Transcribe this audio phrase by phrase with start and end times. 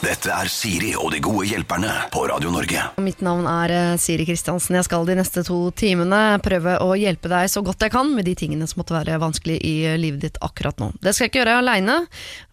[0.00, 2.86] Dette er Siri og de gode hjelperne på Radio Norge.
[3.04, 4.78] Mitt navn er eh, Siri Kristiansen.
[4.78, 8.24] Jeg skal de neste to timene prøve å hjelpe deg så godt jeg kan med
[8.24, 10.88] de tingene som måtte være vanskelig i livet ditt akkurat nå.
[11.04, 11.98] Det skal jeg ikke gjøre aleine.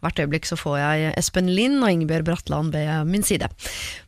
[0.03, 3.47] Hvert øyeblikk så får jeg Espen Lind og Ingebjørg Bratland ved min side.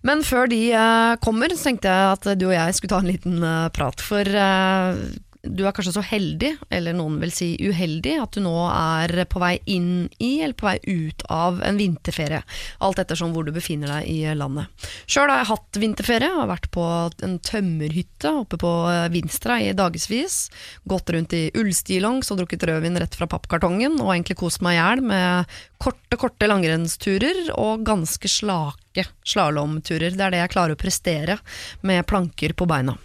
[0.03, 3.11] Men før de eh, kommer, så tenkte jeg at du og jeg skulle ta en
[3.13, 4.03] liten eh, prat.
[4.03, 5.03] For eh,
[5.43, 9.39] du er kanskje så heldig, eller noen vil si uheldig, at du nå er på
[9.39, 12.41] vei inn i eller på vei ut av en vinterferie.
[12.83, 14.67] Alt ettersom hvor du befinner deg i landet.
[15.07, 16.83] Sjøl har jeg hatt vinterferie, har vært på
[17.23, 18.73] en tømmerhytte oppe på
[19.13, 20.41] Vinstra i dagevis.
[20.89, 24.81] Gått rundt i ullstillongs og drukket rødvin rett fra pappkartongen, og egentlig kost meg i
[24.81, 30.15] hjel med korte, korte langrennsturer og ganske slake slalåmturer.
[30.15, 31.39] Det er det jeg klarer å prestere
[31.87, 32.97] med planker på beina.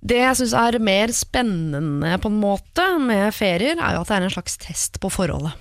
[0.00, 4.16] Det jeg syns er mer spennende på en måte med ferier, er jo at det
[4.16, 5.54] er en slags test på forholdet.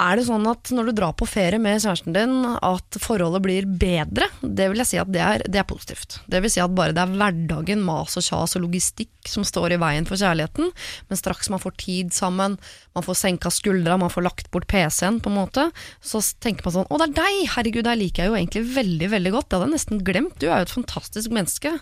[0.00, 3.66] Er det sånn at når du drar på ferie med kjæresten din, at forholdet blir
[3.68, 4.30] bedre?
[4.40, 6.16] Det vil jeg si at det er, det er positivt.
[6.32, 9.76] Det vil si at bare det er hverdagen, mas og kjas og logistikk som står
[9.76, 10.72] i veien for kjærligheten,
[11.10, 12.56] men straks man får tid sammen,
[12.96, 15.68] man får senka skuldra, man får lagt bort PC-en, på en måte,
[16.00, 17.38] så tenker man sånn Å, det er deg!
[17.52, 19.48] Herregud, deg liker jeg jo egentlig veldig, veldig godt.
[19.48, 20.34] Det hadde jeg nesten glemt.
[20.40, 21.74] Du er jo et fantastisk menneske.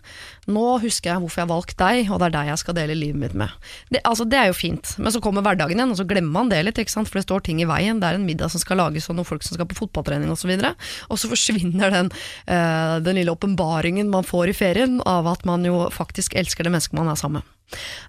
[0.51, 2.99] Nå husker jeg hvorfor jeg har valgt deg, og det er deg jeg skal dele
[2.99, 3.71] livet mitt med.
[3.91, 6.53] Det, altså, det er jo fint, men så kommer hverdagen igjen, og så glemmer man
[6.53, 8.00] det litt, for det står ting i veien.
[8.01, 10.53] Det er en middag som skal lages, og noen folk som skal på fotballtrening osv.
[10.57, 12.11] Og, så og så forsvinner den,
[12.49, 16.75] uh, den lille åpenbaringen man får i ferien av at man jo faktisk elsker det
[16.75, 17.57] mennesket man er sammen med.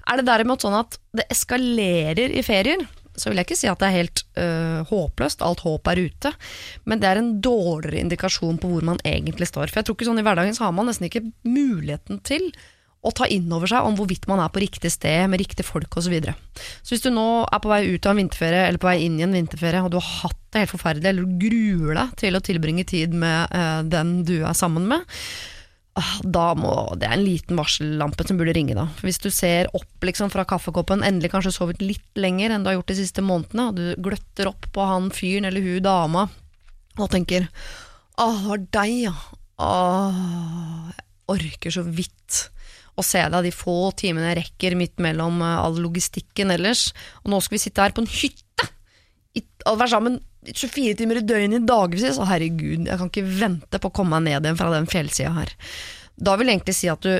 [0.10, 2.82] Er det derimot sånn at det eskalerer i ferier,
[3.20, 6.32] så vil jeg ikke si at det er helt øh, håpløst, alt håp er ute,
[6.88, 9.70] men det er en dårligere indikasjon på hvor man egentlig står.
[9.70, 12.50] For jeg tror ikke sånn i hverdagen så har man nesten ikke muligheten til
[13.02, 15.90] å ta inn over seg om hvorvidt man er på riktig sted med riktige folk
[15.98, 16.06] osv.
[16.06, 16.36] Så, videre.
[16.84, 19.18] så hvis du nå er på vei ut av en vinterferie eller på vei inn
[19.18, 22.38] i en vinterferie, og du har hatt det helt forferdelig, eller du gruer deg til
[22.38, 25.18] å tilbringe tid med øh, den du er sammen med,
[26.00, 28.86] Ah, da må, Det er en liten varsellampe som burde ringe, da.
[29.04, 32.78] Hvis du ser opp liksom fra kaffekoppen, endelig kanskje sovet litt lenger enn du har
[32.78, 36.30] gjort de siste månedene, og du gløtter opp på han fyren eller hun dama
[37.00, 37.50] og tenker
[38.16, 39.14] Å, det var deg, ja.
[39.62, 42.40] Åh, jeg orker så vidt
[43.02, 46.90] å se deg de få timene jeg rekker midt mellom eh, all logistikken ellers,
[47.24, 48.70] og nå skal vi sitte her på en hytte!
[49.70, 52.18] og være sammen 24 timer i døgnet i dagevis.
[52.18, 55.34] Å herregud, jeg kan ikke vente på å komme meg ned igjen fra den fjellsida
[55.36, 55.52] her.
[56.18, 57.14] Da vil jeg egentlig si at du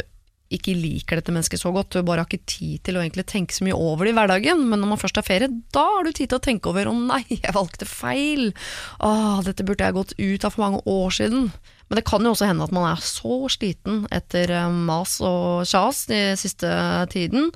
[0.52, 3.56] ikke liker dette mennesket så godt, du bare har ikke tid til å egentlig tenke
[3.56, 6.12] så mye over det i hverdagen, men når man først har ferie, da har du
[6.12, 8.52] tid til å tenke over 'å nei, jeg valgte feil',
[9.00, 11.54] 'å, dette burde jeg gått ut av for mange år siden'.
[11.92, 15.68] Men det kan jo også hende at man er så sliten etter eh, mas og
[15.68, 16.70] kjas de siste
[17.12, 17.52] tiden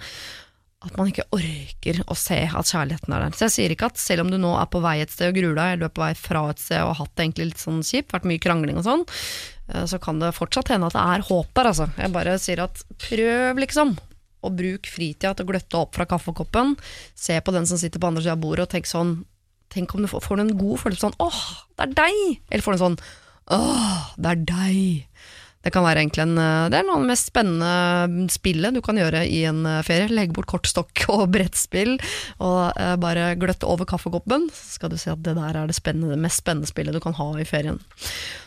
[0.85, 3.35] at man ikke orker å se at kjærligheten er der.
[3.35, 5.37] Så jeg sier ikke at selv om du nå er på vei et sted og
[5.39, 7.47] gruer deg, eller du er på vei fra et sted og har hatt det egentlig
[7.51, 9.05] litt sånn kjipt, vært mye krangling og sånn,
[9.71, 11.89] eh, så kan det fortsatt hende at det er håp der, altså.
[11.97, 13.95] Jeg bare sier at prøv, liksom.
[14.45, 16.75] Og bruk fritida til å gløtte opp fra kaffekoppen.
[17.17, 19.23] Se på den som sitter på andre sida av bordet, og tenk sånn
[19.73, 21.39] Tenk om du får, får du en god følelse sånn åh,
[21.73, 22.19] det er deg!
[22.53, 22.99] Eller får du en sånn
[23.53, 24.81] åh, det er deg!
[25.65, 28.83] Det kan være egentlig en, eh, det er noe av det mest spennende spillet du
[28.85, 30.11] kan gjøre i en eh, ferie.
[30.13, 31.95] Legge bort kortstokk og brettspill,
[32.37, 34.45] og eh, bare gløtte over kaffekoppen.
[34.53, 37.17] Så skal du se at det der er det, det, mest spennende spillet du kan
[37.17, 37.79] ha i ferien.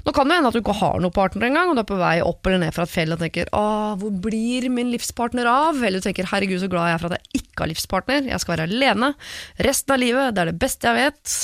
[0.06, 1.98] Nå kan det hende at du ikke har noen partner engang, og du er på
[1.98, 3.64] vei opp eller ned fra et fjell og tenker 'Å,
[3.98, 7.18] hvor blir min livspartner av?' Eller du tenker 'Herregud, så glad jeg er for at
[7.18, 8.30] jeg ikke har livspartner'.
[8.30, 9.10] Jeg skal være alene
[9.58, 11.34] resten av livet, det er det beste jeg vet.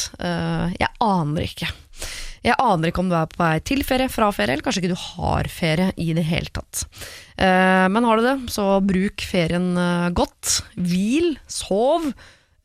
[0.78, 1.72] Jeg aner ikke.
[2.44, 4.93] Jeg aner ikke om du er på vei til ferie, fra ferie, eller kanskje ikke
[4.93, 6.84] du har ferie i det hele tatt.
[7.41, 10.59] Eh, men har du det, så bruk ferien eh, godt.
[10.77, 12.10] Hvil, sov.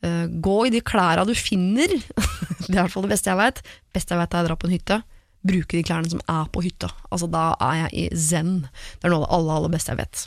[0.04, 1.96] Eh, gå i de klærne du finner.
[2.66, 3.64] det er i hvert fall det beste jeg veit.
[3.96, 5.00] beste jeg vet er å dra på en hytte.
[5.48, 6.92] Bruke de klærne som er på hytta.
[7.08, 8.54] Altså, da er jeg i zen.
[9.00, 10.26] Det er noe av det aller, aller beste jeg vet.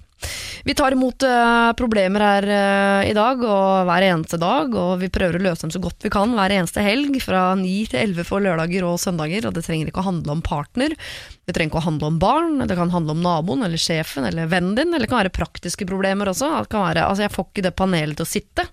[0.63, 5.11] Vi tar imot uh, problemer her uh, i dag og hver eneste dag, og vi
[5.11, 8.27] prøver å løse dem så godt vi kan hver eneste helg, fra 9 til 11
[8.29, 10.95] for lørdager og søndager, og det trenger ikke å handle om partner,
[11.43, 14.51] det trenger ikke å handle om barn, det kan handle om naboen eller sjefen eller
[14.51, 17.49] vennen din, eller det kan være praktiske problemer også, det kan være, altså jeg får
[17.49, 18.69] ikke det panelet til å sitte.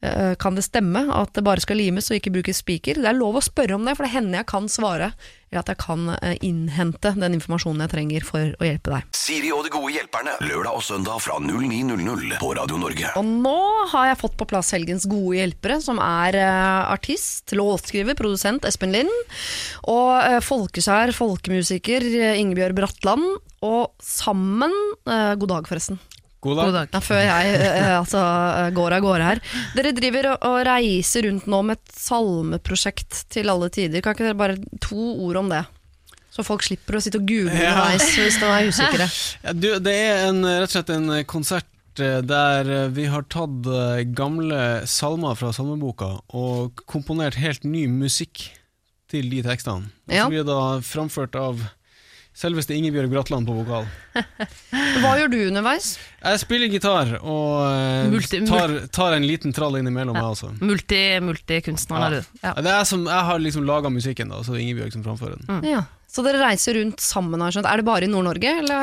[0.00, 2.96] Eh, kan det stemme at det bare skal limes og ikke brukes spiker?
[3.02, 5.10] Det er lov å spørre om det, for det hender jeg kan svare,
[5.50, 9.10] eller at jeg kan eh, innhente den informasjonen jeg trenger for å hjelpe deg.
[9.18, 13.12] Siri og de gode hjelperne, lørdag og søndag fra 09.00 på Radio Norge.
[13.20, 13.58] Og nå
[13.92, 18.96] har jeg fått på plass helgens gode hjelpere, som er uh, artist, låtskriver, produsent Espen
[18.96, 19.12] Lind,
[19.90, 22.04] og folkesær, folkeskjær folkemusiker
[22.40, 23.26] Ingebjørg Bratland,
[23.66, 24.72] og sammen
[25.04, 26.00] God dag, forresten.
[26.40, 26.70] God dag.
[26.70, 26.92] God dag.
[26.96, 28.20] Ja, før jeg eh, altså,
[28.76, 29.40] går av gårde her.
[29.76, 34.00] Dere driver og, og reiser rundt nå med et salmeprosjekt til alle tider.
[34.04, 35.64] Kan ikke dere bare to ord om det?
[36.30, 37.74] Så folk slipper å sitte og google Ja.
[37.74, 39.08] underveis hvis de er usikre.
[39.44, 43.26] Ja, du, det er en, rett og slett en konsert eh, der eh, vi har
[43.28, 48.46] tatt eh, gamle salmer fra salmeboka og komponert helt ny musikk
[49.10, 49.90] til de tekstene.
[50.06, 51.66] Og så blir det da framført av
[52.36, 53.86] selveste Ingebjørg Bratland på vokal.
[55.02, 55.92] Hva gjør du underveis?
[56.20, 60.52] Jeg spiller gitar og eh, Multi- tar, tar en liten trall innimellom, jeg også.
[60.60, 61.00] Multi,
[62.00, 62.06] ja.
[62.08, 62.34] er du.
[62.42, 62.54] Ja.
[62.56, 65.40] Det er som, jeg har liksom laga musikken, da, så det er Ingebjørg som framfører
[65.40, 65.64] den.
[65.68, 65.84] Ja.
[66.10, 67.68] Så dere reiser rundt sammen, har skjønt.
[67.70, 68.80] Er det bare i Nord-Norge, eller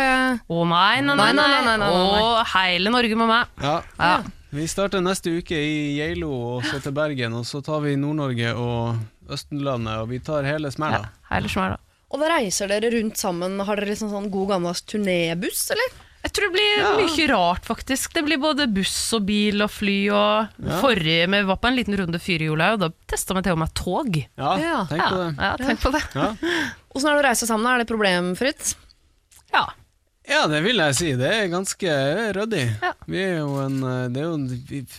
[0.48, 1.16] Å nei, nei, nei.
[1.18, 2.44] Nei, nei, nei, nei, nei.
[2.54, 3.56] Hele Norge med meg.
[3.64, 3.78] Ja.
[4.00, 4.18] Ja.
[4.56, 8.54] Vi starter neste uke i Geilo og så til Bergen, og så tar vi Nord-Norge
[8.56, 11.04] og Østenlandet, og vi tar hele smella.
[11.04, 11.76] Ja, hele smæla.
[12.12, 13.58] Og da reiser dere rundt sammen.
[13.68, 15.96] Har dere liksom sånn god gammeldags turnébuss, eller?
[16.28, 18.12] Jeg tror det blir mye rart, faktisk.
[18.16, 19.98] Det blir både buss og bil og fly.
[20.12, 20.80] Og Ja.
[20.82, 23.74] Forrige vi var på en liten runde fyrhjula, og da testa vi til og med
[23.74, 24.16] tog.
[24.38, 24.86] Ja, Ja.
[24.90, 25.36] tenk på det.
[25.38, 26.04] Ja, tenk på det.
[26.16, 26.34] Ja.
[26.96, 27.68] Åssen er det å reise sammen?
[27.68, 28.76] Er det problemfritt?
[29.54, 29.68] Ja.
[30.28, 31.12] Ja, det vil jeg si.
[31.20, 31.94] Det er ganske
[32.36, 32.64] ryddig.
[32.84, 32.92] Ja.
[33.08, 34.48] Vi er jo en, eh, det er jo en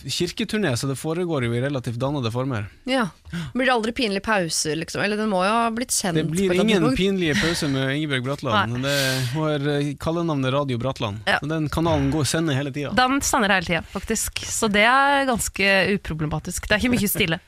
[0.09, 2.65] kirketurné, så det foregår jo i relativt dannede former.
[2.89, 3.07] Ja.
[3.53, 5.03] Blir det aldri pinlige pauser, liksom?
[5.05, 6.17] Eller den må jo ha blitt kjent?
[6.17, 8.79] Det blir ingen pinlige pauser med Ingebjørg Bratland.
[8.83, 8.95] Det,
[9.35, 11.21] hun har eh, kallenavnet Radio Bratland.
[11.29, 11.37] Ja.
[11.45, 12.95] Den kanalen går sender hele tida.
[12.97, 14.41] Den sender hele tida, faktisk.
[14.49, 16.67] Så det er ganske uproblematisk.
[16.67, 17.39] Det er ikke mye stille.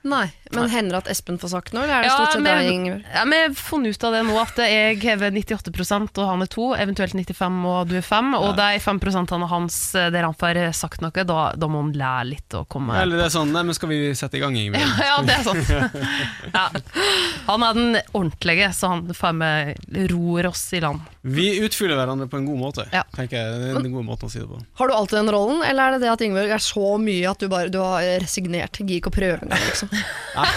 [0.00, 2.56] Nei, Men hender det at Espen får sagt noe, eller er det stort sett men-
[2.64, 3.02] deg, Ingebjørg?
[3.12, 6.40] ja, men jeg har funnet ut av det nå at jeg hever 98% og han
[6.46, 8.32] er 2, eventuelt 95 og du er 5.
[8.40, 9.00] Og de 5
[9.36, 12.96] av hans der han får sagt noe, da, da må han lære litt og komme
[13.00, 14.86] Eller det er sånn Nei, men skal vi sette i gang, Ingvild?
[15.10, 15.70] Ja, det er sant.
[16.54, 16.66] Ja.
[17.46, 21.02] Han er den ordentlige, så han får med ror oss i land.
[21.22, 23.02] Vi utfyller hverandre på en god måte, Ja.
[23.16, 23.60] tenker jeg.
[23.60, 24.58] Det er en god måte å si det på.
[24.80, 27.42] Har du alltid den rollen, eller er det det at Ingeborg er så mye at
[27.42, 28.80] du bare du har resignert?
[28.80, 29.92] Gidder ikke å prøve engang, liksom.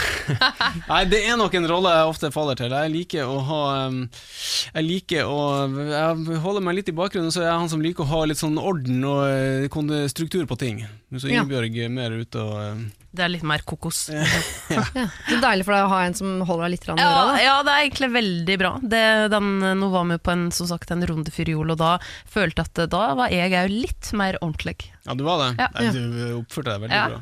[0.91, 2.73] Nei, det er nok en rolle jeg ofte faller til.
[2.73, 3.61] Jeg liker å ha
[3.91, 8.03] Jeg liker å Jeg holder meg litt i bakgrunnen, så er jeg han som liker
[8.05, 10.83] å ha litt sånn orden og eh, struktur på ting.
[11.15, 11.41] Så Ja.
[11.43, 14.07] Ingebjørg er mer ute og um, Det er litt mer kokos.
[14.73, 14.83] Ja.
[15.29, 17.35] Så deilig for deg å ha en som holder deg litt i Ja, øra, da.
[17.43, 18.71] ja, det er egentlig veldig bra.
[18.81, 19.03] Det,
[19.33, 19.51] den,
[19.81, 22.89] nå var vi på en, som sagt, en runde fyrhjul, og da følte jeg at
[22.93, 24.79] da var jeg òg litt mer ordentlig.
[25.05, 25.51] Ja, du var det?
[25.61, 25.91] Ja.
[25.93, 27.05] Du oppførte deg veldig Ja.
[27.13, 27.21] bra.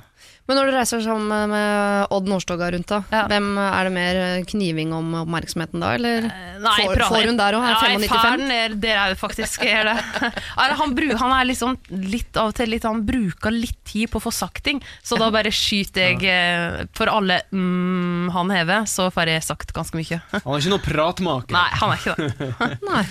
[0.52, 3.22] Men når du reiser sammen med Odd Nordstoga rundt, da, Ja.
[3.32, 4.18] hvem er det mer
[4.52, 6.26] kniving om oppmerksomheten da, eller?
[6.60, 7.70] Nei, Får- får hun der også?
[7.72, 8.44] Er Nei, 95?
[8.50, 9.96] Nei, er, det er jo faktisk er det.
[10.82, 11.78] Han, han er liksom
[12.12, 15.16] litt av og til litt, Han bruker litt tid på å få sagt ting, så
[15.20, 19.96] da bare skyter jeg eh, For alle mm, han hever, så får jeg sagt ganske
[19.96, 20.20] mye.
[20.36, 21.56] Han er ikke noe pratmaker.
[21.56, 22.80] Nei, han er ikke det.
[22.92, 23.04] Nei.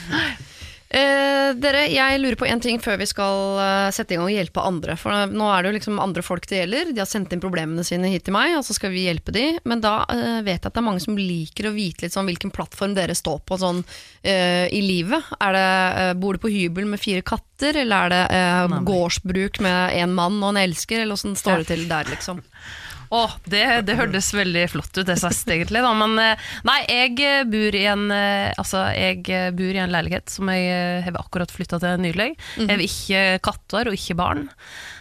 [0.90, 4.34] Eh, dere, jeg lurer på en ting før vi skal eh, sette i gang og
[4.34, 4.96] hjelpe andre.
[4.98, 6.90] For nå er det jo liksom andre folk det gjelder.
[6.90, 9.44] De har sendt inn problemene sine hit til meg, og så skal vi hjelpe de.
[9.70, 12.26] Men da eh, vet jeg at det er mange som liker å vite litt sånn
[12.26, 15.31] hvilken plattform dere står på sånn eh, i livet.
[15.38, 15.70] Er det,
[16.02, 20.19] eh, bor du på hybel med fire katter, eller er det eh, gårdsbruk med en
[20.19, 22.42] mann og en elsker, eller åssen står det til der, liksom?
[23.10, 25.80] Åh, det, det hørtes veldig flott ut, det sist, egentlig.
[25.82, 25.90] Da.
[25.98, 29.24] Men eh, nei, jeg eh, bor i en eh, Altså, jeg
[29.58, 32.28] bor i en leilighet som jeg har akkurat flytta til nylig.
[32.60, 34.46] Jeg har ikke katter og ikke barn.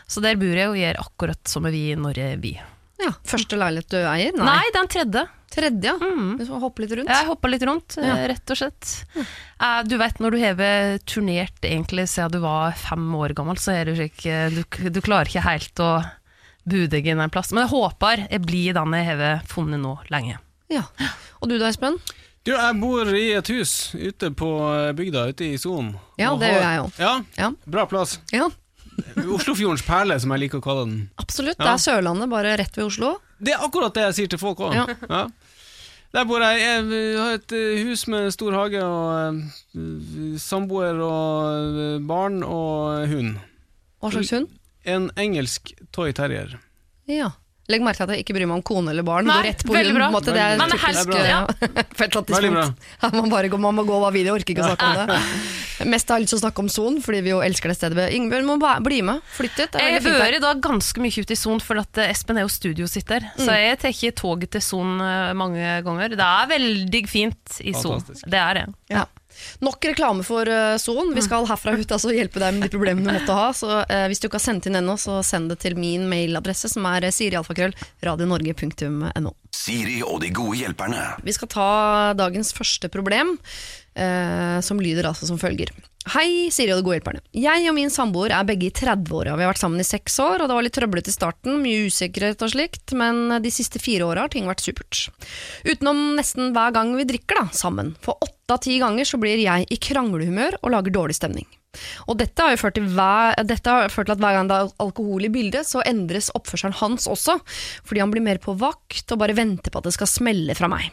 [0.09, 2.55] Så der bor jeg og gjør akkurat som vi når Norge.
[2.99, 4.33] Ja, Første leilighet du eier?
[4.41, 5.27] Nei, den tredje.
[5.49, 5.95] Tredje, ja.
[5.97, 6.33] Mm.
[6.61, 7.09] Hoppe litt rundt.
[7.09, 8.17] Jeg hoppa litt rundt, Ja.
[8.29, 8.91] rett og slett.
[9.17, 13.73] Eh, Du vet, når du har turnert egentlig siden du var fem år gammel, så
[13.77, 15.91] er du eh, Du, du klarer ikke helt å
[16.69, 17.51] bu deg en plass.
[17.53, 20.37] Men jeg håper jeg blir den jeg har funnet nå lenge.
[20.69, 20.83] Ja.
[21.41, 21.97] Og du da, Espen?
[22.45, 25.91] Du, jeg bor i et hus ute på eh, bygda, ute i Son.
[26.17, 26.99] Ja, Og det gjør jeg òg.
[27.01, 27.49] Ja, Ja.
[27.67, 28.19] bra plass.
[28.33, 28.47] ja,
[29.35, 30.97] Oslofjordens perle, som jeg liker å kalle den.
[31.19, 31.57] absolutt.
[31.59, 33.13] Det er Sørlandet, bare rett ved Oslo.
[33.39, 34.75] Det er akkurat det jeg sier til folk òg.
[34.75, 34.87] Ja.
[35.09, 35.27] Ja.
[36.09, 36.57] Der bor jeg.
[36.57, 39.43] Jeg har et eh, hus med stor hage og
[39.77, 43.35] eh, samboer og eh, barn og hund.
[44.01, 44.47] Hva slags hund?
[44.89, 46.57] En engelsk toy terrier.
[47.09, 47.31] Ja.
[47.69, 49.27] Legg merke til at jeg ikke bryr meg om kone eller barn.
[49.29, 49.99] Nei, Går rett på veldig hund.
[49.99, 50.05] bra.
[50.05, 50.33] på en måte.
[50.33, 51.41] Det er Men det er typisk helt- ja.
[51.99, 52.63] på et eller annet Veldig bra.
[53.03, 55.11] Ja, man, bare går, man må gå over videre, jeg orker ikke å snakke om
[55.11, 55.19] det.
[55.93, 58.07] Mest har jeg lyst til å snakke om Son, fordi vi jo elsker det stedet.
[58.17, 59.21] Ingebjørg må bli med.
[59.37, 59.77] Flytt dit.
[59.85, 63.29] Jeg hører da ganske mye ut i Son, for at eh, Espen er jo studiositter.
[63.37, 63.53] Så Mm.
[63.61, 66.17] jeg tar toget til Son eh, mange ganger.
[66.17, 68.01] Det er veldig fint i Son.
[68.25, 68.65] Det er det.
[68.89, 69.05] Ja.
[69.65, 71.13] Nok reklame for uh, Son.
[71.15, 73.49] Vi skal herfra ut altså, hjelpe deg med de problemene du måtte ha.
[73.55, 76.71] Så eh, hvis du ikke har sendt inn ennå, så send det til min mailadresse,
[76.71, 79.35] som er uh, sirialfakrøll radionorge.no.
[79.55, 81.03] Siri og de gode hjelperne.
[81.25, 81.69] Vi skal ta
[82.17, 83.88] dagens første problem, eh,
[84.65, 85.73] som lyder altså som følger.
[86.09, 87.19] Hei, Siri og de gode hjelperne.
[87.35, 89.35] Jeg og min samboer er begge i 30-åra.
[89.35, 91.89] Vi har vært sammen i seks år, og det var litt trøblete i starten, mye
[91.91, 95.09] usikkerhet og slikt, men de siste fire åra har ting vært supert.
[95.67, 97.91] Utenom nesten hver gang vi drikker da, sammen.
[98.01, 101.45] For åtte av ti ganger så blir jeg i kranglehumør og lager dårlig stemning.
[102.09, 104.71] Og dette har jo ført til, hver, har ført til at hver gang det er
[104.81, 107.37] alkohol i bildet, så endres oppførselen hans også,
[107.83, 110.71] fordi han blir mer på vakt og bare venter på at det skal smelle fra
[110.71, 110.89] meg.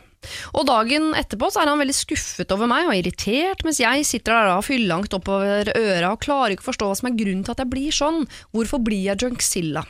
[0.54, 4.36] Og dagen etterpå så er han veldig skuffet over meg og irritert, mens jeg sitter
[4.36, 7.56] der da fyllangt oppover øra og klarer ikke å forstå hva som er grunnen til
[7.56, 8.26] at jeg blir sånn.
[8.56, 9.86] Hvorfor blir jeg junkzilla?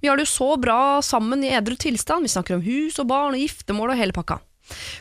[0.00, 3.10] Vi har det jo så bra sammen i edru tilstand, vi snakker om hus og
[3.10, 4.40] barn og giftermål og hele pakka.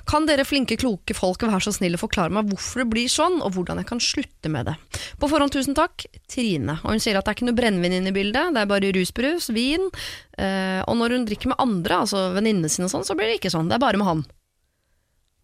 [0.05, 3.39] Kan dere flinke, kloke folk være så snill å forklare meg hvorfor det blir sånn,
[3.41, 4.75] og hvordan jeg kan slutte med det?
[5.21, 6.77] På forhånd tusen takk, Trine.
[6.83, 8.93] Og hun sier at det er ikke noe brennevin inne i bildet, det er bare
[8.95, 9.89] rusbrus, vin.
[10.37, 13.39] Eh, og når hun drikker med andre, altså venninnene sine og sånn, så blir det
[13.39, 13.71] ikke sånn.
[13.71, 14.25] Det er bare med han.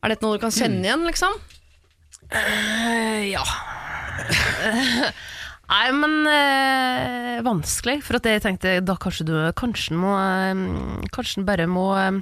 [0.01, 1.33] Er dette noe du kan kjenne igjen, liksom?
[2.31, 3.43] Eh, ja.
[5.71, 8.01] Nei, men eh, vanskelig.
[8.03, 10.63] For at jeg tenkte da kanskje du kanskje må eh,
[11.15, 12.17] Kanskje bare må eh,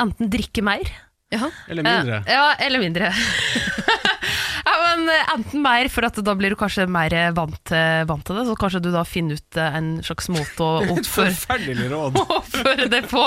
[0.00, 0.86] enten drikke mer
[1.34, 1.50] Ja.
[1.70, 2.22] Eller mindre.
[2.26, 3.10] Eh, ja, eller mindre.
[4.70, 8.06] ja, men eh, Enten mer, for at da blir du kanskje mer eh, vant til,
[8.08, 8.46] vant til det.
[8.48, 12.16] Så kanskje du da finner ut eh, en slags måte å Et oppføre, forferdelig råd.
[12.38, 13.26] oppføre det på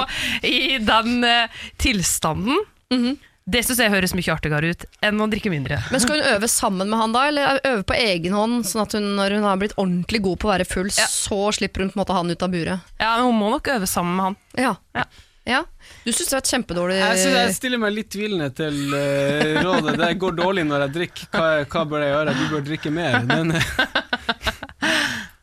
[0.49, 2.57] i den eh, tilstanden.
[2.95, 3.13] Mhm.
[3.45, 5.81] Det syns jeg høres mye artigere ut enn å drikke mindre.
[5.91, 8.95] Men skal hun øve sammen med han da, eller øve på egen hånd, sånn at
[8.95, 11.07] hun, når hun har blitt ordentlig god på å være full, Ja.
[11.11, 12.79] så slipper hun på en måte han ut av buret?
[13.01, 14.37] Ja, men Hun må nok øve sammen med han.
[14.55, 14.71] Ja.
[14.95, 15.03] Ja.
[15.45, 15.59] ja.
[16.05, 19.59] Du syns det var et kjempedårlig Jeg, synes jeg stiller meg litt tvilende til uh,
[19.67, 19.97] rådet.
[19.99, 21.27] Det går dårlig når jeg drikker.
[21.35, 22.37] Hva, hva bør jeg gjøre?
[22.39, 23.19] Du bør drikke mer.
[23.27, 23.51] Men,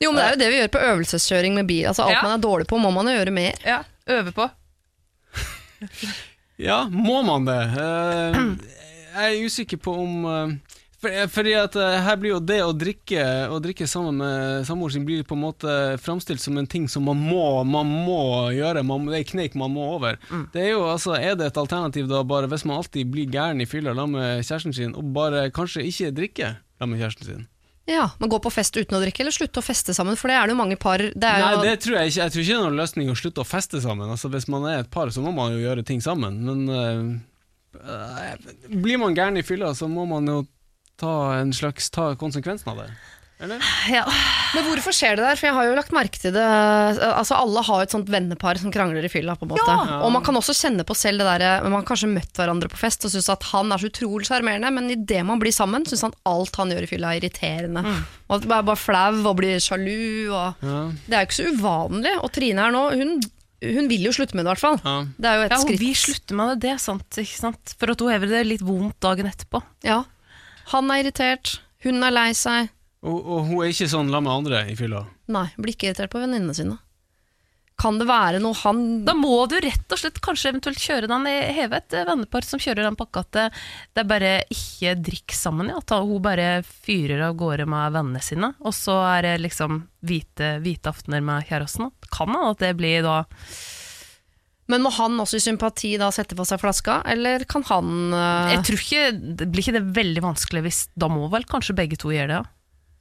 [0.00, 1.84] Jo, men det er jo det vi gjør på øvelseskjøring med bil.
[1.92, 2.22] Altså Alt Ja.
[2.24, 3.60] man er dårlig på, må man jo gjøre mer.
[3.68, 4.48] Ja, Øve på.
[6.60, 7.60] Ja, må man det?
[7.80, 8.40] Eh,
[9.14, 12.74] jeg er usikker på om eh, for, fordi at eh, her blir jo det å
[12.76, 16.88] drikke Å drikke sammen med samboeren sin blir på en måte framstilt som en ting
[16.92, 18.20] som man må, man må
[18.52, 18.84] gjøre.
[18.86, 20.20] Man, det er en kneik man må over.
[20.52, 23.64] Det Er jo altså, er det et alternativ da bare hvis man alltid blir gæren
[23.64, 27.49] i fylla sammen med kjæresten sin, og bare kanskje ikke drikke sammen med kjæresten sin?
[27.90, 30.18] Ja, Men gå på fest uten å drikke, eller slutte å feste sammen?
[30.18, 32.20] For det er det jo mange par det er Nei, det tror jeg ikke.
[32.22, 34.12] Jeg tror ikke det er noen løsning å slutte å feste sammen.
[34.14, 36.38] Altså, hvis man er et par, så må man jo gjøre ting sammen.
[36.46, 37.18] Men
[37.74, 40.44] eh, blir man gæren i fylla, så må man jo
[41.00, 42.90] ta en slags ta konsekvensen av det.
[43.40, 43.62] Eller?
[43.88, 44.02] Ja.
[44.54, 45.38] Men hvorfor skjer det der?
[45.40, 48.72] For jeg har jo lagt merke til det Altså Alle har et sånt vennepar som
[48.74, 49.32] krangler i fylla.
[49.40, 50.00] på en måte Ja.
[50.04, 52.76] Og man kan også kjenne på selv det der Man har kanskje møtt hverandre på
[52.82, 56.02] fest og syns at han er så utrolig sjarmerende, men idet man blir sammen, syns
[56.02, 57.84] han alt han gjør i fylla er irriterende.
[58.28, 60.28] Og at man er bare flau og blir sjalu.
[60.30, 60.80] Og Ja.
[61.08, 62.14] det er jo ikke så uvanlig.
[62.22, 63.20] Og Trine her nå, hun,
[63.62, 64.80] hun vil jo slutte med det, i hvert fall.
[64.84, 65.04] Ja.
[65.16, 65.80] Det er jo et Ja, hun skritt.
[65.80, 67.74] vil slutte med det, det er sant, ikke sant?
[67.78, 69.62] For at hun hever det litt vondt dagen etterpå.
[69.84, 70.02] Ja.
[70.74, 72.68] Han er irritert, hun er lei seg.
[73.00, 75.06] Og, og hun er ikke sånn la med andre i fylla.
[75.32, 76.76] Nei, blir ikke irritert på venninnene sine.
[77.80, 81.24] Kan det være noe han Da må du rett og slett kanskje eventuelt kjøre den
[81.30, 83.46] i heve et eh, vennepar som kjører den pakka at det,
[83.94, 85.72] det er bare ikke drikk sammen.
[85.72, 85.80] Ja.
[85.80, 90.58] At hun bare fyrer av gårde med vennene sine, og så er det liksom hvite,
[90.60, 91.88] hvite aftener med kjæresten.
[92.12, 93.22] Kan hende at det blir da
[94.70, 98.52] Men må han også i sympati da sette på seg flaska, eller kan han uh...
[98.52, 99.04] Jeg tror ikke,
[99.40, 102.42] det Blir ikke det veldig vanskelig hvis Da må vel kanskje begge to gjøre det?
[102.44, 102.59] Ja.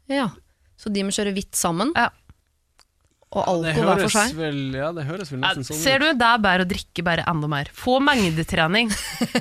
[0.09, 0.29] Ja,
[0.79, 1.93] så de må kjøre hvitt sammen?
[1.97, 2.09] Ja.
[3.29, 4.31] Og alkohol alko hver for seg?
[4.39, 7.21] vel, ja, det høres vel nesten sånn Ser du, det er bare å drikke bare
[7.29, 7.67] enda mer.
[7.77, 8.89] Få mengdetrening.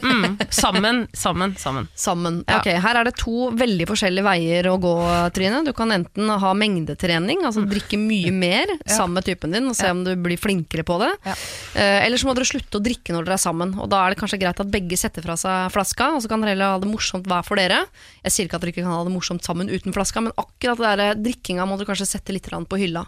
[0.05, 1.87] Mm, sammen, sammen, sammen.
[1.97, 2.37] Sammen.
[2.45, 2.59] Ja.
[2.61, 4.93] Ok, Her er det to veldig forskjellige veier å gå,
[5.33, 5.63] Trine.
[5.65, 9.89] Du kan enten ha mengdetrening, altså drikke mye mer sammen med typen din, og se
[9.89, 9.95] Ja.
[9.97, 11.09] om du blir flinkere på det.
[11.25, 11.39] Ja.
[11.81, 13.73] Eh, eller så må dere slutte å drikke når dere er sammen.
[13.81, 16.45] Og Da er det kanskje greit at begge setter fra seg flaska, og så kan
[16.45, 17.81] dere heller ha det morsomt hver for dere.
[18.29, 20.77] Jeg sier ikke at dere ikke kan ha det morsomt sammen uten flaska, men akkurat
[20.85, 23.07] det der drikkinga må dere kanskje sette litt på hylla.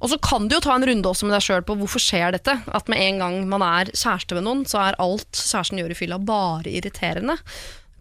[0.00, 2.36] Og så kan du jo ta en runde også med deg sjøl på hvorfor skjer
[2.36, 2.54] dette.
[2.70, 5.96] At med en gang man er kjæreste med noen, så er alt kjæresten gjør i
[5.98, 7.34] fylla bare irriterende.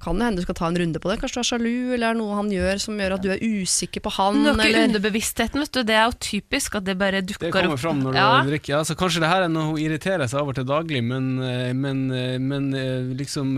[0.04, 1.20] Kan det hende du skal ta en runde på det.
[1.22, 4.04] Kanskje du er sjalu, eller er noe han gjør som gjør at du er usikker
[4.04, 4.42] på han.
[4.44, 4.90] Noe eller...
[4.90, 5.82] underbevisstheten, vet du.
[5.88, 7.48] Det er jo typisk at det bare dukker opp.
[7.48, 7.84] Det kommer opp.
[7.84, 8.28] fram når du ja.
[8.50, 8.74] drikker.
[8.76, 11.72] Ja, så kanskje det her er noe hun irriterer seg over til daglig, men, eh,
[11.78, 13.56] men, eh, men eh, liksom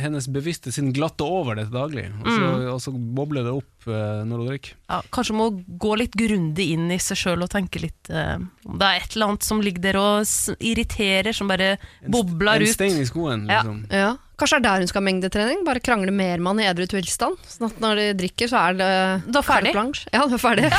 [0.00, 2.66] hennes bevisste sin glatter over det til daglig, og så, Mm.
[2.72, 4.74] og så bobler det opp når hun drikker.
[4.88, 5.46] ja, kanskje må
[5.82, 9.32] gå litt grundig inn i seg sjøl og tenke litt Om det er et eller
[9.32, 10.22] annet som ligger der og
[10.62, 12.68] irriterer, som bare bobler ut.
[12.68, 12.74] en ut.
[12.76, 13.50] stein i skoen, liksom.
[13.50, 13.62] Ja.
[13.62, 13.86] liksom.
[13.90, 14.12] Ja.
[14.42, 15.60] Kanskje det er der hun skal ha mengdetrening?
[15.62, 17.36] Bare krangle mer med han i edru tilstand?
[17.46, 18.88] Sånn at når de drikker, så er det
[19.30, 19.74] Da er ferdig.
[20.10, 20.70] Ja, du er ferdig.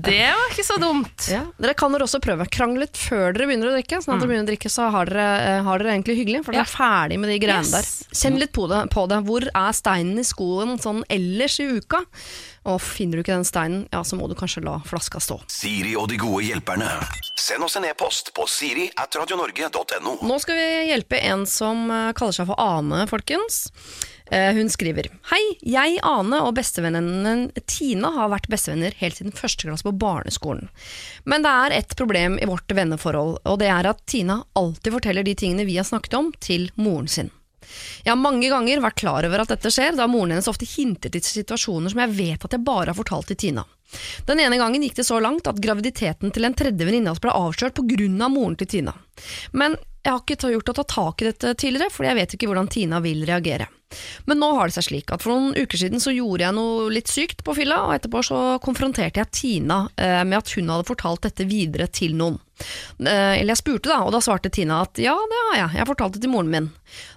[0.00, 1.26] Det var ikke så dumt.
[1.28, 1.42] Ja.
[1.60, 2.46] Dere kan dere også prøve.
[2.48, 4.00] Krangle litt før dere begynner å drikke.
[4.00, 6.56] Sånn at dere begynner å drikke, så har dere, eh, har dere egentlig hyggelig, for
[6.56, 6.68] dere Ja.
[6.70, 7.70] er ferdig med de greiene Yes.
[8.08, 8.16] der.
[8.22, 9.20] Kjenn litt på det, på det.
[9.28, 12.00] Hvor er steinen i skoen sånn ellers i uka?
[12.64, 15.40] Og finner du ikke den steinen, ja, så må du kanskje la flaska stå.
[15.52, 16.88] Siri og de gode hjelperne.
[17.36, 20.16] Send oss en e-post på siri at radionorge.no.
[20.24, 23.66] Nå skal vi hjelpe en som eh, kaller seg for Ane, folkens.
[24.32, 29.68] Eh, Hun skriver Hei, jeg, Ane og bestevennen Tina har vært bestevenner helt siden første
[29.68, 30.70] klasse på barneskolen.
[31.28, 35.26] Men det er et problem i vårt venneforhold, og det er at Tina alltid forteller
[35.26, 37.28] de tingene vi har snakket om, til moren sin.
[38.04, 41.12] Jeg har mange ganger vært klar over at dette skjer, da moren hennes ofte hinter
[41.14, 43.64] til situasjoner som jeg vet at jeg bare har fortalt til Tina.
[44.26, 47.22] Den ene gangen gikk det så langt at graviditeten til en tredje venninne av oss
[47.22, 48.94] ble avslørt grunn av moren til Tina.
[49.52, 52.50] Men jeg har ikke gjort å ta tak i dette tidligere, for jeg vet ikke
[52.50, 53.70] hvordan Tina vil reagere.
[54.30, 56.88] Men nå har det seg slik at for noen uker siden så gjorde jeg noe
[56.92, 60.88] litt sykt på fylla, og etterpå så konfronterte jeg Tina eh, med at hun hadde
[60.88, 62.40] fortalt dette videre til noen.
[63.02, 65.90] Eh, eller jeg spurte da, og da svarte Tina at ja, det har jeg, jeg
[65.90, 66.70] fortalte det til moren min.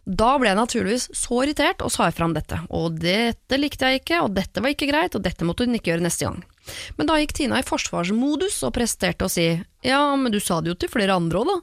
[0.05, 4.03] Da ble jeg naturligvis så irritert og sa ifra om dette, og dette likte jeg
[4.03, 6.43] ikke, og dette var ikke greit, og dette måtte hun ikke gjøre neste gang.
[6.97, 9.47] Men da gikk Tina i forsvarsmodus og presterte å si
[9.85, 11.57] ja, men du sa det jo til flere andre òg, da.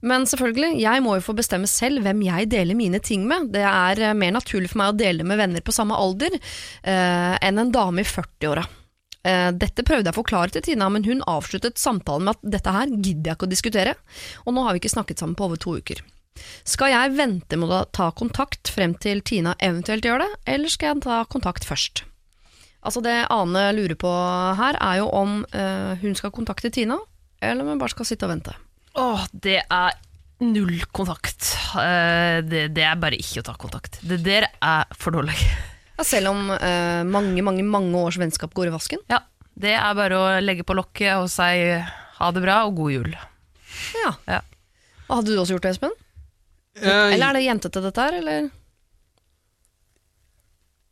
[0.00, 3.52] Men selvfølgelig, jeg må jo få bestemme selv hvem jeg deler mine ting med.
[3.54, 7.34] Det er eh, mer naturlig for meg å dele med venner på samme alder eh,
[7.38, 8.66] enn en dame i 40-åra.
[9.26, 12.74] Eh, dette prøvde jeg å forklare til Tina, men hun avsluttet samtalen med at dette
[12.74, 13.96] her gidder jeg ikke å diskutere,
[14.44, 16.04] og nå har vi ikke snakket sammen på over to uker.
[16.68, 20.92] Skal jeg vente med å ta kontakt frem til Tina eventuelt gjør det, eller skal
[20.92, 22.04] jeg ta kontakt først?
[22.86, 24.12] Altså Det Ane lurer på
[24.60, 27.00] her, er jo om eh, hun skal kontakte Tina,
[27.42, 28.54] eller om hun bare skal sitte og vente.
[28.94, 29.96] Åh, det er
[30.40, 31.50] null kontakt.
[31.76, 33.98] Eh, det, det er bare ikke å ta kontakt.
[34.06, 35.34] Det der er for dårlig.
[35.98, 39.02] Ja, selv om eh, mange mange, mange års vennskap går i vasken.
[39.10, 39.18] Ja,
[39.58, 41.50] det er bare å legge på lokket og si
[42.18, 43.10] ha det bra og god jul.
[44.04, 44.12] Ja.
[44.30, 44.40] Ja.
[45.08, 45.94] Og Hadde du også gjort det, Espen?
[46.78, 48.48] Eh, Eller er det jentete dette her, eller?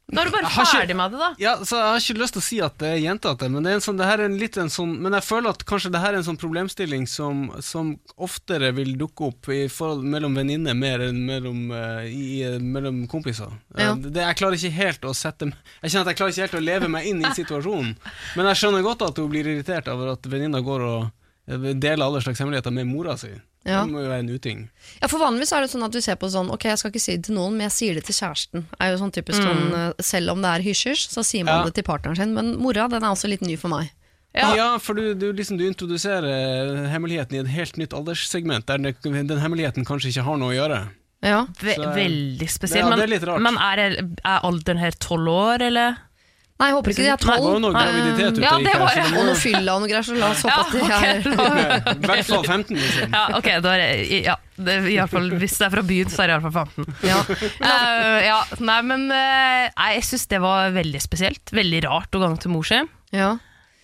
[0.06, 1.28] Da er du bare ferdig med det, da.
[1.42, 3.72] Ja, så Jeg har ikke lyst til å si at det er jentete, men det
[3.72, 5.90] er en sånn, det her er en litt en sånn Men jeg føler at kanskje
[5.90, 7.90] det her er en sånn problemstilling som, som
[8.22, 13.02] oftere vil dukke opp i forhold mellom venninner mer enn mellom, eh, i, eh, mellom
[13.10, 13.50] kompiser.
[13.74, 13.96] Eh, Ja.
[13.98, 16.64] Det, jeg klarer ikke helt å sette Jeg kjenner at jeg klarer ikke helt å
[16.68, 17.96] leve meg inn i situasjonen,
[18.36, 21.10] men jeg skjønner godt at hun blir irritert over at venninna går og
[21.82, 23.34] deler alle slags hemmeligheter med mora si.
[23.66, 23.82] Ja.
[23.84, 24.58] Det må jo være en uting.
[25.02, 27.00] Ja, for Vanligvis er det sånn at du ser på sånn Ok, jeg skal ikke
[27.02, 28.64] si det til noen, men jeg sier det til kjæresten.
[28.80, 31.64] Er jo sånn typisk sånn, eh, Selv om det er hysjers, så sier man Ja.
[31.64, 32.32] det til partneren sin.
[32.34, 33.90] Men mora den er også litt ny for meg.
[34.34, 34.78] Ja, Ja.
[34.78, 39.84] for du, du, liksom, du introduserer hemmeligheten i et helt nytt alderssegment, der den hemmeligheten
[39.84, 40.88] kanskje ikke har noe å gjøre.
[41.24, 42.84] Ja, Ve Så- veldig spesielt.
[42.84, 45.96] Ja, men er men er, er alderen her tolv år, eller?
[46.56, 48.94] Nei, jeg håper ikke de er Det var jo noe graviditet ute Ja, det var
[48.96, 51.90] det Og noe fylla og noe greier, så la oss håpe Ja, at de er
[51.92, 53.16] I hvert fall 15, liksom.
[53.16, 56.12] Ja, ok, da er det, ja, det, er i fall, Hvis det er fra byen,
[56.12, 56.96] så er det iallfall 15.
[57.10, 57.18] ja.
[57.60, 61.52] Uh, ja, nei, men uh, nei, jeg syns det var veldig spesielt.
[61.56, 62.80] Veldig rart å gange til mor si.
[63.16, 63.34] ja.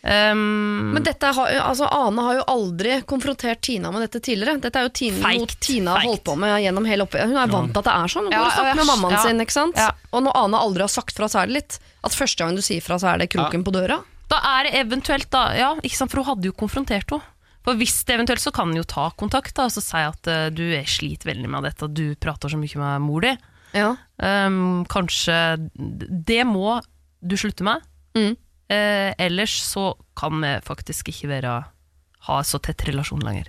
[0.02, 4.58] Um, Men dette har, altså, Ane har jo aldri konfrontert Tina med dette tidligere.
[4.64, 7.30] Dette er jo Tina, feikt, noe Tina har holdt på med gjennom hele oppveksten.
[7.30, 8.26] Hun er vant til at det er sånn.
[8.26, 9.20] Hun Ja, går og snakker med mammaen ja.
[9.22, 9.78] sin, ikke sant?
[9.78, 9.92] Ja.
[10.10, 12.64] Og når Ane aldri har sagt fra, så er det litt at første gang du
[12.66, 14.00] sier fra, så er det kroken på døra.
[14.32, 17.22] da er det eventuelt, da Ja, ikke sant, for hun hadde jo konfrontert henne.
[17.62, 20.26] For hvis det eventuelt, så kan hun jo ta kontakt da, og så si at
[20.26, 23.36] uh, du er sliter veldig med dette, at du prater så mye med mor di.
[23.78, 23.92] Ja.
[24.18, 25.36] Um, kanskje
[25.78, 26.80] Det må
[27.22, 27.84] du slutte med.
[28.18, 28.34] Mm.
[28.70, 31.64] Eh, ellers så kan vi faktisk ikke være
[32.28, 33.48] ha så tett relasjon lenger.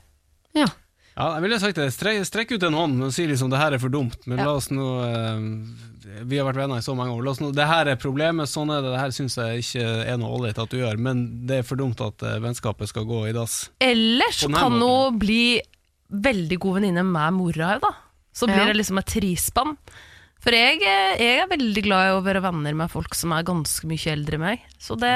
[0.56, 0.68] ja.
[1.16, 1.92] Ja, jeg ville sagt det.
[1.94, 4.46] Strek, strekk ut en hånd og si liksom det her er for dumt, men Ja.
[4.46, 7.24] la oss nå eh, Vi har vært venner i så mange år.
[7.24, 8.90] La oss nå, det her er problemet, sånn er det.
[8.96, 11.76] Det her syns jeg ikke er noe ålreit at du gjør, men det er for
[11.78, 13.70] dumt at eh, vennskapet skal gå i dass.
[13.80, 15.62] Ellers kan hun bli
[16.10, 17.94] veldig god venninne med mora òg, da.
[18.34, 18.66] Så blir Ja.
[18.74, 19.78] det liksom et trispann.
[20.44, 23.88] For jeg, jeg er veldig glad i å være venner med folk som er ganske
[23.88, 24.66] mye eldre enn meg.
[24.82, 25.12] Så det,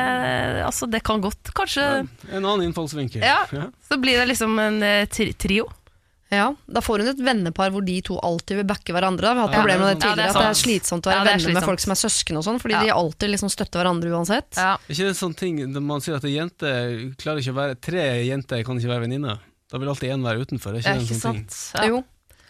[0.64, 1.84] altså, det kan godt kanskje
[2.32, 3.26] En annen innfallsvinkel.
[3.28, 3.42] Ja.
[3.90, 5.68] Så blir det liksom en eh, tri trio.
[6.32, 9.30] Ja, Da får hun et vennepar hvor de to alltid vil backe hverandre.
[9.30, 9.34] da.
[9.34, 10.38] Vi har hatt Ja, problemer med det det er tidligere, sant.
[10.38, 12.40] at det er slitsomt å være Ja, det er venner med folk som er søsken
[12.40, 12.82] og sånn, fordi Ja.
[12.84, 14.50] de alltid liksom støtter hverandre uansett.
[14.60, 14.74] Ja.
[14.76, 16.72] Er ikke det en sånn ting når man sier at en jente
[17.20, 19.40] klarer ikke å være Tre jenter kan ikke være venninner?
[19.72, 20.76] Da vil alltid én være utenfor.
[20.76, 21.48] Er ikke det en ikke sånn ting?
[21.48, 21.80] sant?
[21.84, 21.88] Ja.
[21.96, 22.04] Jo.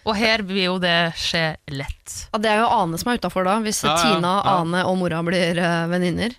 [0.07, 2.17] Og her vil jo det skje lett.
[2.31, 4.37] Ja, det er jo Ane som er utafor da, hvis Ja, ja, Tina.
[4.55, 6.35] Ane og mora blir uh, venninner.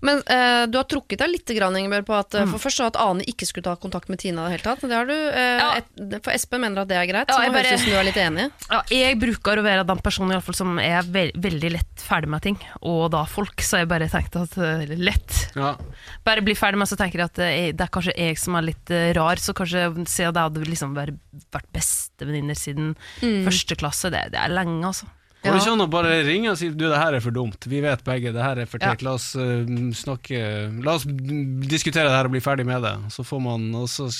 [0.00, 2.86] Men eh, du har trukket deg litt, grann, Ingeborg, på at eh, for først så
[2.88, 4.84] at Ane ikke skulle ta kontakt med Tina i det hele tatt.
[4.88, 5.68] Det har du, eh, Ja.
[5.80, 7.84] et, for Espen mener at det er greit, Ja, så jeg nå høres det ut
[7.84, 8.46] som du er litt enig.
[8.70, 12.04] Ja, jeg bruker å være den personen i alle fall, som er ve veldig lett
[12.06, 12.58] ferdig med ting.
[12.80, 15.38] Og da folk, så jeg bare tenkte at eh, lett.
[15.54, 15.74] Ja.
[16.24, 18.68] Bare bli ferdig med, så tenker jeg at eh, det er kanskje jeg som er
[18.72, 19.36] litt eh, rar.
[19.36, 21.20] Så kanskje siden jeg hadde liksom vært,
[21.52, 24.10] vært bestevenninner siden første klasse.
[24.10, 25.06] Det, det er lenge, altså.
[25.40, 27.64] Går det ikke an å bare ringe og si du, det her er for dumt,
[27.70, 28.90] vi vet begge, det her er for Ja.
[28.92, 29.64] teit, la oss uh,
[29.96, 30.42] snakke
[30.84, 32.92] La oss diskutere det her og bli ferdig med det.
[33.14, 34.10] Så får man også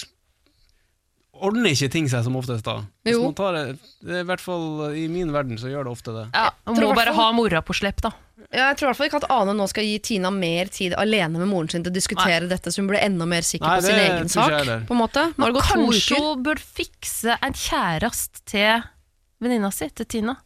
[1.40, 2.78] ordner ikke ting seg som oftest da.
[3.04, 3.22] Hvis Jo.
[3.24, 4.64] man tar det, det er I hvert fall
[4.96, 6.24] i min verden så gjør det ofte det.
[6.36, 8.12] Ja, man må bare ha mora på slepp, da.
[8.50, 10.94] Ja, jeg tror i hvert fall ikke at Ane nå skal gi Tina mer tid
[10.98, 13.76] alene med moren sin til å diskutere dette, så hun blir enda mer sikker Nei,
[13.78, 14.56] på sin egen sak.
[14.88, 15.26] På en måte.
[15.36, 18.82] Nå har det gått Kanskje hun bør fikse en kjæreste til
[19.40, 20.36] venninna si, til Tina.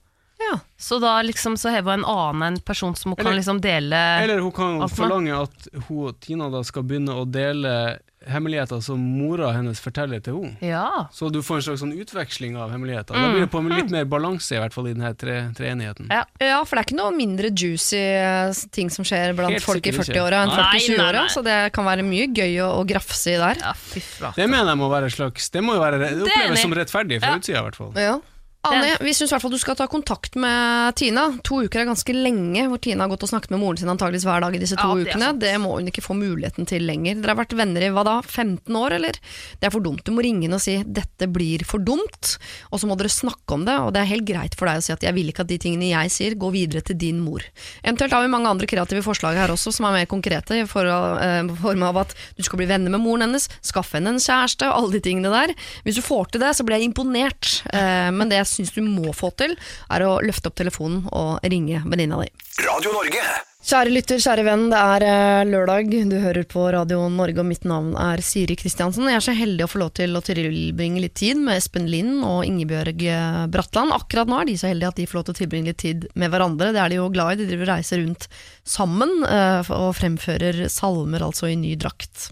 [0.41, 0.59] Ja.
[0.77, 4.41] Så da liksom så hun en annen en person som hun kan liksom dele Eller
[4.43, 4.99] hun kan alt med.
[4.99, 10.21] forlange at hun, og Tina da skal begynne å dele hemmeligheter som mora hennes forteller
[10.25, 10.57] til henne.
[10.65, 11.07] Ja.
[11.13, 13.13] Så du får en slags sånn utveksling av hemmeligheter.
[13.13, 13.33] Da Mm.
[13.35, 16.09] blir det på litt mer balanse i hvert fall i denne tre, treenigheten.
[16.11, 16.25] Ja.
[16.41, 19.87] Ja, for det er ikke noe mindre juicy eh, ting som skjer blant Helt folk
[19.87, 20.17] i sikkert ikke.
[20.25, 21.29] 40-åra enn folk i Nei, nei, 20-åra, nei.
[21.37, 23.57] så det kan være mye gøy å, å grafse i der.
[23.61, 24.37] ja, fy flate.
[24.41, 26.23] Det mener jeg må være et slags Det må jo være, det enig.
[26.25, 27.37] oppleves som rettferdig fra Ja.
[27.37, 27.93] utsida, i hvert fall.
[27.95, 28.21] Ja.
[28.65, 31.27] Ane, vi syns i hvert fall du skal ta kontakt med Tina.
[31.45, 34.25] To uker er ganske lenge, hvor Tina har gått og snakket med moren sin antageligvis
[34.25, 35.31] hver dag i disse to Ja, det ukene.
[35.43, 37.19] Det må hun ikke få muligheten til lenger.
[37.21, 39.19] Dere har vært venner i hva da, 15 år, eller?
[39.61, 40.05] Det er for dumt.
[40.07, 42.37] Du må ringe henne og si 'dette blir for dumt',
[42.73, 43.77] og så må dere snakke om det.
[43.85, 45.59] Og det er helt greit for deg å si at 'jeg vil ikke at de
[45.59, 47.45] tingene jeg sier, går videre til din mor'.
[47.85, 51.55] Eventuelt har vi mange andre kreative forslag her også, som er mer konkrete, i eh,
[51.61, 54.75] form av at du skal bli venner med moren hennes, skaffe henne en kjæreste, og
[54.75, 55.55] alle de tingene der.
[55.85, 57.63] Hvis du får til det, så blir jeg imponert.
[57.73, 59.57] Eh, men det syns du må få til,
[59.91, 62.31] er å løfte opp telefonen og ringe venninna di.
[62.63, 63.27] Radio Norge.
[63.65, 65.87] Kjære lytter, kjære venn, det er eh, lørdag.
[66.11, 69.07] Du hører på Radio Norge, og mitt navn er Siri Kristiansen.
[69.09, 72.27] Jeg er så heldig å få lov til å tilbringe litt tid med Espen Lind
[72.29, 73.95] og Ingebjørg eh, Bratland.
[73.97, 76.05] Akkurat nå er de så heldige at de får lov til å tilbringe litt tid
[76.13, 76.75] med hverandre.
[76.77, 77.41] Det er de jo glad i.
[77.41, 78.29] De driver og reiser rundt
[78.65, 82.31] sammen eh, og fremfører salmer, altså i ny drakt.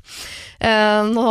[0.63, 1.25] Eh, nå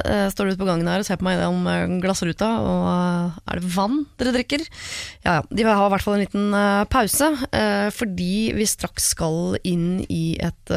[0.00, 3.60] eh, står du ute på gangen her og ser på meg gjennom glassruta, og er
[3.60, 4.64] det vann dere drikker?
[5.26, 5.42] Ja, ja.
[5.50, 6.56] De har i hvert fall en liten
[6.92, 7.32] pause,
[7.96, 10.72] fordi vi straks skal inn i et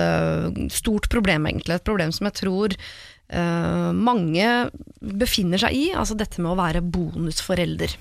[0.73, 1.79] stort problem, egentlig.
[1.79, 2.75] Et problem som jeg tror
[3.29, 4.49] eh, mange
[4.99, 7.95] befinner seg i, altså dette med å være bonusforelder.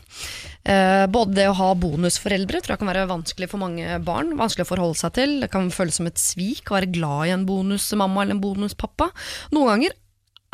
[0.69, 4.35] Uh, både det å ha bonusforeldre tror jeg kan være vanskelig for mange barn.
[4.37, 5.37] Vanskelig å forholde seg til.
[5.41, 9.09] Det kan føles som et svik å være glad i en bonusmamma eller en bonuspappa.
[9.55, 9.95] Noen ganger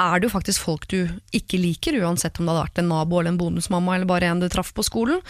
[0.01, 3.21] er det jo faktisk folk du ikke liker, uansett om det hadde vært en nabo
[3.21, 5.23] eller en bonusmamma eller bare en du traff på skolen.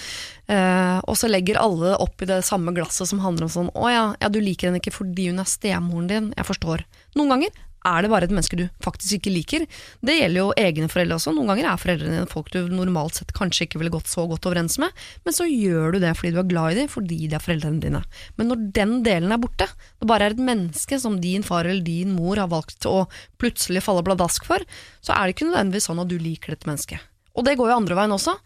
[0.48, 3.92] Eh, og så legger alle opp i det samme glasset som handler om sånn Å
[3.92, 6.32] ja, ja, du liker henne ikke fordi hun er stemoren din.
[6.36, 6.86] Jeg forstår.
[7.18, 9.64] Noen ganger er det bare et menneske du faktisk ikke liker.
[10.04, 11.34] Det gjelder jo egne foreldre også.
[11.36, 14.48] Noen ganger er foreldrene dine folk du normalt sett kanskje ikke ville gått så godt
[14.48, 14.92] overens med,
[15.26, 17.82] men så gjør du det fordi du er glad i dem, fordi de er foreldrene
[17.84, 18.02] dine.
[18.40, 19.68] Men når den delen er borte,
[20.00, 23.04] det bare er et menneske som din far eller din mor har valgt å
[23.40, 24.64] plutselig falle bladask for,
[25.04, 27.10] så er det ikke nødvendigvis sånn at du liker dette mennesket.
[27.34, 28.38] Og det går jo andre veien også.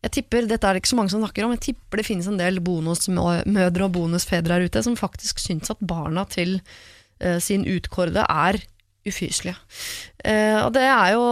[0.00, 2.28] Jeg tipper, Dette er det ikke så mange som snakker om, jeg tipper det finnes
[2.30, 6.56] en del bonusmødre og bonusfedre her ute som faktisk syns at barna til
[7.44, 8.56] sin utkårede er
[9.08, 9.56] ufyselige.
[10.24, 11.24] Eh, og det er jo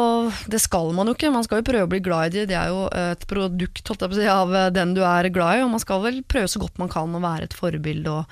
[0.48, 2.48] Det skal man jo ikke, man skal jo prøve å bli glad i dem.
[2.48, 5.84] Det er jo et produkt si, av eh, den du er glad i, og man
[5.84, 8.08] skal vel prøve så godt man kan å være et forbilde.
[8.10, 8.24] og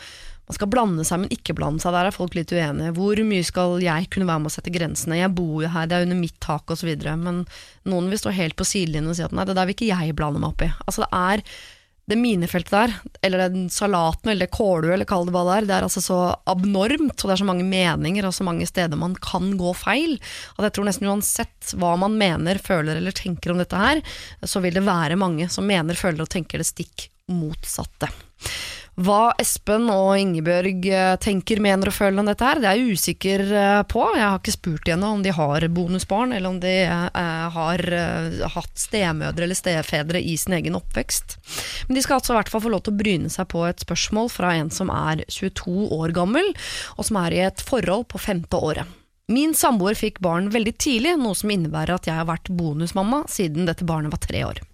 [0.47, 1.91] man skal blande seg, men ikke blande seg.
[1.91, 2.93] Der er folk litt uenige.
[2.95, 5.19] Hvor mye skal jeg kunne være med å sette grensene?
[5.19, 6.93] Jeg bor jo her, det er under mitt tak osv.
[7.19, 7.41] Men
[7.91, 10.15] noen vil stå helt på sidelinjen og si at nei, det der vil ikke jeg
[10.15, 10.71] blande meg opp i.
[10.87, 11.43] Altså det er
[12.07, 12.93] det minefeltet der,
[13.27, 16.03] eller den salaten, eller det kålhuet, eller kall det hva det er, det er altså
[16.05, 19.73] så abnormt, og det er så mange meninger og så mange steder man kan gå
[19.75, 20.15] feil,
[20.55, 24.03] at jeg tror nesten uansett hva man mener, føler eller tenker om dette her,
[24.47, 28.13] så vil det være mange som mener, føler og tenker det stikk motsatte.
[28.97, 32.97] Hva Espen og Ingebjørg eh, tenker, mener og føler om dette her, det er jeg
[32.97, 34.01] usikker eh, på.
[34.17, 37.83] Jeg har ikke spurt igjen om de har bonusbarn, eller om de eh, har
[38.55, 41.37] hatt stemødre eller stefedre i sin egen oppvekst.
[41.89, 43.85] Men de skal altså i hvert fall få lov til å bryne seg på et
[43.85, 46.49] spørsmål fra en som er 22 år gammel,
[46.97, 48.89] og som er i et forhold på femte året.
[49.29, 53.69] Min samboer fikk barn veldig tidlig, noe som innebærer at jeg har vært bonusmamma siden
[53.69, 54.65] dette barnet var tre år.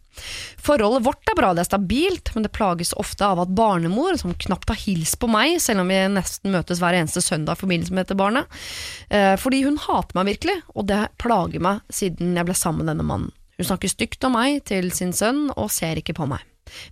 [0.63, 4.35] Forholdet vårt er bra, det er stabilt, men det plages ofte av at barnemor, som
[4.35, 7.95] knapt har hilst på meg, selv om vi nesten møtes hver eneste søndag i forbindelse
[7.95, 8.63] med dette barnet,
[9.11, 12.93] eh, fordi hun hater meg virkelig, og det plager meg siden jeg ble sammen med
[12.93, 13.35] denne mannen.
[13.59, 16.45] Hun snakker stygt om meg til sin sønn, og ser ikke på meg.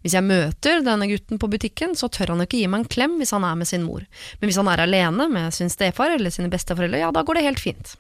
[0.03, 3.17] Hvis jeg møter denne gutten på butikken, så tør han ikke gi meg en klem
[3.21, 4.05] hvis han er med sin mor,
[4.41, 7.47] men hvis han er alene med sin stefar eller sine besteforeldre, ja, da går det
[7.47, 7.95] helt fint.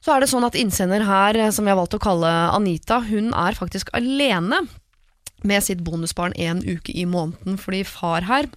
[0.00, 3.02] Så er det sånn at innsender her, eh, som jeg har valgt å kalle Anita,
[3.04, 4.64] hun er faktisk alene
[5.44, 8.48] med sitt bonusbarn en uke i måneden, fordi far her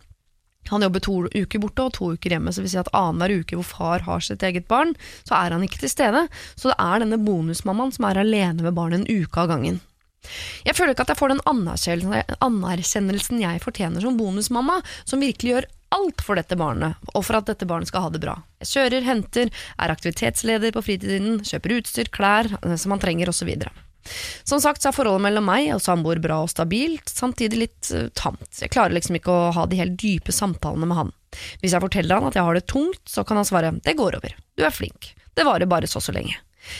[0.71, 3.41] han jobber to uker borte og to uker hjemme, så det vil si at annenhver
[3.41, 4.93] uke hvor far har sitt eget barn,
[5.27, 6.21] så er han ikke til stede.
[6.55, 9.81] Så det er denne bonusmammaen som er alene med barnet en uke av gangen.
[10.63, 11.43] Jeg føler ikke at jeg får den
[12.47, 17.47] anerkjennelsen jeg fortjener som bonusmamma, som virkelig gjør alt for dette barnet, og for at
[17.49, 18.35] dette barnet skal ha det bra.
[18.63, 23.51] Jeg kjører, henter, er aktivitetsleder på fritiden, kjøper utstyr, klær eh, som han trenger osv.
[24.43, 28.09] Som sagt så er forholdet mellom meg og samboer bra og stabilt, samtidig litt eh,
[28.17, 28.49] tamt.
[28.59, 31.13] Jeg klarer liksom ikke å ha de helt dype samtalene med han.
[31.61, 34.19] Hvis jeg forteller han at jeg har det tungt, så kan han svare det går
[34.19, 36.35] over, du er flink, det varer bare så så lenge.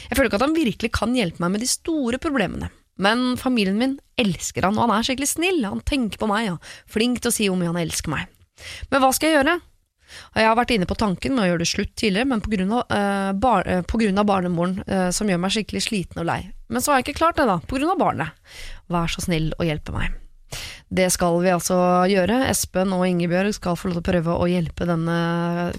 [0.10, 2.70] Jeg føler ikke at han virkelig kan hjelpe meg med de store problemene.
[3.02, 6.74] Men familien min elsker han, og han er skikkelig snill, han tenker på meg og
[6.92, 8.30] flink til å si hvor mye han elsker meg.
[8.92, 9.60] Men hva skal jeg gjøre?
[10.38, 12.84] Jeg har vært inne på tanken med å gjøre det slutt tidligere, men grunn av,
[12.94, 13.70] eh, bar,
[14.22, 16.42] av barnemoren, uh, som gjør meg skikkelig sliten og lei.
[16.70, 17.60] Men så har jeg ikke klart det, da,
[17.96, 18.60] av barnet.
[18.94, 20.23] Vær så snill å hjelpe meg.
[20.94, 21.76] Det skal vi altså
[22.10, 22.44] gjøre.
[22.52, 25.18] Espen og Ingebjørg skal få lov til å prøve å hjelpe denne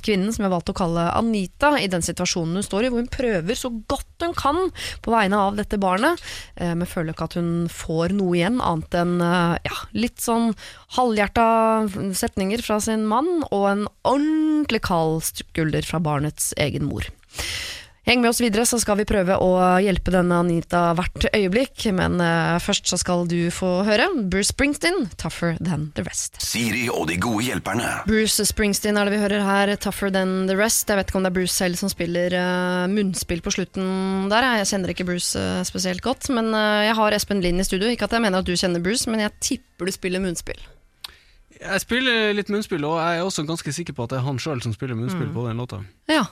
[0.03, 3.05] kvinnen som jeg har valgt å kalle Anita, i den situasjonen hun står i, hvor
[3.05, 4.59] hun prøver så godt hun kan
[5.05, 6.23] på vegne av dette barnet,
[6.57, 10.53] eh, men føler ikke at hun får noe igjen annet enn eh, ja, litt sånn
[10.97, 11.47] halvhjerta
[12.17, 17.07] setninger fra sin mann, og en ordentlig kald skulder fra barnets egen mor.
[18.05, 21.87] Heng med oss videre, så skal vi prøve å hjelpe denne Anita hvert øyeblikk.
[21.97, 26.37] Men uh, først så skal du få høre Bruce Springsteen, 'Tougher Than The Rest'.
[26.45, 27.95] Siri og de gode hjelperne.
[28.05, 30.93] Bruce Springsteen er det vi hører her, 'Tougher Than The Rest'.
[30.93, 34.51] Jeg vet ikke om det er Bruce selv som spiller uh, munnspill på slutten der.
[34.61, 37.89] Jeg kjenner ikke Bruce uh, spesielt godt, men jeg har Espen Lind i studio.
[37.89, 40.61] Ikke at jeg mener at du kjenner Bruce, men jeg tipper du spiller munnspill.
[41.57, 44.39] Jeg spiller litt munnspill, og jeg er også ganske sikker på at det er han
[44.43, 45.81] sjøl som spiller munnspill på den låta.
[46.11, 46.27] Ja.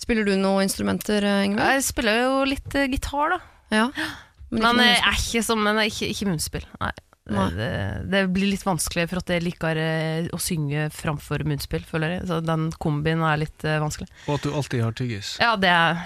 [0.00, 1.64] Spiller du noen instrumenter, Ingvild?
[1.76, 3.40] Jeg spiller jo litt eh, gitar, da.
[3.74, 3.88] Ja.
[4.54, 5.08] Men Men munnspill.
[5.08, 6.66] er ikke som men er ikke, ikke munnspill.
[6.78, 6.90] Nei.
[7.24, 7.46] Det, Nei.
[7.56, 7.68] det,
[8.12, 12.26] det blir litt vanskelig, for at jeg liker eh, å synge framfor munnspill, føler jeg.
[12.28, 14.06] Så den kombien er litt eh, vanskelig.
[14.28, 15.32] Og at du alltid har tyggis.
[15.42, 16.04] Ja, det er,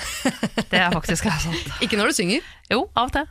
[0.71, 1.75] det er faktisk er sant.
[1.85, 2.47] Ikke når du synger.
[2.71, 3.27] Jo, av og til.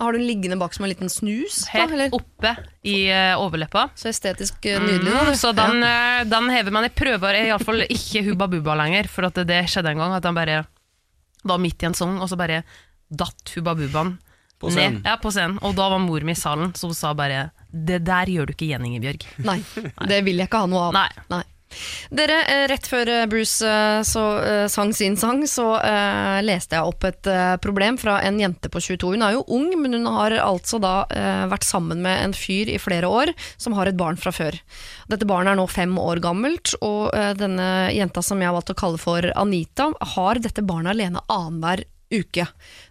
[0.00, 1.58] Har du den liggende bak som en liten snus?
[1.66, 2.14] Da, Helt eller?
[2.16, 2.54] oppe
[2.88, 3.90] i eh, overleppa.
[4.00, 5.12] Så estetisk eh, nydelig.
[5.12, 6.20] Da, Mm, så den, Ja.
[6.20, 6.86] eh, den hever man.
[6.88, 10.34] jeg prøver iallfall ikke Hubba Bubba lenger, for at det skjedde en gang at han
[10.34, 10.62] bare
[11.44, 12.62] var midt i en sang, og så bare
[13.12, 14.18] datt Hubba Bubbaen
[14.60, 15.02] På scenen.
[15.02, 15.06] ned.
[15.08, 15.58] Ja, på scenen.
[15.62, 18.52] Og da var mor mi i salen, så hun sa bare Det der gjør du
[18.52, 19.24] ikke igjen, Ingebjørg.
[19.44, 19.60] Nei,
[20.08, 20.92] det vil jeg ikke ha noe av.
[20.96, 21.08] Nei.
[21.30, 21.44] Nei.
[22.10, 24.24] Dere, eh, rett før eh, Bruce eh, så,
[24.72, 28.82] sang sin sang, så uh, leste jeg opp et uh, problem fra en jente på
[28.82, 29.12] 22.
[29.14, 32.72] Hun er jo ung, men hun har altså da uh, vært sammen med en fyr
[32.72, 34.58] i flere år som har et barn fra før.
[35.10, 38.78] Dette barnet er nå fem år gammelt, og denne jenta som jeg har valgt å
[38.78, 42.46] kalle for Anita, har dette barnet alene annenhver uke.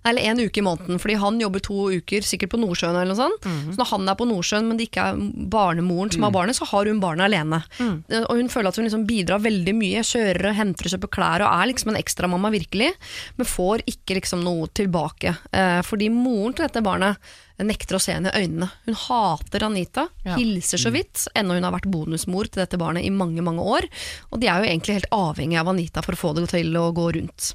[0.07, 3.19] Eller en uke i måneden, fordi han jobber to uker, sikkert på Nordsjøen eller noe
[3.19, 3.43] sånt.
[3.73, 5.19] Så når han er på Nordsjøen, men det ikke er
[5.51, 7.59] barnemoren som har barnet, så har hun barnet alene.
[7.79, 7.97] Mm.
[8.29, 11.43] Og hun føler at hun liksom bidrar veldig mye, kjører og henter og kjøper klær
[11.43, 12.93] og er liksom en ekstramamma virkelig,
[13.35, 15.35] men får ikke liksom noe tilbake.
[15.51, 17.19] Eh, fordi moren til dette barnet
[17.59, 18.69] nekter å se henne i øynene.
[18.85, 20.37] Hun hater Anita, Ja.
[20.37, 23.83] hilser så vidt, ennå hun har vært bonusmor til dette barnet i mange, mange år.
[24.31, 26.93] Og de er jo egentlig helt avhengig av Anita for å få det til å
[26.95, 27.53] gå rundt.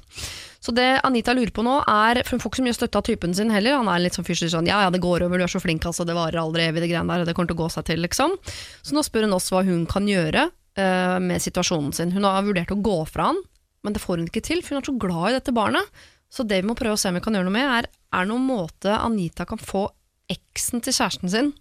[0.65, 3.05] Så det Anita lurer på nå er, for hun får ikke så mye støtte av
[3.05, 5.45] typen sin heller, han er litt sånn fysisk sånn, ja ja det går over, du
[5.45, 7.63] er så flink altså, det varer aldri evig det greiene der, det kommer til å
[7.65, 8.33] gå seg til liksom.
[8.81, 12.15] Så nå spør hun oss hva hun kan gjøre uh, med situasjonen sin.
[12.15, 13.43] Hun har vurdert å gå fra han,
[13.85, 16.01] men det får hun ikke til, for hun er så glad i dette barnet.
[16.33, 18.25] Så det vi må prøve å se om vi kan gjøre noe med, er, er
[18.25, 19.85] det noen måte Anita kan få
[20.33, 21.53] eksen til kjæresten sin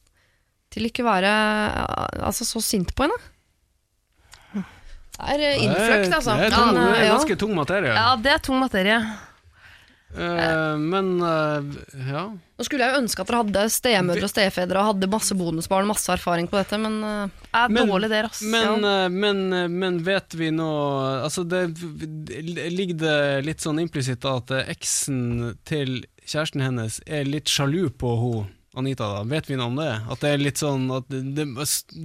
[0.72, 3.20] til ikke være eh, altså, så sint på henne?
[5.14, 6.34] Det er eh, innfløkt, altså.
[6.40, 7.94] Det er, tung, Ja, det er ganske tung materie.
[7.94, 8.98] Ja, det er tung materie.
[10.14, 11.58] Uh, men uh,
[12.06, 12.28] ja.
[12.30, 15.88] Nå skulle jeg jo ønske at dere hadde stemødre og stefedre og hadde masse bonusbarn,
[15.90, 17.14] masse erfaring på dette, men det
[17.50, 18.42] Jeg er Men- dårlig der, ass.
[18.46, 19.42] Men, eh, men,
[19.74, 20.70] men vet vi nå
[21.24, 27.88] Altså, det ligger det litt sånn implisitt at eksen til kjæresten hennes er litt sjalu
[27.90, 29.22] på henne Anita, da.
[29.24, 29.90] Vet vi noe om det?
[30.10, 31.44] At det er litt sånn at det, det,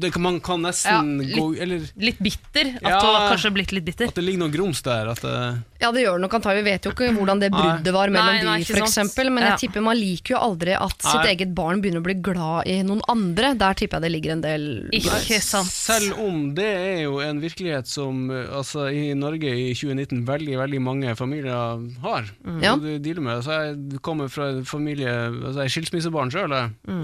[0.04, 2.76] det Man kan nesten Ja, litt- gå Eller Litt bitter.
[2.78, 3.00] At Ja.
[3.02, 4.08] hun har kanskje blitt litt bitter.
[4.08, 5.08] at det ligger noe grums der.
[5.10, 6.64] At det, Ja, det gjør det nok antagelig.
[6.64, 9.18] Vi vet jo ikke hvordan det bruddet var mellom Nei, nei, de, f.eks.
[9.30, 9.56] Men jeg Ja.
[9.58, 11.34] tipper man liker jo aldri at sitt Nei.
[11.36, 13.54] eget barn begynner å bli glad i noen andre.
[13.58, 15.72] Der tipper jeg det ligger en del Ikke sant.
[15.72, 20.58] Selv om det er jo en virkelighet som eh, altså, i Norge i 2019 veldig
[20.60, 22.26] veldig mange familier har.
[22.62, 22.76] Ja.
[22.76, 23.38] Du de dealer med.
[23.40, 26.50] Altså, jeg kommer fra en familie altså, Jeg er skilsmissebarn sjøl,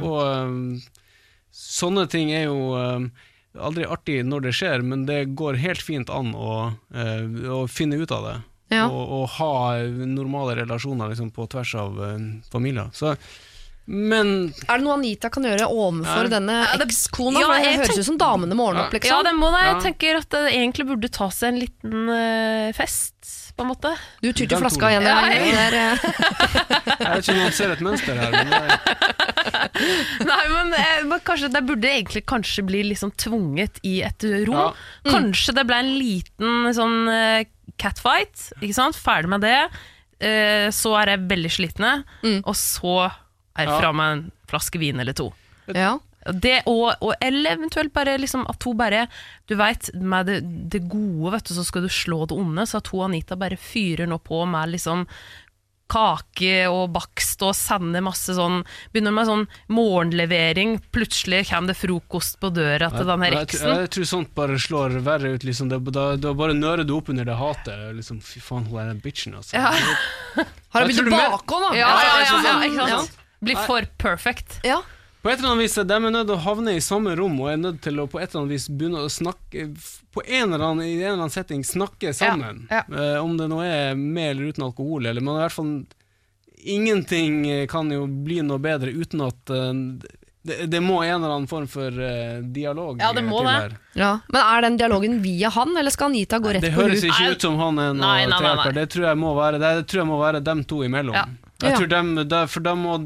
[0.06, 0.60] og um,
[1.56, 3.10] sånne ting er jo um,
[3.56, 6.58] aldri artig når det skjer, men det går helt fint an å,
[6.96, 8.38] uh, å finne ut av det.
[8.74, 8.88] Ja.
[8.90, 9.52] Og, og ha
[10.10, 12.16] normale relasjoner liksom, på tvers av uh,
[12.52, 12.90] familier.
[12.98, 13.14] Så,
[13.86, 14.32] men
[14.66, 17.44] Er det noe Anita kan gjøre overfor denne ekskona?
[17.44, 19.26] Ja, det høres ut som damene må ordne opp, Ja, liksom.
[19.28, 19.66] det må det.
[19.68, 23.20] Jeg tenker at det egentlig burde ta seg en liten uh, fest,
[23.56, 23.92] på en måte.
[24.22, 25.06] Du tyr til flaska igjen.
[25.08, 25.98] Ja, jeg- eh,
[27.00, 28.32] jeg vet ikke om man ser et mønster her.
[28.32, 28.62] Men det,
[30.30, 34.56] Nei, men, eh, men kanskje det burde egentlig kanskje bli liksom tvunget i et rom.
[34.60, 34.70] Ja.
[35.12, 37.46] Kanskje det ble en liten sånn eh,
[37.82, 38.96] catfight, ikke sant?
[39.00, 39.58] Ferdig med det.
[40.26, 42.42] Eh, så er jeg veldig slitne, Mm.
[42.48, 42.96] og så
[43.56, 45.32] er jeg fra meg en flaske vin eller to.
[45.74, 45.98] Ja.
[46.26, 49.04] Det, og, og, eller eventuelt bare liksom at hun bare
[49.46, 50.40] Du vet, med det,
[50.74, 52.66] det gode, vet du, så skal du slå det onde.
[52.66, 55.06] Så at hun Anita bare fyrer nå på med liksom
[55.92, 62.40] kake og bakst og sender masse sånn Begynner med sånn morgenlevering, plutselig kommer det frokost
[62.42, 65.46] på døra til den her Jeg, jeg, jeg tror sånt bare slår verre ut.
[65.46, 65.70] Liksom.
[65.70, 67.86] Det, da, da bare nører du opp under det hatet.
[68.00, 69.60] Liksom, fy faen, hun er den bitchen, altså.
[69.60, 69.70] Ja.
[70.74, 71.72] Har hun begynt å bake òg, da?
[71.78, 73.00] Ja, ja, ja, ja, ikke ja.
[73.04, 73.22] sant?
[73.46, 74.60] Blir for perfect.
[74.66, 74.82] Ja.
[75.26, 77.48] På et eller annet vis er de nødt til å havne i samme rom og
[77.50, 79.64] er nødt til å på et eller annet vis begynne å snakke
[80.14, 82.68] På en eller annen, i en eller annen setting snakke sammen.
[82.70, 82.84] ja.
[82.94, 85.72] Eh, om det nå er med eller uten alkohol, eller men i hvert fall
[86.66, 89.74] Ingenting eh, kan jo bli noe bedre uten at uh,
[90.46, 93.56] det, det må en eller annen form for uh, dialog Ja, det må til det.
[93.64, 93.74] her.
[93.98, 94.12] Ja.
[94.30, 97.32] Men er den dialogen via han, eller skal Anita gå rett på Det høres ikke
[97.34, 100.22] ut som han er noen nei, Det tror jeg må være Det tror jeg må
[100.22, 101.18] være dem to imellom.
[101.18, 101.26] Ja.
[101.66, 101.78] Jeg Ja.
[101.82, 103.00] tror dem, der, for dem må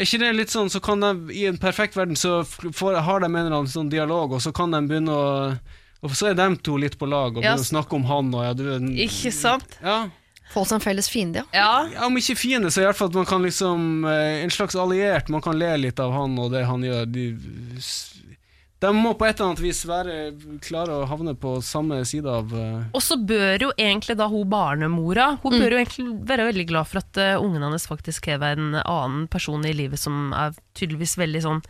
[0.00, 3.20] Er ikke det litt sånn, så kan de i en perfekt verden så får, har
[3.20, 5.26] de en eller annen sånn dialog, og så kan de begynne å
[6.00, 7.50] og så er de to litt på lag og Ja.
[7.52, 8.64] begynner å snakke om han og ja, du,
[9.04, 9.76] Ikke sant?
[9.84, 10.06] ja.
[10.50, 11.44] Få seg en felles fiende, ja.
[11.52, 11.88] Ja.
[11.92, 14.74] ja, Om ikke fiende, så i hvert fall at man kan liksom eh, En slags
[14.74, 15.28] alliert.
[15.28, 17.04] Man kan le litt av han og det han gjør.
[17.06, 17.26] De,
[18.80, 20.14] de må på et eller annet vis være
[20.64, 22.86] klare å havne på samme side av uh...
[22.96, 25.60] Og så bør jo egentlig da hun barnemora Hun Mm.
[25.60, 29.26] bør jo egentlig være veldig glad for at uh, ungen hennes faktisk har en annen
[29.28, 31.62] person i livet som er tydeligvis veldig sånn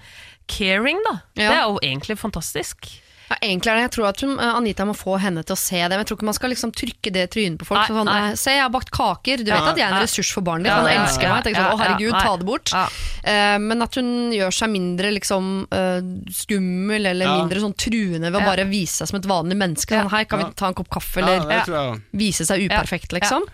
[0.51, 1.17] caring, da.
[1.35, 1.49] Ja.
[1.49, 2.91] Det er jo egentlig fantastisk.
[3.31, 5.59] Ja, egentlig er det, Jeg tror at hun, eh, Anita må få henne til å
[5.59, 5.91] se det.
[5.95, 7.79] Men jeg tror ikke man skal liksom trykke det i trynet på folk.
[7.87, 8.31] Nei, sånn, nei.
[8.33, 9.37] eh, Se, jeg har bakt kaker.
[9.39, 10.73] Du vet Ja, at jeg er en ressurs for barnet ditt.
[10.75, 11.45] Han ja, elsker ja, meg.
[11.47, 12.73] Tenker sånn, ja, å herregud, ta det bort.
[12.75, 12.89] Ja.
[13.23, 16.01] Eh, men at hun gjør seg mindre liksom, uh,
[16.35, 17.37] skummel eller Ja.
[17.39, 18.51] mindre sånn truende ved å Ja.
[18.57, 19.95] bare vise seg som et vanlig menneske.
[19.95, 20.47] Sånn, Hei, kan Ja.
[20.47, 21.19] vi ta en kopp kaffe?
[21.23, 23.19] Eller vise seg uperfekt, Ja.
[23.21, 23.47] liksom.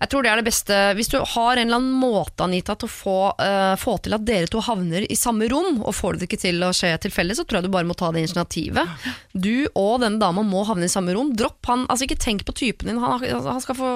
[0.00, 2.88] Jeg tror det er det beste Hvis du har en eller annen måte Anita, til
[2.88, 6.28] å få, uh, få til at dere to havner i samme rom, og får det
[6.28, 8.88] ikke til å skje tilfeldig, så tror jeg du bare må ta det initiativet.
[9.32, 11.34] Du og denne dama må havne i samme rom.
[11.36, 13.90] Dropp han, altså Ikke tenk på typen din, han, han skal få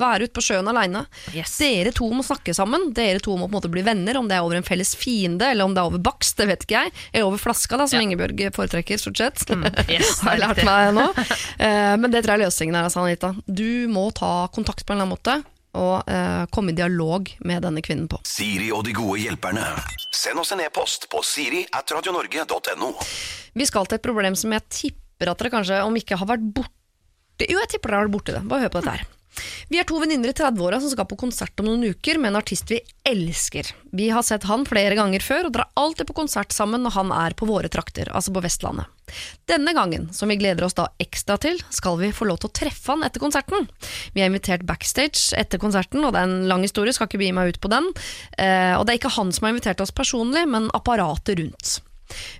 [0.00, 1.04] være ute på sjøen aleine.
[1.36, 1.54] Yes.
[1.60, 2.90] Dere to må snakke sammen.
[2.96, 5.52] Dere to må på en måte bli venner, om det er over en felles fiende,
[5.52, 6.94] eller om det er over bakst, det vet ikke jeg.
[7.12, 8.06] Eller over flaska, da, som Ja.
[8.06, 9.44] Ingebjørg foretrekker, stort sett.
[9.86, 11.06] Yes, har jeg lært meg nå.
[11.12, 13.34] Uh, men det tror jeg er løsningen her, altså, Anita.
[13.46, 15.41] Du må ta kontakt på en eller annen måte,
[15.78, 18.20] og eh, komme i dialog med denne kvinnen på.
[18.28, 19.64] Siri og de gode hjelperne.
[20.12, 22.92] Send oss en e-post på siri at radionorge.no.
[23.56, 26.44] Vi skal til et problem som jeg tipper at dere kanskje, om ikke har vært
[26.54, 28.44] borte Jo, jeg tipper dere har vært borti det.
[28.46, 29.06] Bare hør på dette her.
[29.72, 32.40] Vi er to venninner i 30-åra som skal på konsert om noen uker med en
[32.42, 33.70] artist vi elsker.
[33.92, 37.12] Vi har sett han flere ganger før og drar alltid på konsert sammen når han
[37.16, 38.90] er på våre trakter, altså på Vestlandet.
[39.48, 42.56] Denne gangen, som vi gleder oss da ekstra til, skal vi få lov til å
[42.62, 43.68] treffe han etter konserten.
[44.14, 47.36] Vi er invitert backstage etter konserten, og det er en lang historie, skal ikke begi
[47.36, 47.90] meg ut på den.
[48.38, 51.80] Eh, og det er ikke han som har invitert oss personlig, men apparatet rundt.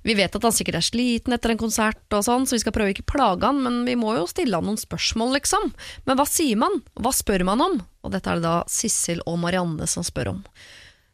[0.04, 2.74] Vi vet at han sikkert er sliten etter en konsert, og sånn, så vi skal
[2.76, 5.72] prøve ikke plage han, men vi må jo stille han noen spørsmål, liksom.
[6.06, 6.80] Men hva sier man?
[6.98, 7.80] Hva spør man om?
[8.02, 10.40] Og dette er det da Sissel og Marianne som spør om.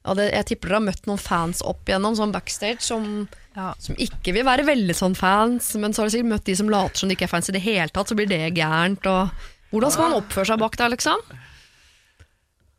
[0.08, 3.26] Og det, jeg tipper dere har møtt noen fans opp igjennom, sånn backstage, som,
[3.58, 3.72] Ja.
[3.82, 6.70] som ikke vil være veldig sånn fans, men så har dere sikkert møtt de som
[6.72, 9.30] later som de ikke er fans i det hele tatt, så blir det gærent, og
[9.68, 11.20] Hvordan skal man oppføre seg bak der, liksom?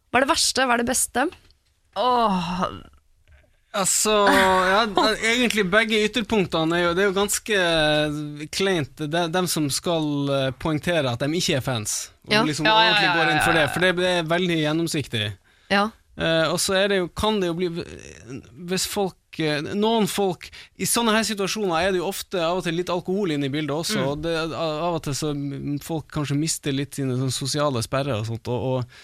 [0.10, 1.26] Hva er det verste, hva er det beste?
[2.02, 2.64] Åh,
[3.70, 4.80] Altså, ja,
[5.30, 7.60] egentlig begge ytterpunktene er jo, det er jo ganske
[8.56, 9.04] kleint.
[9.06, 12.00] Er dem som skal eh, poengtere at de ikke er fans.
[12.26, 12.42] Og Ja.
[12.44, 15.32] liksom Ja, ja, ordentlig går inn for det, for det er veldig gjennomsiktig.
[15.70, 15.90] Ja.
[16.20, 17.68] Uh, og så er det jo, kan det jo bli
[18.68, 22.66] Hvis folk eh, Noen folk I sånne her situasjoner er det jo ofte av og
[22.66, 24.02] til litt alkohol inne i bildet også.
[24.02, 24.10] Mm.
[24.10, 25.32] Og det, av og til så
[25.86, 28.52] folk kanskje mister litt sine sånn sosiale sperrer og sånt.
[28.52, 29.00] Og, og,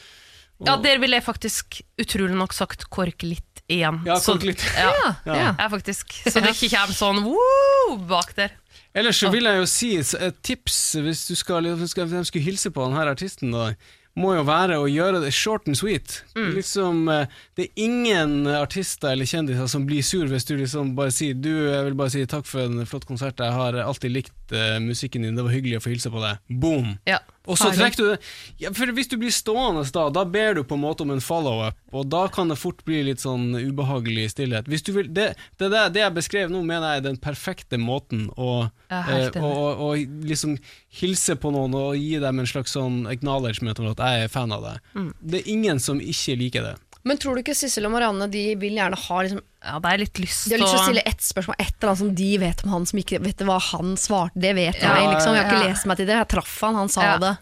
[0.64, 4.00] ja, der ville jeg faktisk utrolig nok sagt kork litt igjen.
[4.08, 4.64] Ja, kork litt.
[4.78, 5.10] Ja, Ja.
[5.26, 5.40] Ja.
[5.60, 5.70] ja.
[5.70, 6.16] faktisk.
[6.24, 8.56] Så det ikke kommer sånn woo bak der.
[8.96, 12.72] Ellers så vil jeg jo si et tips hvis du skal, hvis du skulle hilse
[12.72, 13.74] på denne artisten, da,
[14.16, 16.22] må jo være å gjøre det short and sweet.
[16.36, 17.28] Liksom, eh,
[17.60, 21.52] det er ingen artister eller kjendiser som blir sur hvis du liksom bare sier Du,
[21.52, 25.28] jeg vil bare si takk for en flott konsert, jeg har alltid likt uh, musikken
[25.28, 26.40] din, det var hyggelig å få hilse på deg.
[26.64, 26.96] Boom!
[27.10, 27.20] Ja.
[27.48, 28.18] Og så trekker du
[28.64, 31.22] ja, For hvis du blir stående da, da ber du på en måte om en
[31.22, 34.68] follow-up, og da kan det fort bli litt sånn ubehagelig stillhet.
[34.68, 38.70] Vil, det, det, der, det jeg beskrev nå, mener jeg er den perfekte måten å
[38.90, 39.90] eh, å- å- å
[40.28, 40.58] liksom
[41.02, 44.52] hilse på noen og gi dem en slags sånn acknowledgement om at jeg er fan
[44.56, 44.80] av deg.
[44.96, 45.14] Mm.
[45.22, 46.76] Det er ingen som ikke liker det.
[47.06, 50.02] Men tror du ikke Sissel og Marianne de vil gjerne ha liksom, Ja, det er
[50.02, 52.30] litt lyst De har lyst til å stille ett spørsmål, et eller annet som de
[52.42, 54.42] vet om han som ikke vet hva han svarte.
[54.42, 55.36] Det vet Ja, jeg, liksom.
[55.38, 55.72] Jeg har ikke ja.
[55.74, 56.16] lest meg til det.
[56.22, 57.18] Jeg traff han, han sa Ja.
[57.22, 57.34] det.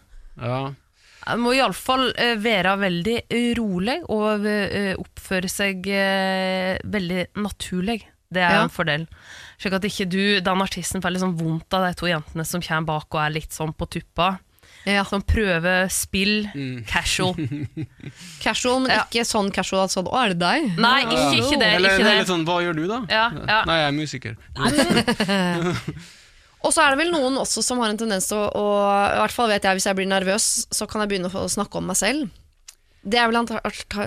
[0.44, 0.62] Ja.
[1.24, 8.02] Jeg må iallfall uh, være veldig eh, rolig og eh, oppføre seg eh, veldig naturlig.
[8.34, 8.64] Det er Ja.
[8.66, 9.06] en fordel.
[9.62, 12.90] Slik at ikke du, den artisten, får sånn vondt av de to jentene som kommer
[12.90, 14.40] bak og er litt sånn på tuppa.
[14.86, 15.04] Ja.
[15.08, 16.86] sånn prøve spill, Mm.
[16.86, 17.36] casual.
[18.44, 19.04] Casual, men Ja.
[19.06, 21.70] ikke sånn casual at sånn 'Å, er det deg?' Nei, ikke, ikke det.
[21.78, 22.18] Eller, Ikke eller det.
[22.20, 23.00] litt sånn 'hva gjør du', da?
[23.10, 23.64] Ja, ja.
[23.66, 24.36] Nei, jeg er musiker.
[26.64, 28.68] Og så er det vel noen også som har en tendens til å, å
[29.12, 31.76] I hvert fall vet jeg hvis jeg blir nervøs, så kan jeg begynne å snakke
[31.82, 32.30] om meg selv.
[33.04, 33.36] Det er vel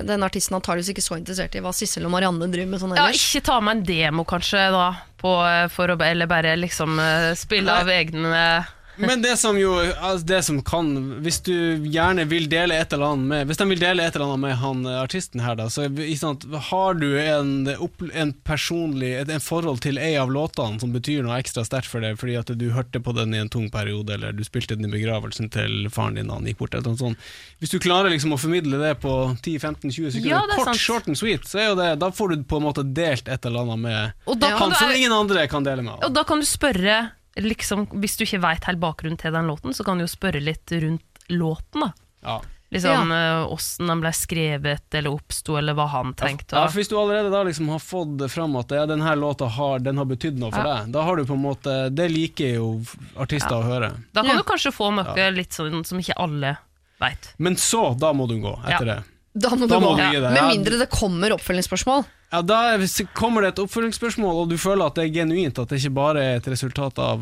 [0.08, 3.10] den artisten antakeligvis ikke så interessert i hva Sissel og Marianne driver med sånn Ja,
[3.12, 4.86] ikke ta med en demo, kanskje, da.
[5.20, 8.64] På, eh, for å, eller bare liksom eh, spille av egne
[8.96, 10.88] Men det som jo altså det som kan
[11.24, 11.52] Hvis du
[11.84, 14.54] gjerne vil dele et eller annet med Hvis de vil dele et eller annet med
[14.60, 15.86] han eh, artisten her, da, så
[16.16, 21.24] sant, har du en, en personlig et, en forhold til ei av låtene som betyr
[21.26, 24.16] noe ekstra sterkt for deg, fordi at du hørte på den i en tung periode,
[24.16, 27.00] eller du spilte den i begravelsen til faren din da han gikk bort, eller noe
[27.00, 27.28] sånt.
[27.60, 29.12] Hvis du klarer liksom å formidle det på
[29.44, 30.82] 10-15-20 sekunder, Ja, kort, sant.
[30.82, 33.46] short and sweet, så er jo det Da får du på en måte delt et
[33.48, 36.00] eller annet med Og da kan han du som ingen andre kan dele med.
[36.06, 36.98] Og da kan du spørre,
[37.36, 40.40] liksom, hvis du ikke veit helt bakgrunnen til den låten, så kan du jo spørre
[40.42, 41.80] litt rundt låten.
[41.80, 42.40] da Ja.
[42.72, 43.12] Liksom
[43.52, 46.56] Åssen den ble skrevet eller oppsto, eller hva han tenkte.
[46.56, 49.78] Ja, for Hvis du allerede da liksom har fått fram at ja, denne låta har,
[49.78, 50.80] den har betydd noe for Ja.
[50.82, 52.82] deg, da har du på en måte Det liker jo
[53.16, 53.62] artister Ja.
[53.62, 53.92] å høre.
[54.12, 54.36] da kan Ja.
[54.36, 56.56] du kanskje få noe litt sånn som ikke alle
[57.00, 57.34] veit.
[57.38, 58.94] Men så, da må du gå etter Ja.
[58.96, 59.04] det.
[59.36, 59.96] Da må du må gå.
[60.12, 62.04] gi Med mindre det kommer oppfølgingsspørsmål.
[62.32, 62.78] Ja, Da er-
[63.14, 66.16] kommer det et oppfølgingsspørsmål, og du føler at det er genuint, at det ikke bare
[66.22, 67.20] er et resultat av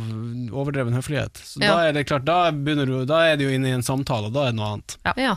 [0.51, 1.75] overdreven høflighet, så Ja.
[1.75, 2.51] da er det klart, da,
[2.87, 4.97] du, da er det jo inne i en samtale, og da er det noe annet.
[5.17, 5.37] Ja.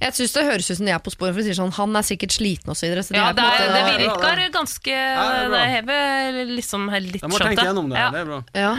[0.00, 1.96] Jeg syns det høres ut som de er på sporet, for de sier sånn 'han
[1.96, 2.86] er sikkert sliten' og så.
[2.86, 7.20] Ja, det, er, måte- det Ja, ja, virker ganske Ja, det er hever liksom litt
[7.20, 7.20] skjønt.
[7.20, 8.10] Da må tenke gjennom det, Ja.
[8.10, 8.44] det er bra.
[8.54, 8.72] Ja,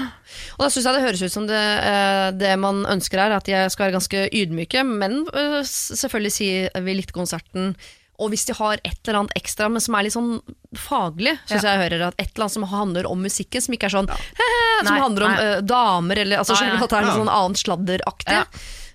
[0.57, 3.45] og da syns jeg det høres ut som det, eh, det man ønsker er at
[3.45, 7.75] jeg skal være ganske ydmyke, men eh, selvfølgelig sier vi litt konserten
[8.17, 10.39] og hvis de har et eller annet ekstra, men som er litt sånn
[10.73, 13.87] faglig, syns jeg jeg hører at et eller annet som handler om musikken, som ikke
[13.89, 15.43] er sånn som Nei, handler om nei.
[15.43, 16.83] eh, damer, eller altså, Nei, nei.
[16.83, 18.31] at det er noe sånn annet sladderaktig.
[18.31, 18.45] Ja.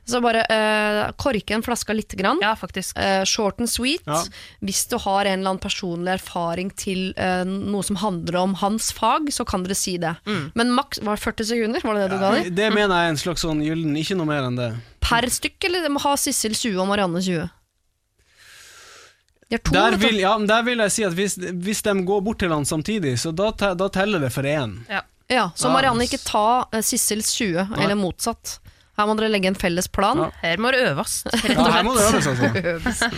[0.05, 2.38] Så bare uh, korke en flaska lite grann.
[2.42, 2.96] Ja, faktisk.
[2.98, 4.03] Eh, short and sweet.
[4.07, 4.24] Ja.
[4.61, 8.90] Hvis du har en eller annen personlig erfaring til eh, noe som handler om hans
[8.96, 10.14] fag, så kan dere si det.
[10.26, 10.51] Mm.
[10.59, 12.51] Men maks var det 40 sekunder, var det det du ga dem?
[12.59, 14.72] Det mener jeg er en slags sånn gyllen, ikke noe mer enn det.
[15.05, 17.46] Per stykk, eller det må ha Sissel 20 og Marianne 20?
[19.51, 22.38] De to, Der vil, ja, der vil jeg si at hvis, hvis de går bort
[22.42, 24.78] til han samtidig, så da, da teller det for én.
[24.90, 25.05] Ja.
[25.30, 27.84] Ja, så Marianne, ikke ta uh, Sissels 20, Nei.
[27.84, 28.57] eller motsatt.
[29.01, 30.20] Her må dere legge en felles plan.
[30.20, 30.28] Ja.
[30.44, 31.14] Her må det øves.
[31.48, 33.09] Ja, her må det øves, altså.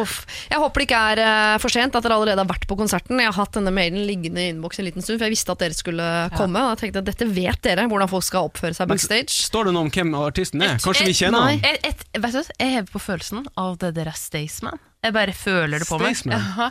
[0.00, 0.14] Uff.
[0.50, 3.20] Jeg håper det ikke er eh, for sent, at dere allerede har vært på konserten.
[3.20, 5.62] Jeg har hatt denne mailen liggende i innboksen en liten stund, for jeg visste at
[5.62, 6.62] dere skulle komme.
[6.64, 9.36] Og jeg tenkte at dette vet dere, hvordan folk skal oppføre seg backstage.
[9.46, 10.76] Står det noe om hvem artisten er?
[10.80, 11.60] Et- Kanskje vi kjenner ham?
[11.62, 11.76] han?
[11.76, 14.80] Et, et, vet du, jeg hever på følelsen av det der er Staysman.
[15.04, 16.16] Jeg bare føler det på meg.
[16.16, 16.40] Staysman?
[16.40, 16.70] Jaha.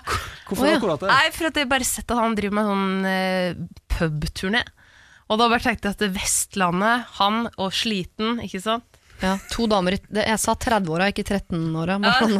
[0.49, 0.79] Hvorfor Å, ja.
[0.81, 1.11] akkurat det?
[1.13, 3.61] Nei, for at jeg bare sett at han driver med sånn eh,
[3.95, 4.63] pubturné.
[5.29, 8.85] Og da bare tenkte jeg at det Vestlandet, han og sliten, ikke sant?
[9.23, 11.95] Ja, to damer i Jeg sa 30-åra, ikke 13-åra.
[12.03, 12.35] bare sånn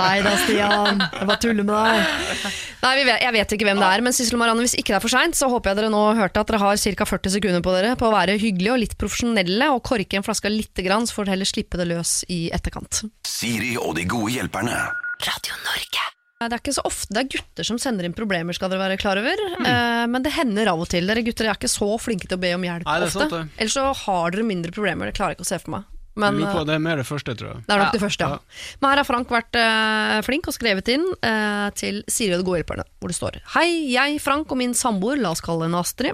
[0.00, 0.98] Nei da, Stian.
[0.98, 2.50] Jeg bare tuller med deg.
[2.82, 5.04] Nei, vet, Jeg vet ikke hvem det er, men Sissel Marianne, hvis ikke det er
[5.04, 7.06] for seint, så håper jeg dere nå hørte at dere har ca.
[7.12, 10.50] 40 sekunder på dere på å være hyggelige og litt profesjonelle og korke en flaske
[10.50, 13.04] lite grann, så får dere heller slippe det løs i etterkant.
[13.28, 14.74] Siri og de gode hjelperne.
[15.22, 16.02] Radio Norge.
[16.48, 18.98] Det er ikke så ofte det er gutter som sender inn problemer, skal dere være
[19.02, 19.42] klar over.
[19.62, 21.06] Eh, men det hender av og til.
[21.06, 23.28] Dere gutter er ikke så flinke til å be om hjelp Nei, ofte.
[23.30, 23.56] sant.
[23.58, 25.88] Ellers så har dere mindre problemer, det klarer jeg ikke å se for meg.
[26.14, 27.60] Men, lurer eh, på, det er mer det første, tror jeg.
[27.64, 27.92] Det er nok Ja.
[27.94, 28.36] det første, ja.
[28.36, 28.74] Ja.
[28.82, 32.48] Men her har Frank vært eh, flink og skrevet inn eh, til Siri og de
[32.50, 33.64] gode hjelperne, hvor det står Hei,
[33.94, 36.12] jeg, Frank og min samboer, la oss kalle henne Astrid,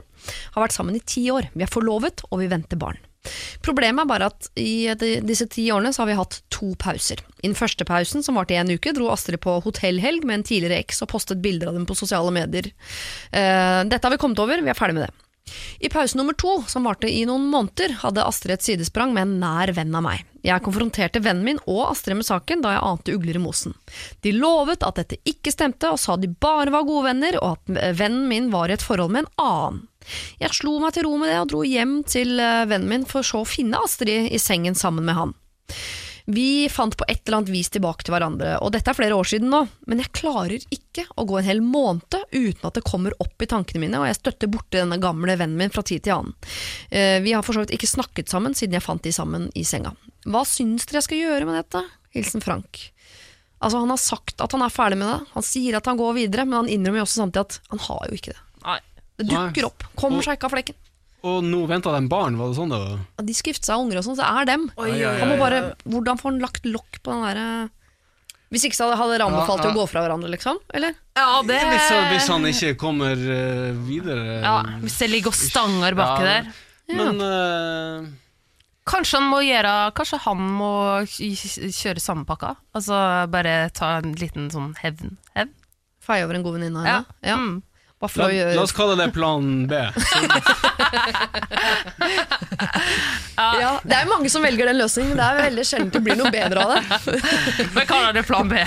[0.54, 1.50] har vært sammen i ti år.
[1.54, 3.00] Vi er forlovet, og vi venter barn.
[3.64, 4.88] Problemet er bare at i
[5.26, 7.22] disse ti årene så har vi hatt to pauser.
[7.42, 10.48] I den første pausen, som varte i en uke, dro Astrid på hotellhelg med en
[10.48, 12.72] tidligere eks og postet bilder av dem på sosiale medier.
[13.30, 15.27] Eh, dette har vi kommet over, vi er ferdig med det.
[15.78, 19.36] I pause nummer to, som varte i noen måneder, hadde Astrid et sidesprang med en
[19.42, 20.24] nær venn av meg.
[20.46, 23.74] Jeg konfronterte vennen min og Astrid med saken da jeg ante ugler i mosen.
[24.22, 27.94] De lovet at dette ikke stemte, og sa de bare var gode venner, og at
[27.98, 29.86] vennen min var i et forhold med en annen.
[30.40, 33.26] Jeg slo meg til ro med det og dro hjem til eh, vennen min for
[33.26, 35.34] så å finne Astrid i sengen sammen med han.
[36.28, 39.24] Vi fant på et eller annet vis tilbake til hverandre, og dette er flere år
[39.30, 43.14] siden nå, men jeg klarer ikke å gå en hel måned uten at det kommer
[43.24, 46.18] opp i tankene mine, og jeg støtter borti denne gamle vennen min fra tid til
[46.18, 46.34] annen.
[46.92, 49.64] Eh, Vi har for så vidt ikke snakket sammen siden jeg fant de sammen i
[49.64, 49.94] senga.
[50.28, 51.82] Hva syns dere jeg skal gjøre med dette?
[52.12, 52.82] Hilsen Frank.
[53.64, 56.12] Altså, han har sagt at han er ferdig med det, han sier at han går
[56.20, 58.42] videre, men han innrømmer jo også samtidig at han har jo ikke det.
[58.66, 58.78] Nei.
[59.18, 60.76] Det dukker opp, kommer seg ikke av flekken.
[61.26, 62.98] Og nå venta de barn, var det sånn det var?
[63.18, 64.68] Ja, De gifte seg unger og sånn, så det er dem.
[64.78, 67.70] oi, oi, Han må bare, hvordan får han lagt lokk på den derre
[68.54, 69.74] Hvis ikke så hadde- dere anbefalt Ja, ja.
[69.74, 70.58] å gå fra hverandre, liksom?
[70.72, 70.94] Eller?
[71.18, 75.94] Ja, det Hvis, hvis han ikke kommer uh, videre ja, Hvis det ligger og stanger
[75.98, 76.52] baki Ja, der.
[76.94, 78.08] Men uh...
[78.88, 80.70] Kanskje han må gjøre Kanskje han må
[81.04, 82.54] kjøre samme pakka?
[82.78, 82.96] Altså
[83.28, 85.18] bare ta en liten sånn hevn.
[85.36, 85.52] Hevn?
[86.00, 86.94] Feie over en god venninne av Ja.
[87.02, 87.18] henne?
[87.28, 87.36] Ja.
[87.36, 87.62] Mm.
[87.98, 89.74] La, la oss kalle det plan B.
[93.38, 96.18] ja, Det er mange som velger den løsningen, men det er veldig sjelden det blir
[96.18, 96.82] noe bedre av det.
[97.74, 98.58] Vi kaller det plan B.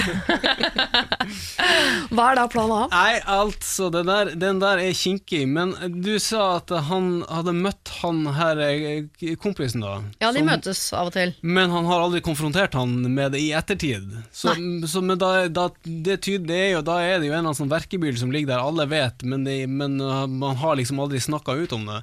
[2.12, 2.82] Hva er da plan A?
[2.92, 5.44] Nei, altså, det der, den der er kinkig.
[5.52, 5.74] Men
[6.04, 9.98] du sa at han hadde møtt han her eh, kompisen, da.
[10.24, 11.34] Ja, de som- møtes av og til.
[11.42, 14.12] Men han har aldri konfrontert han med det i ettertid.
[14.36, 14.56] Så,
[14.92, 17.52] så men da, da, det, tyd, det er jo, da er det jo en eller
[17.52, 21.00] annen sånn verkebyll som ligger der, alle vet, men, det, men uh, man har liksom
[21.00, 22.02] aldri snakka ut om det.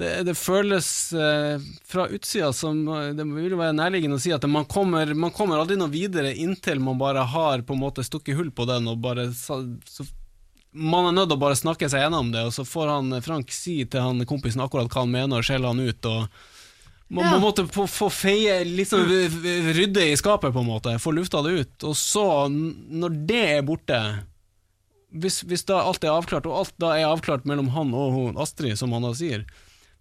[0.00, 4.42] Det, det føles eh, fra utsida som eh, Det vil være nærliggende å si at
[4.48, 8.38] man kommer, man kommer aldri noe videre inntil man bare har på en måte stukket
[8.38, 9.60] hull på den, og bare så,
[10.72, 13.52] Man er nødt til å bare snakke seg gjennom det, og så får han Frank
[13.52, 16.08] si til han kompisen akkurat hva han mener, og skjelle han ut.
[16.08, 16.24] og
[17.12, 17.30] man, Ja.
[17.36, 20.96] man måtte få, få feie v- v- Rydde i skapet, på en måte.
[20.98, 21.84] Få lufta det ut.
[21.84, 23.98] Og så, når det er borte
[25.14, 28.36] hvis, hvis da alt er avklart, og alt da er avklart mellom han og hun,
[28.40, 29.44] Astrid, som han da sier,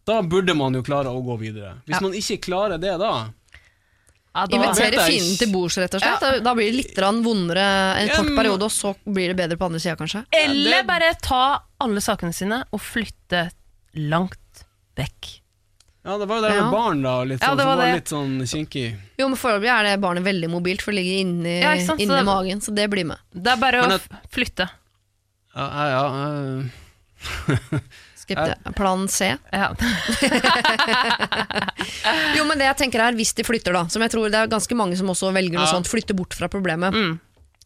[0.06, 1.82] da burde man jo klare å gå videre.
[1.86, 2.02] Hvis Ja.
[2.02, 3.30] man ikke klarer det da
[4.34, 6.22] Ja, da, Invitere fienden til bords, rett og slett.
[6.22, 9.36] Da- Da blir det litt grann vondere en kort men- periode, og så blir det
[9.36, 10.26] bedre på andre sida, kanskje.
[10.32, 13.52] Eller bare ta alle sakene sine og flytte
[13.96, 14.64] langt
[14.96, 15.42] vekk.
[16.06, 16.64] Ja, det var jo det Ja.
[16.64, 17.94] med barn, da, litt Ja, sånn, det som var var det.
[17.96, 18.98] litt sånn kinkig.
[19.20, 22.04] Jo, men Foreløpig er det barnet veldig mobilt, for det ligger inni, Ja, sant, så
[22.08, 23.18] inni det- magen, så det blir med.
[23.36, 24.02] Det er bare Men å
[24.32, 24.70] flytte.
[25.56, 26.04] Ja, ja, ja,
[26.62, 27.80] eh,
[28.22, 29.34] Skepti Plan C.
[29.52, 29.74] Ja.
[32.38, 34.50] Jo, men det jeg tenker er, hvis de flytter, da, som jeg tror det er
[34.52, 35.74] ganske mange som også velger noe Ja.
[35.74, 36.94] sånt, flytte bort fra problemet.
[36.96, 37.20] Mm.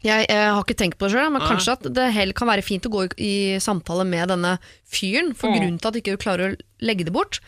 [0.05, 2.61] Jeg, jeg har ikke tenkt på det sjøl, men kanskje at det heller kan være
[2.65, 5.55] fint å gå i, i samtale med denne fyren, for Mm.
[5.59, 7.39] grunnen til at du ikke klarer å legge det bort,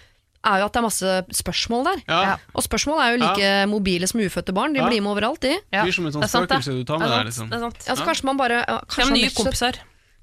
[0.48, 1.12] er jo at det er masse
[1.42, 2.00] spørsmål der.
[2.08, 2.38] ja.
[2.56, 4.88] Og spørsmål er jo like mobile som ufødte barn, de Ja.
[4.88, 5.58] blir med overalt, de.
[5.74, 6.48] Ja, Blir som en sånn det det.
[6.50, 7.50] spøkelse du tar med deg, liksom.
[7.50, 7.62] Det.
[7.90, 9.76] Altså, kanskje man bare ja, kanskje nye kompiser.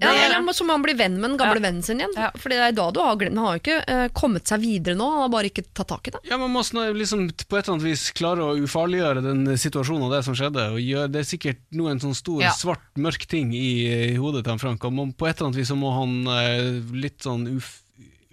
[0.02, 1.60] Ja, eller så må han bli venn med den gamle Ja.
[1.68, 2.10] vennen sin igjen.
[2.18, 2.30] Ja.
[2.34, 4.96] Fordi det er da du har glemt Han har jo ikke eh, kommet seg videre
[4.98, 6.20] nå, han har bare ikke tatt tak i det.
[6.28, 10.12] Ja, Man må liksom på et eller annet vis klare å ufarliggjøre den situasjonen og
[10.16, 10.66] det som skjedde.
[10.74, 12.50] Og gjør, det er sikkert nå en sånn stor, Ja.
[12.50, 14.82] svart, mørk ting i, i hodet til han Frank.
[14.84, 17.70] Og må, på et eller annet vis så må han eh, litt sånn uf,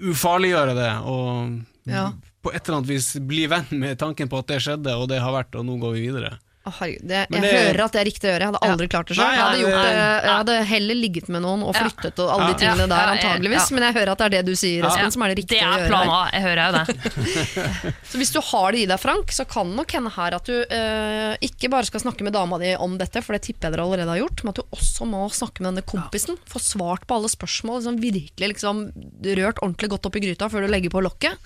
[0.01, 0.91] ufarliggjøre det.
[1.05, 2.11] Og Ja.
[2.43, 5.19] på et eller annet vis bli venn med tanken på at det skjedde, og det
[5.21, 6.39] har vært, og nå går vi videre.
[6.61, 8.45] Å, herregud, det, jeg det- hører at det er riktig å gjøre.
[8.45, 9.31] Jeg hadde aldri klart det sjøl.
[9.33, 9.69] Jeg, det-
[10.21, 13.07] jeg hadde heller ligget med noen og flyttet og alle de tingene der, Ja, ja,
[13.07, 13.65] ja, antageligvis.
[13.71, 13.73] ja.
[13.73, 15.09] Men jeg hører at det er det du sier, Espen, Ja.
[15.09, 16.21] som er det Det riktige å er planen plan her.
[16.21, 17.95] A, jeg hører jo det.
[18.11, 20.45] Så hvis du har det i deg, Frank, så kan det nok hende her at
[20.45, 23.73] du eh, ikke bare skal snakke med dama di om dette, for det tipper jeg
[23.77, 26.37] dere allerede har gjort, men at du også må snakke med denne kompisen.
[26.45, 27.81] Få svart på alle spørsmål.
[27.81, 28.83] Liksom, virkelig liksom,
[29.41, 31.41] rørt ordentlig godt opp i gryta før du legger på lokket.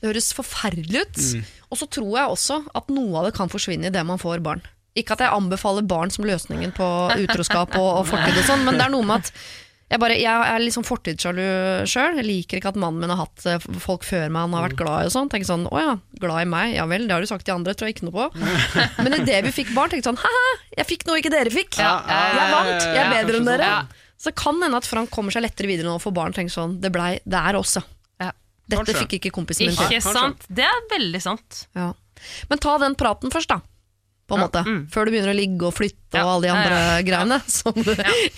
[0.00, 1.22] Det høres forferdelig ut.
[1.70, 4.62] Og så tror jeg også at noe av det kan forsvinne idet man får barn.
[4.98, 6.86] Ikke at jeg anbefaler barn som løsningen på
[7.26, 9.34] utroskap og, og fortid og sånn, men det er noe med at
[9.90, 11.44] jeg, bare, jeg er sånn fortidssjalu
[11.90, 12.18] sjøl.
[12.20, 14.78] Jeg liker ikke at mannen min har hatt eh, folk før meg han har vært
[14.78, 15.30] glad i og sånn.
[15.32, 17.74] Tenker sånn, å ja, glad i meg, ja vel, det har du sagt til andre,
[17.74, 18.44] tror jeg ikke noe på.
[19.02, 21.80] Men idet vi fikk barn, tenkte jeg sånn, ha-ha, jeg fikk noe ikke dere fikk.
[21.82, 23.72] Jeg vant, jeg er bedre enn dere.
[24.20, 26.38] Så det kan hende at Frank kommer seg lettere videre nå og får barn.
[26.38, 27.82] Tenker sånn, det, blei, det er oss, ja.
[28.70, 29.02] Dette Kanskje.
[29.04, 29.98] fikk ikke kompisen min til.
[29.98, 30.46] Ikke sant?
[30.48, 31.64] Det er veldig sant.
[31.76, 31.90] Ja.
[32.52, 33.60] Men ta den praten først, da.
[34.30, 34.60] På en Ja, måte.
[34.62, 34.82] mm.
[34.94, 36.98] Før du begynner å ligge og flytte Ja, og alle de andre ja.
[37.02, 37.38] greiene.
[37.50, 37.90] Som du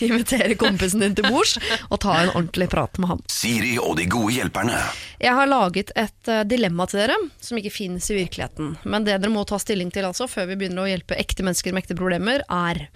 [0.06, 1.58] inviterer kompisen din til bords,
[1.92, 3.20] og ta en ordentlig prat med han.
[3.28, 4.78] Siri og de gode hjelperne.
[5.20, 8.78] Jeg har laget et eh, dilemma til dere, som ikke finnes i virkeligheten.
[8.88, 11.76] Men det dere må ta stilling til altså, før vi begynner å hjelpe ekte mennesker
[11.76, 12.86] med ekte problemer, er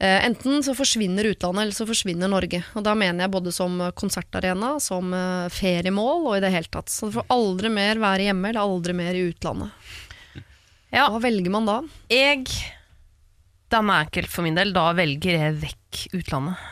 [0.00, 2.62] enten så forsvinner utlandet, eller så forsvinner Norge.
[2.72, 6.88] Og da mener jeg både som konsertarena, som eh, feriemål og i det hele tatt.
[6.92, 9.92] Så det får aldri mer være hjemme, eller aldri mer i utlandet.
[10.90, 11.06] Ja.
[11.12, 11.76] Hva velger man da?
[12.10, 12.48] Jeg
[13.70, 14.72] Den er enkel for min del.
[14.74, 16.66] Da velger jeg vekk utlandet.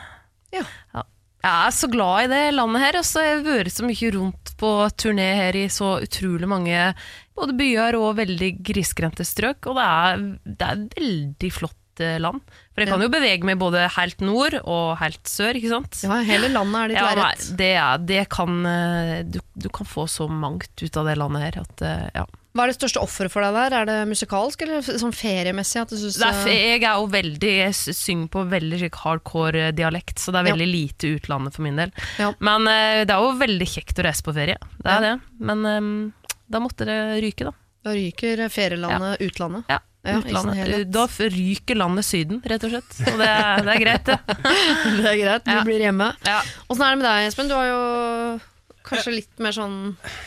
[0.51, 0.65] Ja.
[1.39, 2.97] Jeg er så glad i det landet her.
[2.99, 6.81] Altså, jeg har vært så mye rundt på turné her i så utrolig mange
[7.39, 12.43] både byer og veldig grisgrendte strøk, og det er, det er veldig flott eh, land.
[12.79, 13.07] For jeg kan Ja.
[13.09, 15.99] jo bevege meg både helt nord og helt sør, ikke sant?
[16.05, 17.47] Ja, hele landet er ditt Ja, lerret.
[17.59, 21.61] det, det kan eh, du, du kan få så mangt ut av det landet her
[21.65, 22.25] at eh, ja.
[22.57, 23.73] Hva er det største offeret for deg der?
[23.77, 25.83] Er det musikalsk eller sånn feriemessig?
[25.91, 30.39] Synes, er, eh, jeg er jo veldig Jeg synger på veldig hardcore dialekt, så det
[30.41, 30.53] er Ja.
[30.55, 31.91] veldig lite utlandet for min del.
[32.17, 32.33] Ja.
[32.39, 34.57] Men det er jo veldig kjekt å reise på ferie.
[34.81, 35.15] Det er Ja.
[35.15, 35.21] det.
[35.39, 37.53] Men eh, da måtte det ryke, da.
[37.85, 39.63] Da ryker ferielandet utlandet.
[39.69, 39.77] Ja,
[40.07, 40.83] Ja.
[40.87, 42.93] Da ryker landet Syden, rett og slett.
[43.11, 44.19] Og det, er- det er greit, det.
[44.99, 45.63] Det er greit, du Ja.
[45.67, 46.07] blir hjemme.
[46.25, 46.39] Ja.
[46.69, 47.49] Åssen er det med deg, Espen?
[47.51, 47.81] Du har jo
[48.89, 49.75] kanskje litt mer sånn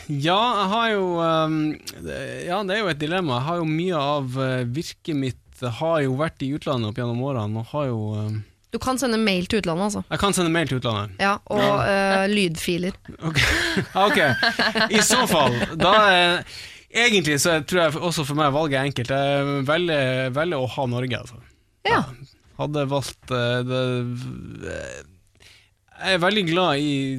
[0.07, 1.57] Ja, jeg har jo ehm,
[2.47, 3.39] Ja, det er jo et dilemma.
[3.41, 7.21] Jeg har jo mye av eh, virket mitt har jo vært i utlandet opp gjennom
[7.23, 8.37] årene, og har jo ehm,
[8.73, 10.01] Du kan sende mail til utlandet, altså.
[10.11, 11.17] Jeg kan sende mail til utlandet.
[11.21, 12.95] Ja, og eh, lydfiler.
[13.25, 13.41] Ok,
[14.07, 14.19] ok.
[14.91, 16.55] I så fall, da eh,
[16.93, 19.09] Egentlig så tror jeg også for meg valget er enkelt.
[19.13, 21.39] Jeg velger, velger å ha Norge, altså.
[21.87, 22.03] Ja.
[22.59, 23.79] Hadde valgt eh, det
[26.03, 27.15] Jeg er veldig glad i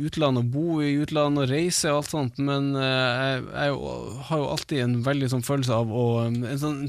[0.00, 3.76] utlandet, å bo i utlandet og reise og alt sånt, men eh, jeg, jeg
[4.30, 6.82] har jo alltid en veldig sånn følelse av å, En sånn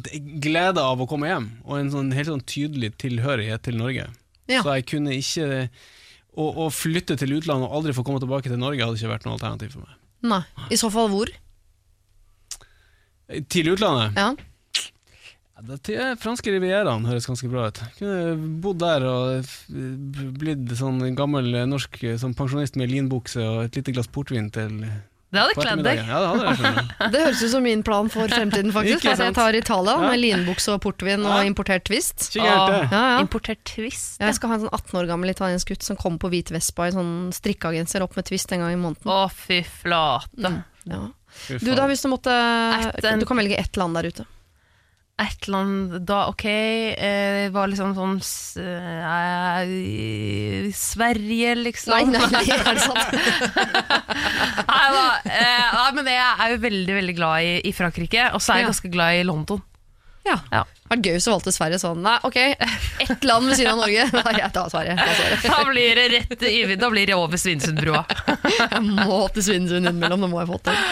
[0.43, 4.08] glede av å komme hjem, og en sånn helt sånn tydelig tilhørighet til Norge.
[4.52, 4.62] Ja.
[4.64, 5.68] Så jeg kunne ikke
[6.32, 9.28] å, å flytte til utlandet og aldri få komme tilbake til Norge hadde ikke vært
[9.28, 9.97] noe alternativ for meg.
[10.22, 10.43] Nei.
[10.72, 11.32] I så fall hvor?
[13.52, 14.18] Til utlandet?
[14.18, 14.32] Ja.
[15.62, 17.80] Ja, det til eh, franske rivieraen høres ganske bra ut.
[18.00, 19.46] Kunne bodd der og
[20.42, 24.80] blitt sånn gammel norsk eh, sånn pensjonist med linbukse og et lite glass portvin til
[25.32, 26.02] Det hadde kledd deg.
[26.10, 26.84] Ja, det hadde.
[27.14, 29.06] Det høres ut som min plan for fremtiden, faktisk.
[29.14, 30.10] At jeg tar Italia Ja.
[30.10, 32.26] med linbukse og portvin og importert twist.
[32.34, 32.42] Det.
[32.44, 33.06] Ja, ja.
[33.22, 34.18] Importert twist.
[34.20, 36.90] Jeg skal ha en sånn 18 år gammel italiensk gutt som kommer på hvit Vespa
[36.90, 39.08] i sånn strikkeagenser opp med twist en gang i måneden.
[39.08, 40.58] Å, fy flate.
[40.90, 41.06] Ja.
[41.62, 42.34] Du da, hvis du måtte
[43.20, 44.26] Du kan velge ett land der ute.
[45.22, 48.16] Et land Da, ok, eh, var liksom sånn
[48.64, 49.74] eh,
[50.74, 51.94] Sverige, liksom.
[51.94, 53.12] Nei, nei, nei, er det sant?
[54.72, 58.42] Nei, da, eh, nei, men jeg er jo veldig veldig glad i, i Frankrike, og
[58.42, 58.72] så er jeg Ja.
[58.72, 59.62] ganske glad i London.
[60.24, 60.38] Ja.
[60.51, 60.65] Ja.
[60.65, 62.01] Det var gøy hvis du valgte Sverige sånn.
[62.03, 62.38] Nei, ok,
[63.07, 64.07] ett land ved siden av Norge.
[64.28, 64.95] Nei, jeg tar Sverige.
[65.45, 68.03] Da blir det rett i, da blir det over Svinesundbrua.
[68.59, 70.84] jeg må til Svinesund innimellom, det må jeg få til.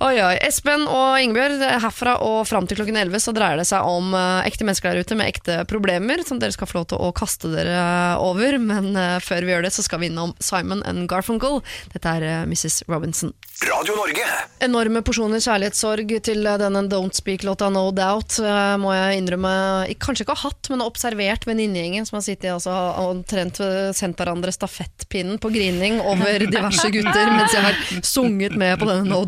[0.00, 0.36] Oi, oi.
[0.40, 4.46] Espen og Ingebjørg, herfra og fram til klokken 11 så dreier det seg om eh,
[4.48, 7.50] ekte mennesker der ute med ekte problemer, som dere skal få lov til å kaste
[7.52, 7.82] dere
[8.24, 8.56] over.
[8.56, 11.60] Men eh, før vi gjør det, så skal vi innom Simon and Garfunkel.
[11.92, 12.86] Dette er eh, Mrs.
[12.88, 13.34] Robinson.
[13.68, 14.24] Radio Norge.
[14.64, 18.38] Enorme porsjoner kjærlighetssorg til denne Don't Speak-låta No Doubt,
[18.80, 19.52] må jeg innrømme.
[20.00, 22.72] Kanskje ikke har hatt, men har observert venninnegjengen som har sittet altså,
[23.04, 23.60] omtrent
[23.96, 29.04] sendt hverandre stafettpinnen på grining over diverse gutter mens jeg har sunget med på denne
[29.12, 29.26] No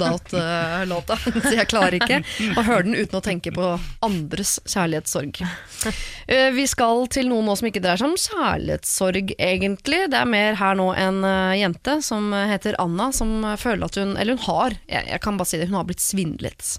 [0.63, 1.17] Doubt-låta.
[1.49, 2.21] Så jeg klarer ikke
[2.59, 3.73] å høre den uten å tenke på
[4.07, 5.43] andres kjærlighetssorg.
[6.27, 10.05] Eh, Vi skal til noe nå som ikke dreier seg om kjærlighetssorg, egentlig.
[10.13, 14.17] Det er mer her nå en eh, jente som heter Anna, som føler at hun
[14.17, 16.77] Eller hun har, jeg, jeg kan bare si det, hun har blitt svindlet.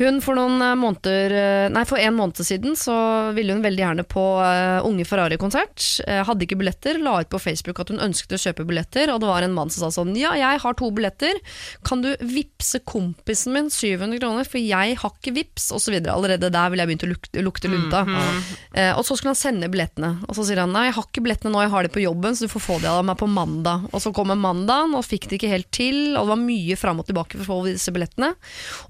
[0.00, 2.94] Hun for noen eh, måneder eh, Nei, for en måned siden så
[3.36, 5.84] ville hun veldig gjerne på eh, Unge Ferrari-konsert.
[6.26, 9.28] Hadde ikke billetter, la ut på Facebook at hun ønsket å kjøpe billetter, og det
[9.28, 11.36] var en mann som sa sånn Ja, jeg har to billetter,
[11.86, 16.16] kan du vippse kompisen min 700 kroner, for jeg har ikke vips, og så videre.
[16.16, 18.02] Allerede der ville jeg begynt å lukte, lukte lunta.
[18.72, 21.24] Eh, og så skulle han sende billettene, og så sier han nei, jeg har ikke
[21.26, 23.28] billettene nå, jeg har de på jobben, så du får få de av meg på
[23.30, 23.88] mandag.
[23.92, 27.02] Og så kommer mandagen, og fikk det ikke helt til, og det var mye fram
[27.02, 28.32] og tilbake for å få disse billettene.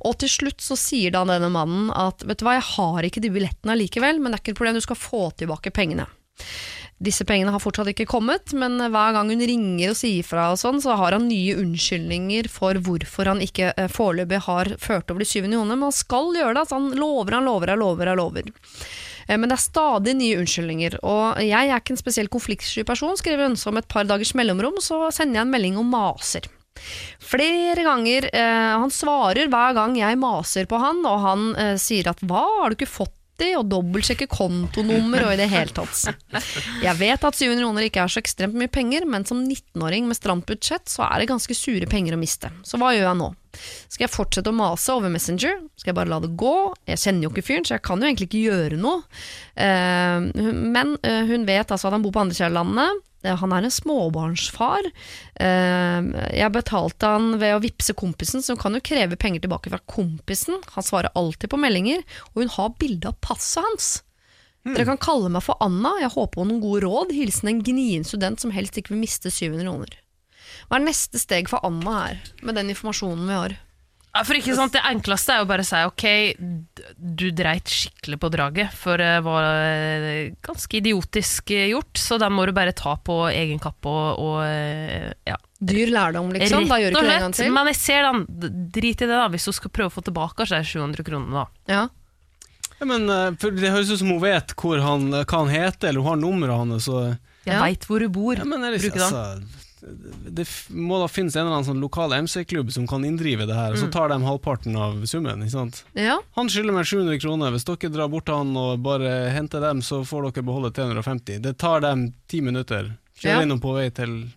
[0.06, 3.22] Og til slutt så sier da denne mannen at vet du hva, jeg har ikke
[3.24, 6.08] de billettene allikevel, men det er ikke et problem, du skal få tilbake pengene.
[7.00, 10.58] Disse pengene har fortsatt ikke kommet, men hver gang hun ringer og sier fra, og
[10.60, 15.24] sånn, så har han nye unnskyldninger for hvorfor han ikke eh, foreløpig har ført over
[15.24, 15.78] de 700 kronene.
[15.78, 18.12] Men han skal gjøre det, altså han lover, han lover, han lover.
[18.12, 18.52] Han lover.
[19.30, 23.16] Eh, Men det er stadig nye unnskyldninger, og jeg er ikke en spesielt konfliktsky person,
[23.16, 26.52] skriver hun, så om et par dagers mellomrom så sender jeg en melding og maser.
[27.30, 28.30] Flere ganger.
[28.32, 32.44] Eh, han svarer hver gang jeg maser på han, og han eh, sier at hva,
[32.62, 33.50] har du ikke fått de?
[33.58, 36.10] Og dobbeltsjekker kontonummer og i det hele tatt.
[36.84, 40.18] Jeg vet at 700 kroner ikke er så ekstremt mye penger, men som 19-åring med
[40.18, 42.52] stramt budsjett, så er det ganske sure penger å miste.
[42.66, 43.30] Så hva gjør jeg nå?
[43.90, 45.56] Skal jeg fortsette å mase over Messenger?
[45.80, 46.56] Skal jeg bare la det gå?
[46.90, 49.00] Jeg kjenner jo ikke fyren, så jeg kan jo egentlig ikke gjøre noe.
[49.56, 50.28] Eh,
[50.76, 53.00] men eh, hun vet altså at han bor på andre siden.
[53.24, 54.90] Eh, Han er en småbarnsfar.
[55.40, 59.70] Eh, Jeg betalte han ved å vippse kompisen, så hun kan jo kreve penger tilbake
[59.72, 60.60] fra kompisen.
[60.76, 62.02] Han svarer alltid på meldinger,
[62.34, 64.02] og hun har bilde av passet hans.
[64.64, 67.14] Dere kan kalle meg for Anna, jeg håper på noen gode råd.
[67.16, 69.94] Hilsen en gnien student som helst ikke vil miste 700 kroner.
[70.68, 73.54] Hva er neste steg for Anna her, med den informasjonen vi har?
[74.10, 76.04] Ja, for ikke sant, Det enkleste er jo bare å si ok,
[76.98, 82.34] du dreit skikkelig på draget, for det var eh, ganske idiotisk eh, gjort, så den
[82.34, 85.38] må du bare ta på egen kappe og, og eh, ja.
[85.60, 86.66] Dyr lærdom, liksom.
[86.66, 87.52] Da gjør du ikke det en gang til.
[87.54, 88.26] Men jeg ser den,
[88.74, 91.46] drit i det da, hvis hun skal prøve å få tilbake de 700 kronene da.
[91.70, 91.86] Ja.
[92.80, 93.04] Ja, men
[93.36, 96.22] for Det høres ut som hun vet hvor han, hva han heter, eller hun har
[96.22, 96.88] nummeret hans.
[96.88, 97.12] Og,
[97.46, 97.60] Ja.
[97.62, 98.40] vet hvor hun bor.
[98.40, 99.44] ja, men er det, Bruke den.
[99.80, 103.72] Det må da finnes en eller annen sånn lokal MC-klubb som kan inndrive det her,
[103.72, 103.92] og så Mm.
[103.92, 105.40] tar de halvparten av summen.
[105.42, 105.84] ikke sant?
[105.94, 106.18] ja.
[106.36, 107.50] Han skylder meg 700 kroner.
[107.52, 111.40] Hvis dere drar bort til han og bare henter dem, så får dere beholde 350.
[111.42, 112.96] Det tar dem ti minutter.
[113.22, 113.40] Ja.
[113.42, 114.28] Innom på vei til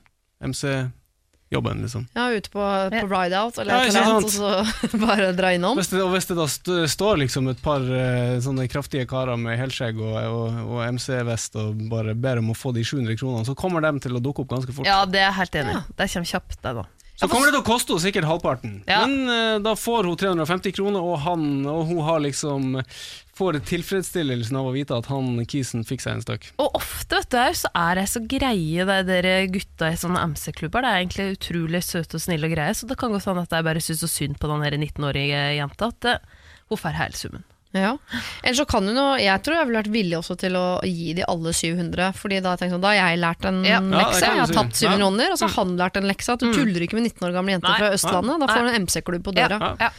[1.54, 2.08] MC-jobben, liksom.
[2.14, 2.60] ja, ute på,
[3.00, 5.78] på ride-out eller Ja, talent, og så bare dra innom.
[5.78, 9.38] Hvis det, og hvis det da st står liksom et par uh, sånne kraftige karer
[9.40, 13.46] med helskjegg og, og, og MC-vest og bare ber om å få de 700 kronene,
[13.48, 14.90] så kommer de til å dukke opp ganske fort.
[14.90, 15.84] Ja, det er jeg helt enig i.
[16.02, 16.86] Det kommer kjapt, det da.
[17.14, 19.04] Så kommer det til å koste henne sikkert halvparten, Ja.
[19.06, 22.72] men uh, da får hun 350 kroner, og han og hun har liksom
[23.38, 26.52] får tilfredsstillelsen av å vite at han kisen fikk seg en støkk.
[26.62, 30.86] Og ofte vet du, så er de så greie, de der gutta i sånne MC-klubber.
[30.86, 33.56] Det er egentlig utrolig søte og snille og greie, så det kan godt hende at
[33.58, 36.22] jeg bare syns så synd på den 19-årige jenta at eh,
[36.70, 37.44] hun får hele summen.
[37.74, 37.96] Ja.
[38.44, 41.16] Eller så kan hun jo Jeg tror jeg ville vært villig også til å gi
[41.18, 43.80] de alle 700, Fordi da, jeg sånn, da har jeg lært en Ja.
[43.80, 44.20] Ja, lekse.
[44.22, 45.32] Ja, Jeg har tatt tapt 700 Ja.
[45.34, 46.36] og så har han lært en lekse.
[46.36, 47.80] At du tuller ikke med 19 år gamle jenter Nei.
[47.82, 48.44] fra Østlandet.
[48.44, 49.58] Da får du en MC-klubb på døra.
[49.82, 49.90] Ja.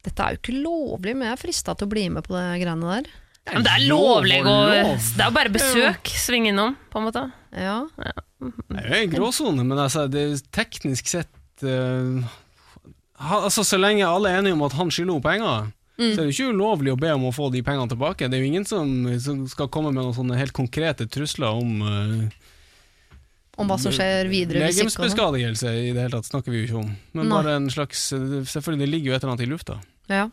[0.00, 0.06] Ja.
[0.08, 2.44] Dette er jo ikke lovlig, men jeg er frista til å bli med på det
[2.62, 3.10] greiene der.
[3.50, 4.54] Men det er lovlig å.
[4.70, 7.24] Det er jo bare besøk, Sving innom, på en måte.
[7.56, 7.82] Ja.
[7.98, 12.22] Det er jo en gråsone, men altså, det er teknisk sett uh,
[13.18, 15.70] altså, Så lenge alle er enige om at han skylder henne penger,
[16.00, 18.30] så er det jo ikke ulovlig å be om å få de pengene tilbake.
[18.30, 18.88] Det er jo ingen som,
[19.20, 22.39] som skal komme med noen sånne helt konkrete trusler om uh,
[23.60, 24.64] Om hva som skjer videre.
[24.64, 24.88] og sånn.
[24.88, 26.92] Legemsbeskadigelse i det hele tatt snakker vi jo ikke om.
[27.12, 27.32] Men Nei.
[27.36, 29.80] bare en slags Selvfølgelig, det ligger jo et eller annet i lufta.
[30.10, 30.28] Ja.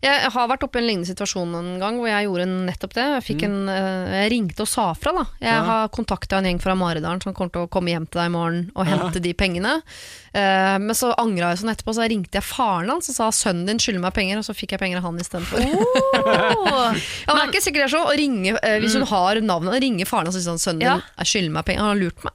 [0.00, 3.02] Jeg har vært oppe i en lignende situasjon en gang hvor jeg gjorde nettopp det.
[3.18, 5.12] Jeg, fikk en, eh, jeg ringte og sa fra.
[5.12, 5.62] da Jeg Ja.
[5.66, 8.32] har kontakta en gjeng fra Maridalen som kommer til å komme hjem til deg i
[8.32, 9.82] morgen og hente de pengene.
[10.30, 13.66] Uh, men så angra jeg sånn etterpå, så ringte jeg faren hans og sa sønnen
[13.66, 15.58] din skylder meg penger, og så fikk jeg penger av han istedenfor.
[15.58, 16.94] Oh.
[17.26, 19.80] Ja, det er ikke sikkert det er så å ringe, uh, Hvis hun har navnet,
[19.82, 20.94] ringe faren hans og si sånn sønnen Ja.
[20.96, 22.32] din jeg skylder meg penger, han har lurt meg.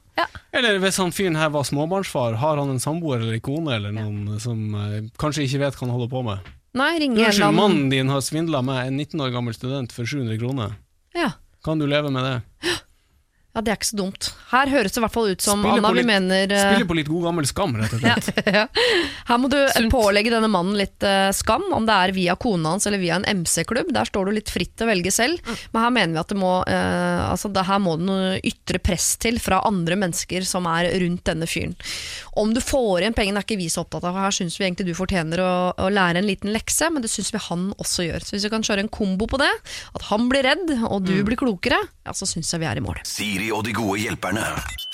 [0.56, 4.38] Eller hvis han fyren her var småbarnsfar, har han en samboer eller kone eller noen
[4.40, 6.38] som uh, kanskje ikke vet hva han holder på med?
[6.76, 10.04] Nei, ringe en Unnskyld, mannen din har svindla meg, en 19 år gammel student, for
[10.08, 10.76] 700 kroner.
[11.16, 11.32] ja.
[11.66, 12.34] Kan du leve med det?
[12.62, 12.76] ja,
[13.64, 14.28] det er ikke så dumt.
[14.50, 16.96] Her høres det i hvert fall ut som Spiller Anna vi litt- mener Spiller på
[16.98, 18.40] litt god gammel skam, rett og slett.
[18.58, 18.64] ja.
[19.30, 19.90] Her må du Sunt.
[19.94, 23.24] pålegge denne mannen litt uh, skam, om det er via kona hans eller via en
[23.42, 23.92] MC-klubb.
[23.96, 25.40] Der står du litt fritt til å velge selv,
[25.72, 28.82] men her mener vi at det må, uh, altså det her må det noe ytre
[28.82, 31.72] press til fra andre mennesker som er rundt denne fyren.
[32.36, 34.90] Om du får igjen pengene er ikke vi så opptatt av, her syns vi egentlig
[34.90, 38.26] du fortjener å, å lære en liten lekse, men det syns vi han også gjør.
[38.26, 39.48] Så hvis vi kan kjøre en kombo på det,
[39.96, 42.84] at han blir redd og du blir klokere, ja, så syns jeg vi er i
[42.84, 43.00] mål.
[43.08, 44.44] Siri og de gode hjelperne.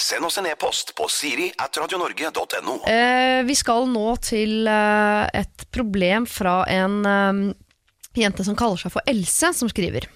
[0.01, 2.81] Send oss en e-post på siri at radionorge.no.
[2.91, 7.45] Eh, vi skal nå til eh, et problem fra en eh,
[8.19, 10.09] jente som kaller seg for Else, som skriver.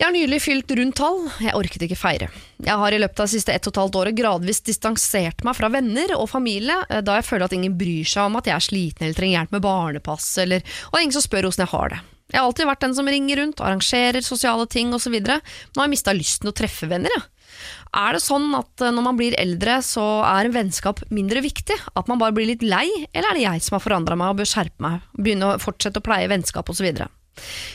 [0.00, 2.30] Jeg har nylig fylt rundt tall, jeg orket ikke feire.
[2.64, 5.58] Jeg har i løpet av de siste ett og et halvt året gradvis distansert meg
[5.58, 8.56] fra venner og familie, eh, da jeg føler at ingen bryr seg om at jeg
[8.56, 11.72] er sliten eller trenger hjelp med barnepass, eller, og det ingen som spør hvordan jeg
[11.74, 12.00] har det.
[12.30, 15.18] Jeg har alltid vært den som ringer rundt, arrangerer sosiale ting osv.
[15.20, 17.12] Nå har jeg mista lysten å treffe venner.
[17.12, 17.26] Jeg.
[17.96, 21.76] Er det sånn at eh, når man blir eldre, så er en vennskap mindre viktig?
[21.98, 24.42] At man bare blir litt lei, eller er det jeg som har forandra meg og
[24.42, 25.08] bør skjerpe meg?
[25.18, 26.86] Begynne å fortsette å pleie vennskap osv.?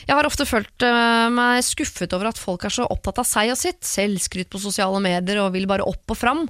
[0.06, 3.52] Jeg har ofte følt eh, meg skuffet over at folk er så opptatt av seg
[3.52, 6.46] og sitt, selvskryt på sosiale medier og vil bare opp og fram.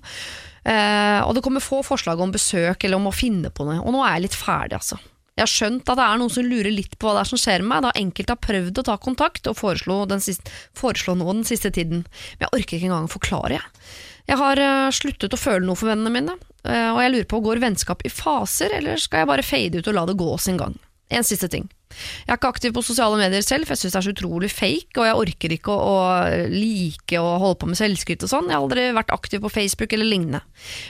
[0.66, 3.94] Eh, og det kommer få forslag om besøk eller om å finne på noe, og
[3.94, 5.00] nå er jeg litt ferdig, altså.
[5.36, 7.40] Jeg har skjønt at det er noen som lurer litt på hva det er som
[7.40, 11.34] skjer med meg, da enkelte har prøvd å ta kontakt og foreslå, siste, foreslå noe
[11.36, 12.06] den siste tiden.
[12.38, 13.90] Men jeg orker ikke engang å forklare, jeg.
[14.26, 17.42] Jeg har eh, sluttet å føle noe for vennene mine, eh, og jeg lurer på,
[17.44, 20.58] går vennskap i faser, eller skal jeg bare fade ut og la det gå sin
[20.58, 20.74] gang?
[21.12, 21.68] En siste ting.
[21.96, 24.50] Jeg er ikke aktiv på sosiale medier selv, for jeg syns det er så utrolig
[24.52, 28.50] fake, og jeg orker ikke å, å like å holde på med selvskryt og sånn.
[28.50, 30.42] Jeg har aldri vært aktiv på Facebook eller lignende.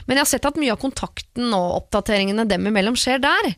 [0.08, 3.52] Men jeg har sett at mye av kontakten og oppdateringene dem imellom skjer der.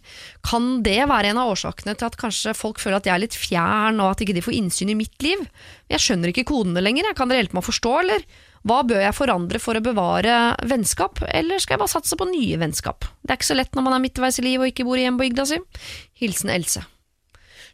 [0.47, 3.39] Kan det være en av årsakene til at kanskje folk føler at jeg er litt
[3.39, 5.47] fjern, og at ikke de får innsyn i mitt liv?
[5.93, 8.28] Jeg skjønner ikke kodene lenger, kan dere hjelpe meg å forstå, eller?
[8.66, 10.36] Hva bør jeg forandre for å bevare
[10.66, 13.07] vennskap, eller skal jeg bare satse på nye vennskap?
[13.22, 15.20] Det er ikke så lett når man er midtveis i livet og ikke bor hjemme
[15.20, 15.62] på bygda si.
[16.18, 16.82] Hilsen Else.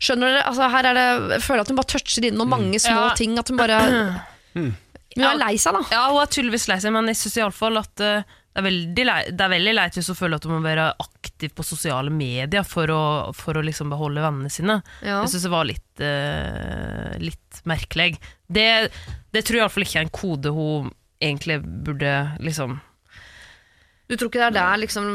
[0.05, 1.05] Skjønner dere, altså her er det,
[1.39, 3.13] jeg føler at hun bare toucher innom mange små Ja.
[3.19, 3.79] ting, at hun bare
[5.15, 5.83] Hun er lei seg, da.
[5.95, 8.25] Ja, hun er tydeligvis lei seg, men jeg syns iallfall at eh,
[8.55, 10.89] Det er veldig, lei, det er veldig leit hvis hun føler at hun må være
[11.05, 13.01] aktiv på sosiale medier for å,
[13.35, 14.77] for å liksom beholde vennene sine.
[15.03, 15.21] Ja.
[15.25, 18.13] Jeg syns det var litt, eh, litt merkelig.
[18.47, 18.67] Det,
[19.35, 20.91] det tror jeg iallfall ikke er en kode hun
[21.23, 22.77] egentlig burde liksom
[24.11, 25.07] Du tror ikke det er der liksom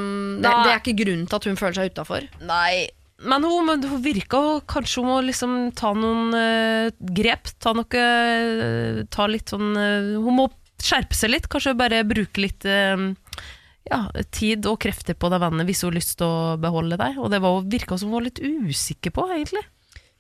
[0.42, 2.26] Det, det er ikke grunnen til at hun føler seg utafor?
[2.42, 2.88] Nei.
[3.20, 4.40] Men hun, men hun virka
[4.70, 7.52] Kanskje hun må liksom ta noen uh, grep.
[7.60, 10.46] Ta noe eh, Ta litt sånn uh, Hun må
[10.80, 11.50] skjerpe seg litt.
[11.52, 13.98] Kanskje bare bruke litt ja,
[14.32, 17.18] tid og krefter på det vannet hvis hun har lyst til å beholde deg.
[17.20, 19.66] Og det var- virka som hun var litt usikker på, egentlig.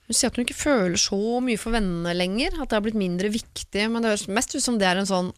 [0.09, 2.59] Hun sier at hun ikke føler så mye for vennene lenger.
[2.59, 3.85] At det har blitt mindre viktig.
[3.87, 5.31] Men det høres mest ut som det er en sånn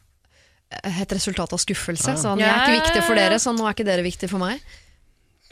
[0.72, 2.16] et resultat av skuffelse.
[2.18, 4.64] Sånn, jeg er ikke viktig for dere, så nå er ikke dere viktig for meg.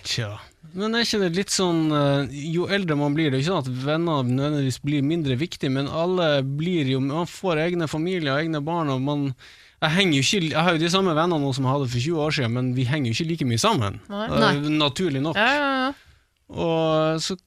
[0.08, 0.32] Tja.
[0.78, 3.64] Men er ikke det litt sånn eh, Jo eldre man blir, det er ikke sånn
[3.64, 8.44] at venner nødvendigvis blir mindre viktig, men alle blir jo Man får egne familier og
[8.44, 9.26] egne barn, og man
[9.80, 12.34] jeg, ikke, jeg har jo de samme vennene nå som jeg hadde for 20 år
[12.36, 14.00] siden, men vi henger jo ikke like mye sammen.
[14.12, 14.26] Nei.
[14.28, 15.40] Eh, Naturlig nok.
[15.40, 15.94] Ja, ja, ja.
[16.50, 17.38] Og så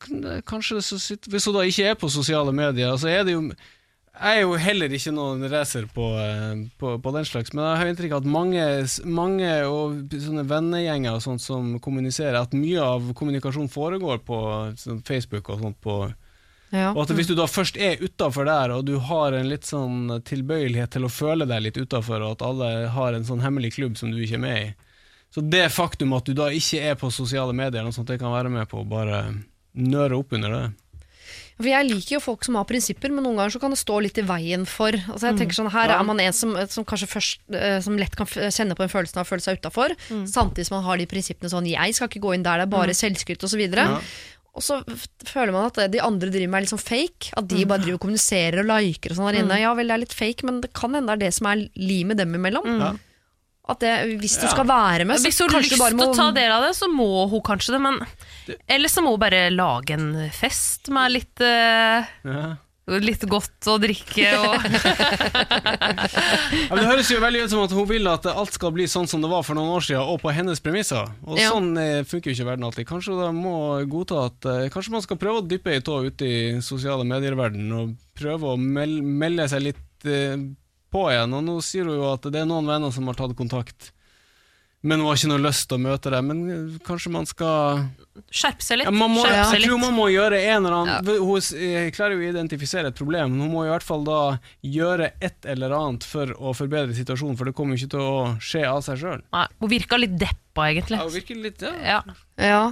[0.47, 3.43] kanskje så sitter, Hvis hun da ikke er på sosiale medier, så er det jo
[4.13, 7.79] Jeg er jo heller ikke noen racer på, eh, på, på den slags, men jeg
[7.81, 8.65] har inntrykk av at mange,
[9.09, 14.43] mange og sånne vennegjenger og sånt som kommuniserer, at mye av kommunikasjonen foregår på
[14.83, 15.81] sånn Facebook og sånt.
[15.81, 15.97] på
[16.73, 16.91] Ja.
[16.93, 20.21] og at Hvis du da først er utafor der, og du har en litt sånn
[20.25, 23.97] tilbøyelighet til å føle deg litt utafor, og at alle har en sånn hemmelig klubb
[23.97, 24.75] som du ikke er med i
[25.33, 28.33] Så det faktum at du da ikke er på sosiale medier, noe sånt, det kan
[28.33, 29.43] være med på å bare
[29.73, 30.65] nøre opp under det.
[31.59, 34.01] For Jeg liker jo folk som har prinsipper, men noen ganger så kan det stå
[34.03, 34.91] litt i veien for.
[34.93, 38.17] Altså jeg tenker sånn, Her er man en som, som kanskje først eh, Som lett
[38.17, 39.95] kan kjenne på den følelsen av å føle seg utafor,
[40.27, 42.73] samtidig som man har de prinsippene sånn 'jeg skal ikke gå inn der, det er
[42.79, 43.63] bare selvskryt' osv.
[44.53, 44.83] Og så
[45.25, 47.33] føler man at de andre driver med er litt sånn fake.
[47.41, 49.61] At de bare driver og kommuniserer og liker og sånn der inne.
[49.63, 51.69] Ja vel, det er litt fake, men det kan hende det er det som er
[51.77, 52.67] limet dem imellom.
[52.81, 52.93] Ja.
[53.71, 55.95] At det, hvis du skal være med, så Hvis hun har kanskje lyst du bare
[55.95, 58.01] til må å ta del av det, så må hun kanskje det, men
[58.67, 62.45] Eller så må hun bare lage en fest med litt eh, Ja.
[62.91, 64.57] Litt godt å drikke og
[65.63, 68.89] Ja, men det høres jo veldig ut som at hun vil at alt skal bli
[68.91, 71.07] sånn som det var for noen år siden, og på hennes premisser.
[71.23, 71.53] Og Ja.
[71.55, 72.89] sånn eh, funker jo ikke verden alltid.
[72.91, 73.55] Kanskje da må
[73.91, 77.71] godta at eh, Kanskje man skal prøve å dyppe ei tå ute i sosiale medier-verden,
[77.79, 80.35] og prøve å mel melde seg litt eh,
[80.93, 81.34] på igjen.
[81.38, 83.90] Og nå sier hun jo at det er noen venner som har tatt kontakt.
[84.82, 86.26] Men hun har ikke noe lyst til å møte dem.
[86.26, 87.84] Men eh, kanskje man skal
[88.34, 88.88] skjerpe seg litt.
[88.88, 91.86] ja, man må, Skjerp seg Jeg tror man må gjøre en eller annen Hun eh,
[91.95, 94.18] klarer jo å identifisere et problem, men hun må i hvert fall da
[94.66, 98.24] gjøre et eller annet for å forbedre situasjonen, for det kommer jo ikke til å
[98.43, 99.22] skje av seg sjøl.
[99.62, 100.99] Hun virka litt deppa, egentlig.
[100.99, 101.74] Ja, virker litt, ja.
[101.86, 102.03] Ja.
[102.43, 102.62] Ja.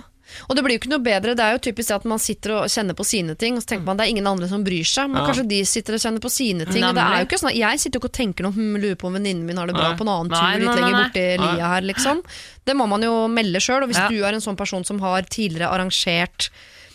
[0.48, 1.34] Og det blir jo ikke noe bedre.
[1.36, 3.84] Det er jo typisk at man sitter og kjenner på sine ting, og så tenker
[3.86, 5.10] man det er ingen andre som bryr seg.
[5.10, 5.26] Men Ja.
[5.28, 6.84] kanskje de sitter og kjenner på sine ting.
[6.84, 8.76] Og det er jo ikke sånn at Jeg sitter jo ikke og tenker noe hm,
[8.80, 9.96] lurer på om venninnen min har det bra Nei.
[9.96, 11.26] på en annen Nei, tur litt nei, lenger borti
[11.56, 12.22] lia her, liksom.
[12.64, 13.82] Det må man jo melde sjøl.
[13.82, 14.08] Og hvis Ja.
[14.08, 16.50] du er en sånn person som har tidligere arrangert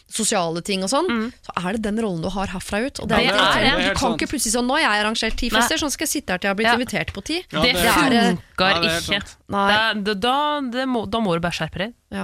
[0.08, 3.00] sosiale ting og sånn, så er det den rollen du har herfra ut.
[3.02, 3.26] Og det er Mm.
[3.26, 5.50] Ja, det er det er Du kan ikke plutselig sånn Nå har jeg arrangert ti
[5.50, 7.44] fester, sånn skal jeg sitte her til jeg har blitt invitert på ti.
[7.50, 9.24] Det det er- funker er ikke.
[9.48, 9.94] Nei.
[10.02, 10.36] Da, da,
[10.74, 11.92] det må, da må du bare skjerpe deg.
[12.16, 12.24] Ja.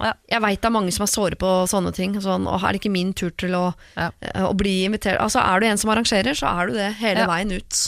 [0.00, 0.12] Ja.
[0.30, 2.14] Jeg veit det er mange som er såre på sånne ting.
[2.24, 4.06] Sånn, og er det ikke min tur til å, Ja.
[4.22, 5.18] eh, å bli invitert?
[5.20, 7.80] Altså Er du en som arrangerer, så er du det hele veien ut.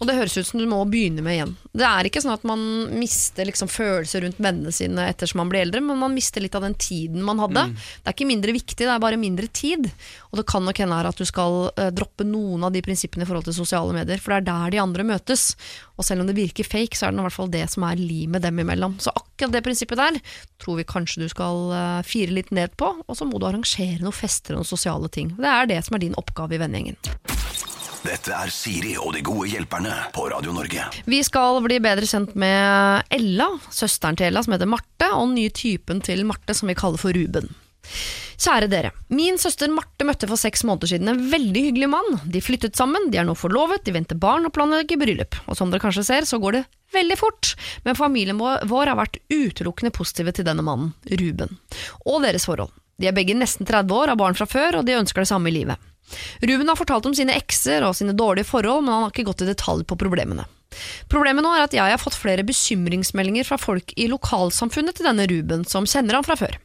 [0.00, 1.56] Og det høres ut som du må begynne med igjen.
[1.74, 2.62] Det er ikke sånn at man
[3.00, 6.62] mister liksom følelser rundt vennene sine ettersom man blir eldre, men man mister litt av
[6.62, 7.66] den tiden man hadde.
[7.70, 7.74] Mm.
[7.74, 9.90] Det er ikke mindre viktig, det er bare mindre tid.
[10.30, 13.26] Og det kan nok hende her at du skal eh, droppe noen av de prinsippene
[13.26, 15.50] i forhold til sosiale medier, for det er der de andre møtes.
[15.98, 18.00] Og selv om det virker fake, så er det i hvert fall det som er
[18.00, 18.96] limet dem imellom.
[19.02, 20.20] Så akkurat det prinsippet der
[20.62, 24.02] tror vi kanskje du skal eh, fire litt ned på, og så må du arrangere
[24.04, 25.34] noen fester og noen sosiale ting.
[25.40, 27.00] Det er det som er din oppgave i vennegjengen.
[28.00, 30.86] Dette er Siri og de gode hjelperne på Radio Norge.
[31.04, 35.36] Vi skal bli bedre kjent med Ella, søsteren til Ella som heter Marte, og den
[35.36, 37.50] nye typen til Marte som vi kaller for Ruben.
[38.40, 38.90] Kjære dere.
[39.12, 42.14] Min søster Marte møtte for seks måneder siden en veldig hyggelig mann.
[42.24, 45.36] De flyttet sammen, de er nå forlovet, de venter barn og planlegger bryllup.
[45.44, 46.62] Og som dere kanskje ser, så går det
[46.96, 47.52] veldig fort.
[47.84, 51.58] Men familien vår har vært utelukkende positive til denne mannen, Ruben,
[52.06, 52.72] og deres forhold.
[53.00, 55.52] De er begge nesten 30 år, har barn fra før, og de ønsker det samme
[55.52, 55.90] i livet.
[56.40, 59.44] Ruben har fortalt om sine ekser og sine dårlige forhold, men han har ikke gått
[59.44, 60.48] i detalj på problemene.
[61.10, 65.26] Problemet nå er at jeg har fått flere bekymringsmeldinger fra folk i lokalsamfunnet til denne
[65.30, 66.56] Ruben, som kjenner ham fra før.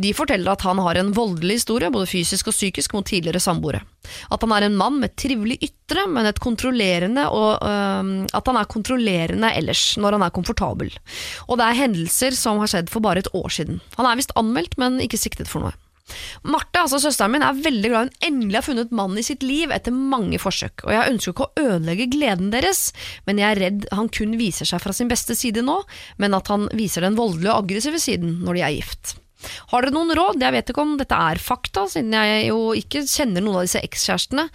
[0.00, 3.82] De forteller at han har en voldelig historie, både fysisk og psykisk, mot tidligere samboere.
[4.32, 8.58] At han er en mann med trivelig ytre, men et kontrollerende og øh, at han
[8.58, 10.90] er kontrollerende ellers, når han er komfortabel.
[11.48, 13.82] Og det er hendelser som har skjedd for bare et år siden.
[14.00, 15.76] Han er visst anmeldt, men ikke siktet for noe.
[16.42, 19.72] Marte, altså søsteren min, er veldig glad hun endelig har funnet mannen i sitt liv
[19.74, 22.84] etter mange forsøk, og jeg ønsker ikke å ødelegge gleden deres,
[23.28, 25.78] men jeg er redd han kun viser seg fra sin beste side nå,
[26.22, 29.16] men at han viser den voldelige og aggressive siden når de er gift.
[29.72, 30.42] Har dere noen råd?
[30.42, 33.82] Jeg vet ikke om dette er fakta, siden jeg jo ikke kjenner noen av disse
[33.82, 34.46] ekskjærestene,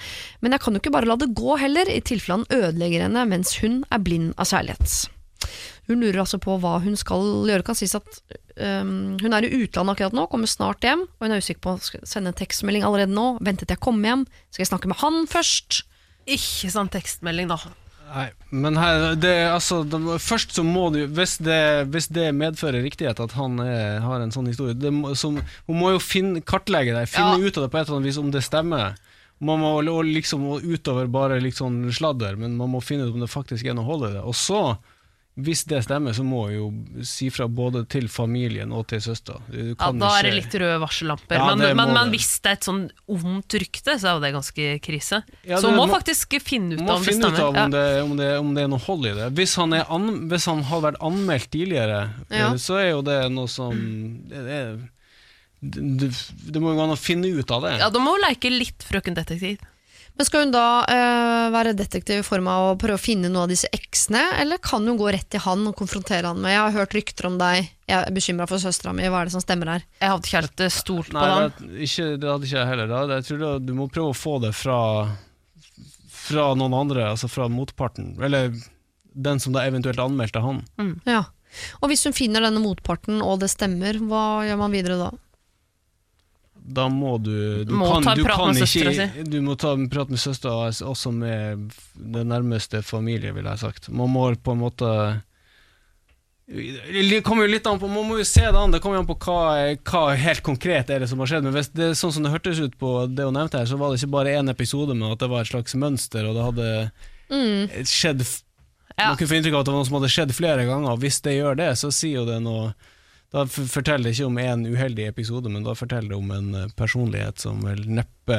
[0.43, 3.27] men jeg kan jo ikke bare la det gå heller, i tilfelle han ødelegger henne
[3.27, 4.97] mens hun er blind av kjærlighet.
[5.87, 7.63] Hun lurer altså på hva hun skal gjøre.
[7.67, 8.19] Kan sies at
[8.59, 11.75] um, hun er i utlandet akkurat nå, kommer snart hjem, og hun er usikker på
[11.77, 13.37] å sende en tekstmelding allerede nå.
[13.39, 14.25] Vente til jeg kommer hjem.
[14.51, 15.83] Skal jeg snakke med han først?
[16.27, 17.59] Ikke sånn tekstmelding, da.
[18.07, 22.79] Nei, men her, det, altså, det, først så må du Hvis det, hvis det medfører
[22.85, 26.95] riktighet at han er, har en sånn historie det som, Hun må jo finne, kartlegge
[26.95, 27.43] det, finne Ja.
[27.43, 28.95] ut av det på et eller annet vis om det stemmer.
[29.43, 29.73] Man må
[30.07, 33.85] liksom utover bare liksom sladder, men man må finne ut om det faktisk er noe
[33.85, 34.23] hold i det.
[34.23, 34.77] Og så,
[35.37, 39.37] hvis det stemmer, så må jeg jo si fra både til familien og til søstera.
[39.53, 41.37] Ja, da er det litt røde varsellamper.
[41.37, 42.81] Ja, men, men, men hvis det er et sånn
[43.13, 45.19] ondt rykte, så er jo det ganske krise.
[45.45, 47.37] Ja, så det må må- faktisk finne ut må om det stemmer.
[47.37, 49.29] ut av om, det, om, det, om det er noe hold i det.
[49.37, 52.01] Hvis han, er an, hvis han har vært anmeldt tidligere,
[52.33, 53.77] eh, så er jo det noe som
[54.33, 54.89] det,
[55.61, 56.09] det,
[56.53, 57.77] det må jo gå an å finne ut av det.
[57.81, 59.61] Ja, Da må hun leke litt Frøken Detektiv.
[60.17, 63.45] Men Skal hun da øh, være detektiv i form av å prøve å finne noen
[63.45, 66.63] av disse eksene, eller kan hun gå rett til han og konfrontere han med 'jeg
[66.63, 69.45] har hørt rykter om deg, jeg er bekymra for søstera mi, hva er det som
[69.45, 69.85] stemmer her'?
[70.01, 72.87] Jeg hadde ikke helt eh, stolt på Nei, det, ikke, det hadde ikke jeg heller.
[72.87, 73.05] Da.
[73.13, 74.79] Jeg tror da, du må prøve å få det fra,
[76.09, 78.17] fra noen andre, altså fra motparten.
[78.17, 78.57] Eller
[79.13, 80.65] den som da eventuelt anmeldte han.
[81.05, 81.25] Ja.
[81.81, 85.13] Og hvis hun finner denne motparten og det stemmer, hva gjør man videre da?
[86.67, 89.85] Da må du Du, Må kan, du kan med ikke søstera Du må ta en
[89.89, 93.87] prat med søstera, også med den nærmeste familie, ville jeg sagt.
[93.89, 94.91] Man må på en måte
[96.47, 99.03] det kommer jo litt an på, Man må jo se det an, det kommer jo
[99.03, 101.43] an på hva, hva helt konkret er det som har skjedd.
[101.43, 103.91] Men hvis det sånn som det hørtes ut på det hun nevnte her, så var
[103.91, 107.85] det ikke bare én episode, men at det var et slags mønster, og det hadde
[107.91, 108.43] skjedd f-
[108.97, 109.09] Ja.
[109.11, 111.19] Man kunne få inntrykk av at det var noe som hadde skjedd flere ganger, hvis
[111.21, 112.71] det gjør det, så sier jo det noe
[113.33, 116.67] Da forteller det ikke om en uheldig episode, men da forteller det om en eh,
[116.79, 118.37] personlighet som vel neppe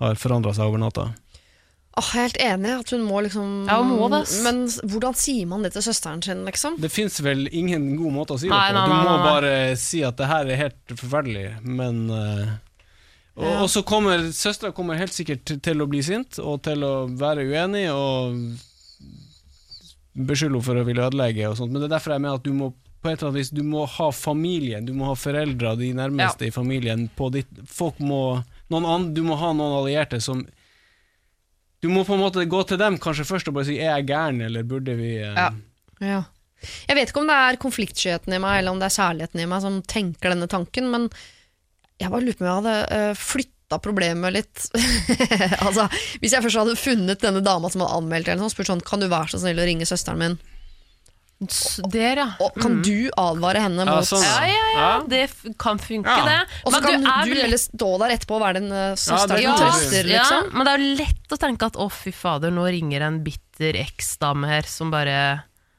[0.00, 1.10] har forandra seg over natta.
[2.00, 4.22] Åh, jeg er helt enig at hun må liksom Ja, hun må det.
[4.46, 6.78] Men hvordan sier man det til søsteren sin, liksom?
[6.80, 8.78] Det fins vel ingen god måte å si det Nei, på.
[8.78, 9.28] nei, Du nei, må nei, nei.
[9.34, 12.54] bare si at det her er helt forferdelig, men uh,
[13.36, 13.56] og, Ja.
[13.64, 16.94] og så kommer søstera kommer helt sikkert til- til å bli sint og til å
[17.20, 18.38] være uenig og
[20.14, 22.46] beskylde henne for å ville ødelegge og sånt, men det er derfor jeg mener at
[22.46, 25.74] du må på et eller annet vis, du må ha familien, du må ha foreldra,
[25.78, 30.20] de nærmeste i familien på ditt Folk må noen an, Du må ha noen allierte
[30.20, 30.42] som
[31.80, 34.10] Du må på en måte gå til dem kanskje først og bare si 'er jeg
[34.12, 35.50] gæren', eller burde vi eh, Ja.
[36.00, 36.22] Ja.
[36.88, 39.48] Jeg vet ikke om det er konfliktskyheten i meg, eller om det er kjærligheten i
[39.48, 41.08] meg som tenker denne tanken, men
[42.00, 44.66] jeg bare lurer på om jeg hadde uh, flytta problemet litt.
[45.66, 45.88] altså,
[46.20, 49.00] hvis jeg først hadde funnet denne dama som hadde anmeldt, eller noe, spurt sånn, kan
[49.00, 50.38] du være så snill å ringe søsteren min,
[51.40, 52.26] Der, ja.
[52.44, 54.80] og kan du advare henne Ja, mot sånn, Ja, ja, ja.
[54.80, 54.88] Ja.
[55.08, 56.26] Det kan funke, Ja.
[56.26, 56.58] det.
[56.68, 59.46] Og så kan du, er du vel stå der etterpå og være den uh, søsteren
[59.48, 59.62] du.
[59.62, 60.50] trøster, ja, liksom.
[60.52, 63.78] men det er jo lett å tenke at å, fy fader, nå ringer en bitter
[63.80, 65.16] eksdame her som bare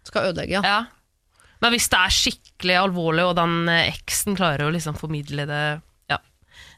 [0.09, 0.65] Skal ødelegge, ja.
[0.65, 0.81] Ja.
[1.61, 5.63] Men hvis det er skikkelig alvorlig, og den eh, eksen klarer å liksom formidle det
[6.09, 6.17] ja.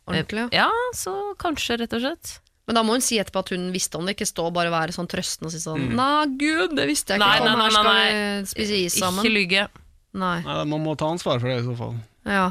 [0.04, 0.88] Ordentlig, ja, ja.
[0.92, 2.34] så kanskje, rett og slett.
[2.68, 4.72] Men da må hun si etterpå at hun visste om det, ikke stå og bare
[4.72, 7.28] være sånn trøstende og si sånn Nei, gud, det visste jeg ikke.
[7.28, 9.20] Nei, Kom, nei, nei, her skal vi spise is sammen.
[9.26, 9.66] Ikke lyge.
[10.14, 10.38] Nei.
[10.46, 11.98] Nei, Man må ta ansvar for det i så fall.
[12.30, 12.46] Ja.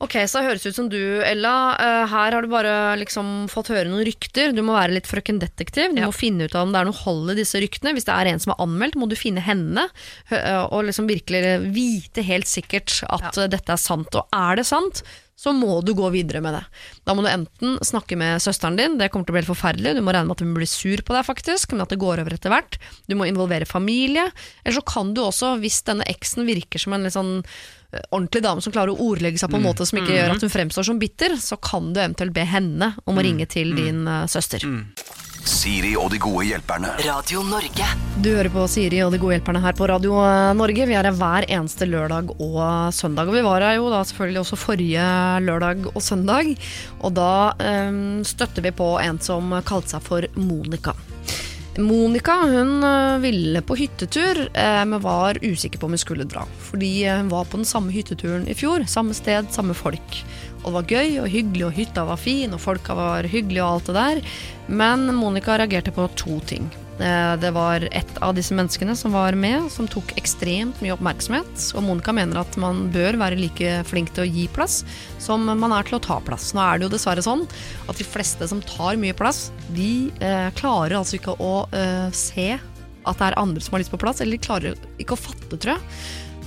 [0.00, 1.74] Ok, så det høres ut som du, Ella.
[1.74, 4.52] eh, her har du bare liksom fått høre noen rykter.
[4.54, 5.90] Du må være litt frøken detektiv.
[5.94, 6.06] Du Ja.
[6.06, 7.94] må finne ut om det er noe hold i disse ryktene.
[7.96, 9.88] Hvis det er en som er anmeldt, må du finne henne.
[10.30, 13.46] eh, Og liksom virkelig vite helt sikkert at ja.
[13.48, 14.14] dette er sant.
[14.14, 15.02] Og er det sant,
[15.36, 16.64] så må du gå videre med det.
[17.04, 19.94] Da må du enten snakke med søsteren din, det kommer til å bli helt forferdelig.
[19.94, 22.20] Du må regne med at hun blir sur på deg, faktisk, men at det går
[22.22, 22.78] over etter hvert.
[23.08, 24.30] Du må involvere familie.
[24.64, 27.77] Eller så kan du også, hvis denne eksen virker som en litt sånn eh,
[28.10, 30.52] ordentlig dame som klarer å ordlegge seg på en måte som ikke gjør at hun
[30.52, 34.26] fremstår som bitter, så kan du eventuelt be henne om å ringe til din eh,
[34.28, 34.64] søster.
[35.48, 36.90] Siri og de gode hjelperne.
[37.06, 37.86] Radio Norge.
[38.20, 40.88] Du hører på Siri og de gode hjelperne her på Radio eh, Norge.
[40.90, 42.60] Vi er her hver eneste lørdag og
[42.92, 43.30] søndag.
[43.30, 45.08] Og vi var her jo da selvfølgelig også forrige
[45.46, 46.52] lørdag og søndag.
[47.00, 47.32] Og da
[47.88, 50.92] um, støtter vi på en som kalte seg for Monica.
[51.78, 56.42] Monica hun eh, ville på hyttetur, eh, men var usikker på om hun skulle dra.
[56.70, 58.82] Fordi eh, hun var på den samme hytteturen i fjor.
[58.90, 60.18] Samme sted, samme folk.
[60.64, 63.76] Og det var gøy og hyggelig, og hytta var fin, og folka var hyggelige og
[63.76, 64.22] alt det der.
[64.66, 66.66] Men Monica reagerte på to ting.
[66.98, 71.68] Eh, Det var et av disse menneskene som var med, som tok ekstremt mye oppmerksomhet.
[71.78, 74.82] Og Monica mener at man bør være like flink til å gi plass
[75.22, 76.52] som man er til å ta plass.
[76.54, 77.46] Nå er det jo dessverre sånn
[77.88, 82.56] at de fleste som tar mye plass, de eh, klarer altså ikke å eh, se
[82.58, 85.56] at det er andre som har lyst på plass, eller de klarer ikke å fatte,
[85.56, 85.84] tror jeg.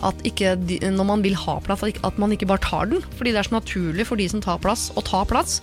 [0.05, 3.01] At ikke de, når man vil ha plass, at man ikke bare tar den.
[3.17, 5.59] Fordi det er så naturlig for de som tar plass, å ta plass.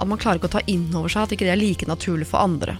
[0.00, 2.26] At man klarer ikke å ta inn over seg at ikke det er like naturlig
[2.30, 2.78] for andre.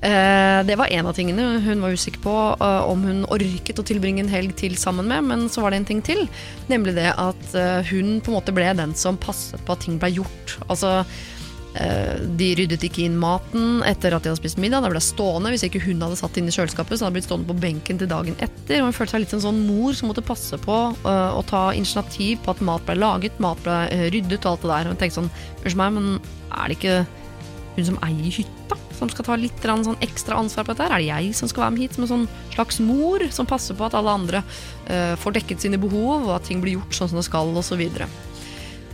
[0.00, 3.84] Eh, det var en av tingene hun var usikker på eh, om hun orket å
[3.84, 6.24] tilbringe en helg til sammen med, men så var det en ting til.
[6.72, 10.00] Nemlig det at eh, hun på en måte ble den som passet på at ting
[10.00, 10.56] ble gjort.
[10.68, 11.02] Altså,
[11.70, 14.82] de ryddet ikke inn maten etter at de hadde spist middag.
[14.82, 15.52] Det ble stående.
[15.54, 17.60] Hvis ikke hun hadde satt det inn i kjøleskapet, så hadde det blitt stående på
[17.62, 18.80] benken til dagen etter.
[18.80, 21.44] Og hun følte seg litt som en sånn mor som måtte passe på eh, å
[21.46, 23.78] ta initiativ på at mat ble laget, mat ble
[24.10, 24.90] ryddet og alt det der.
[24.90, 25.30] Og hun tenkte sånn,
[25.60, 26.10] unnskyld meg, men
[26.50, 26.98] er det ikke
[27.76, 30.88] hun som eier hytta, som skal ta litt sånn ekstra ansvar på dette.
[30.88, 33.76] Er det jeg som skal være med hit som en sånn slags mor, som passer
[33.78, 37.12] på at alle andre uh, får dekket sine behov, og at ting blir gjort sånn
[37.12, 37.80] som det skal, osv.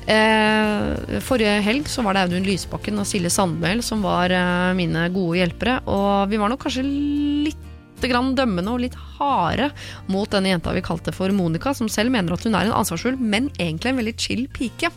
[0.06, 5.08] Eh, forrige helg så var det Audun Lysbakken og Silje Sandmæl som var eh, mine
[5.10, 7.64] gode hjelpere, og vi var nok kanskje litt
[7.96, 9.70] dømmende og litt harde
[10.12, 13.16] mot denne jenta vi kalte for Monica, som selv mener at hun er en ansvarsfull,
[13.18, 14.92] men egentlig en veldig chill pike.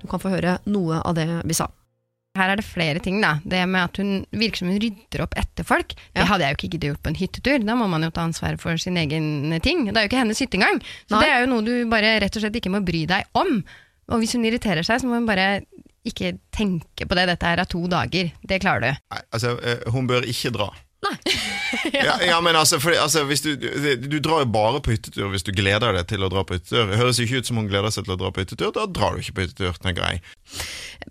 [0.00, 1.68] Du kan få høre noe av det vi sa.
[2.38, 3.36] Her er det flere ting, da.
[3.42, 5.94] Det med at hun virker som hun rydder opp etter folk.
[6.14, 7.66] Det hadde jeg jo ikke giddet gjort på en hyttetur.
[7.66, 9.88] Da må man jo ta ansvar for sin egen ting.
[9.88, 10.80] Det er jo ikke hennes hytte engang.
[11.08, 11.24] Så Nei.
[11.24, 13.60] det er jo noe du bare rett og slett ikke må bry deg om.
[14.08, 15.60] Og hvis hun irriterer seg, så må hun bare
[16.08, 17.28] ikke tenke på det.
[17.32, 18.30] Dette her er to dager.
[18.40, 19.08] Det klarer du.
[19.14, 20.70] Nei, altså, eh, hun bør ikke dra.
[21.92, 22.16] ja.
[22.26, 23.68] ja, men altså, for, altså hvis du, du,
[24.08, 26.88] du drar jo bare på hyttetur hvis du gleder deg til å dra på hyttetur.
[26.90, 28.72] Det høres ikke ut som hun gleder seg til å dra på hyttetur.
[28.74, 30.22] Da drar du ikke på hyttetur, tenker jeg.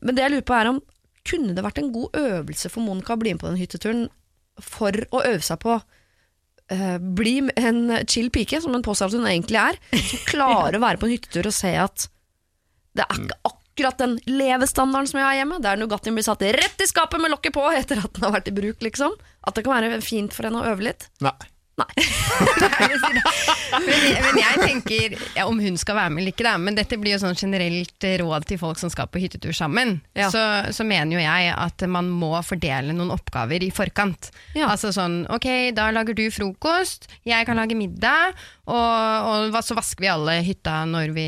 [0.01, 0.81] Men det jeg lurer på er om
[1.27, 4.07] kunne det vært en god øvelse for Monica å bli med på den hytteturen
[4.63, 5.79] for å øve seg på
[6.67, 10.81] Uh, bli en chill pike, som hun påstår at hun egentlig er, som klarer å
[10.83, 12.09] være på en hyttetur og se at
[12.97, 16.83] det er ikke akkurat den levestandarden som jeg har hjemme, der Nugattien blir satt rett
[16.83, 19.15] i skapet med lokket på etter at den har vært i bruk, liksom.
[19.47, 21.07] At det kan være fint for henne å øve litt.
[21.23, 21.37] Nei.
[21.77, 21.89] Men,
[24.23, 26.55] men jeg tenker ja, om hun skal være med eller ikke, da.
[26.61, 29.99] Men dette blir jo sånn generelt råd til folk som skal på hyttetur sammen.
[30.17, 30.31] Ja.
[30.33, 30.41] Så,
[30.73, 34.31] så mener jo jeg at man må fordele noen oppgaver i forkant.
[34.57, 34.71] Ja.
[34.71, 35.47] Altså sånn ok,
[35.77, 38.33] da lager du frokost, jeg kan lage middag,
[38.67, 41.27] og, og så vasker vi alle hytta når vi,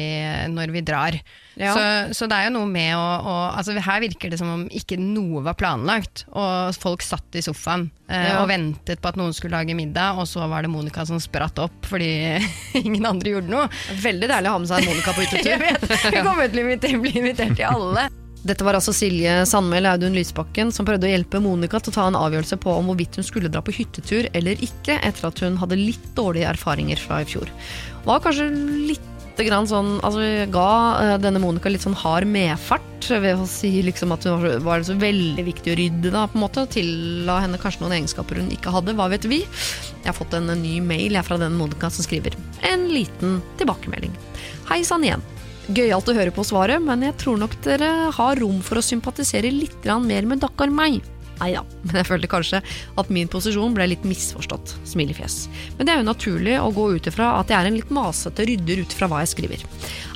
[0.51, 1.15] når vi drar.
[1.59, 1.71] Ja.
[1.75, 1.83] Så,
[2.17, 4.95] så det er jo noe med å, å altså Her virker det som om ikke
[4.99, 8.37] noe var planlagt, og folk satt i sofaen eh, Ja.
[8.41, 11.59] og ventet på at noen skulle lage middag, og så var det Monica som spratt
[11.63, 12.11] opp fordi
[12.83, 13.67] ingen andre gjorde noe.
[14.03, 15.51] Veldig deilig å ha med seg Monica på hyttetur.
[15.55, 18.09] Jeg vet, Hun kommer til å bli invitert til alle.
[18.39, 22.07] Dette var altså Silje Sandmæl Audun Lysbakken som prøvde å hjelpe Monica til å ta
[22.07, 25.59] en avgjørelse på om hvorvidt hun skulle dra på hyttetur eller ikke, etter at hun
[25.59, 27.51] hadde litt dårlige erfaringer fra i fjor.
[28.07, 28.47] Var kanskje
[28.89, 30.69] litt sånn, altså ga
[30.99, 34.83] eh, denne Monica litt sånn hard medfart ved å si liksom at hun var, var
[34.83, 38.41] så veldig viktig å rydde da, på en måte, og tilla henne kanskje noen egenskaper
[38.41, 39.39] hun ikke hadde, hva vet vi.
[40.03, 42.35] Jeg har fått en ny mail jeg, fra denne Monica som skriver
[42.67, 44.11] en liten tilbakemelding.
[44.67, 45.23] Hei sann igjen.
[45.70, 49.51] Gøyalt å høre på svaret, men jeg tror nok dere har rom for å sympatisere
[49.53, 51.03] litt mer med Dakar meg.
[51.39, 52.59] Nei da, men jeg følte kanskje
[52.99, 54.75] at min posisjon ble litt misforstått.
[54.89, 55.41] Smilefjes.
[55.77, 58.47] Men det er jo naturlig å gå ut ifra at jeg er en litt masete
[58.49, 59.63] rydder ut fra hva jeg skriver.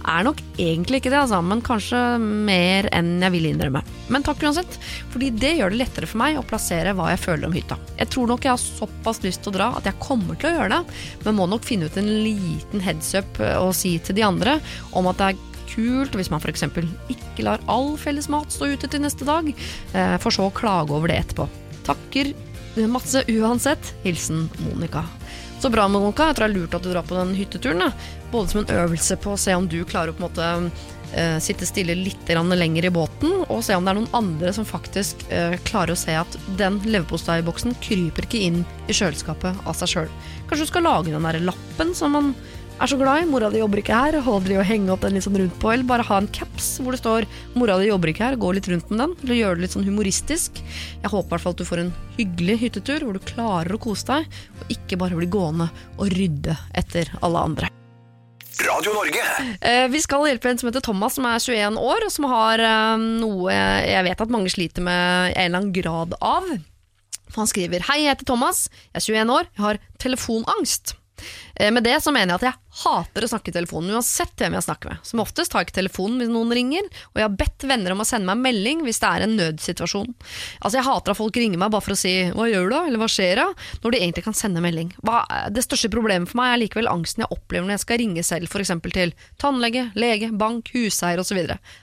[0.04, 3.84] Er nok egentlig ikke det, altså, men kanskje mer enn jeg vil innrømme.
[4.12, 4.76] Men takk uansett,
[5.14, 7.80] fordi det gjør det lettere for meg å plassere hva jeg føler om hytta.
[8.02, 10.58] Jeg tror nok jeg har såpass lyst til å dra at jeg kommer til å
[10.58, 14.20] gjøre det, men må nok finne ut en liten heads up eh, og si til
[14.20, 14.60] de andre
[14.92, 15.42] om at det er
[15.74, 16.66] kult hvis man f.eks.
[17.12, 20.96] ikke lar all felles mat stå ute til neste dag, eh, for så å klage
[20.96, 21.50] over det etterpå.
[21.84, 22.34] Takker
[22.90, 23.94] masse uansett.
[24.04, 25.06] Hilsen Monica.
[25.60, 26.28] Så bra, Monica.
[26.28, 27.86] Jeg tror det er lurt at du drar på den hytteturen.
[27.86, 27.92] Da.
[28.34, 30.48] Både som en øvelse på å se om du klarer å på en måte
[31.14, 34.66] eh, sitte stille litt lenger i båten, og se om det er noen andre som
[34.66, 39.94] faktisk eh, klarer å se at den leverposteiboksen kryper ikke inn i kjøleskapet av seg
[39.94, 40.12] sjøl.
[40.50, 42.34] Kanskje du skal lage den der lappen som man
[42.82, 43.28] er så glad i.
[43.30, 44.18] Mora di jobber ikke her.
[44.26, 46.78] Holder de å henge opp den litt sånn rundt på, eller bare ha en caps
[46.84, 49.16] hvor det står 'mora di jobber ikke her', gå litt rundt med den.
[49.24, 50.60] Eller gjøre det litt sånn humoristisk.
[51.04, 53.80] Jeg håper i hvert fall at du får en hyggelig hyttetur hvor du klarer å
[53.80, 54.28] kose deg,
[54.60, 57.70] og ikke bare bli gående og rydde etter alle andre.
[58.64, 59.24] Radio Norge.
[59.62, 62.60] Eh, vi skal hjelpe en som heter Thomas, som er 21 år, og som har
[62.60, 66.44] eh, noe jeg vet at mange sliter med en eller annen grad av.
[67.36, 70.94] Han skriver Hei, jeg heter Thomas, jeg er 21 år, jeg har telefonangst.
[71.56, 74.56] Eh, Med det så mener jeg at jeg hater å snakke i telefonen uansett hvem
[74.58, 75.02] jeg snakker med.
[75.06, 78.02] Som oftest tar jeg ikke telefonen hvis noen ringer, og jeg har bedt venner om
[78.02, 80.10] å sende meg melding hvis det er en nødsituasjon.
[80.62, 83.00] Altså Jeg hater at folk ringer meg bare for å si 'hva gjør du', eller
[83.00, 84.90] 'hva skjer da', når de egentlig kan sende melding.
[85.54, 88.50] Det største problemet for meg er likevel angsten jeg opplever når jeg skal ringe selv,
[88.50, 88.72] f.eks.
[88.94, 91.38] til tannlege, lege, bank, huseier osv.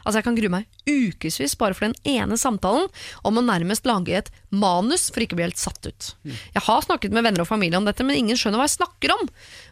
[0.04, 2.88] Altså jeg kan grue meg ukevis bare for den ene samtalen
[3.26, 6.10] om å nærmest lage et manus for ikke å bli helt satt ut.
[6.26, 9.14] Jeg har snakket med venner og familie om dette, men ingen skjønner hva jeg snakker
[9.14, 9.30] om.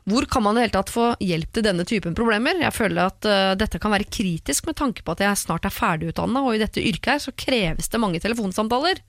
[0.09, 2.61] Hvor kan man i det hele tatt få hjelp til denne typen problemer?
[2.63, 5.75] Jeg føler at uh, dette kan være kritisk med tanke på at jeg snart er
[5.75, 9.03] ferdigutdanna, og i dette yrket her så kreves det mange telefonsamtaler.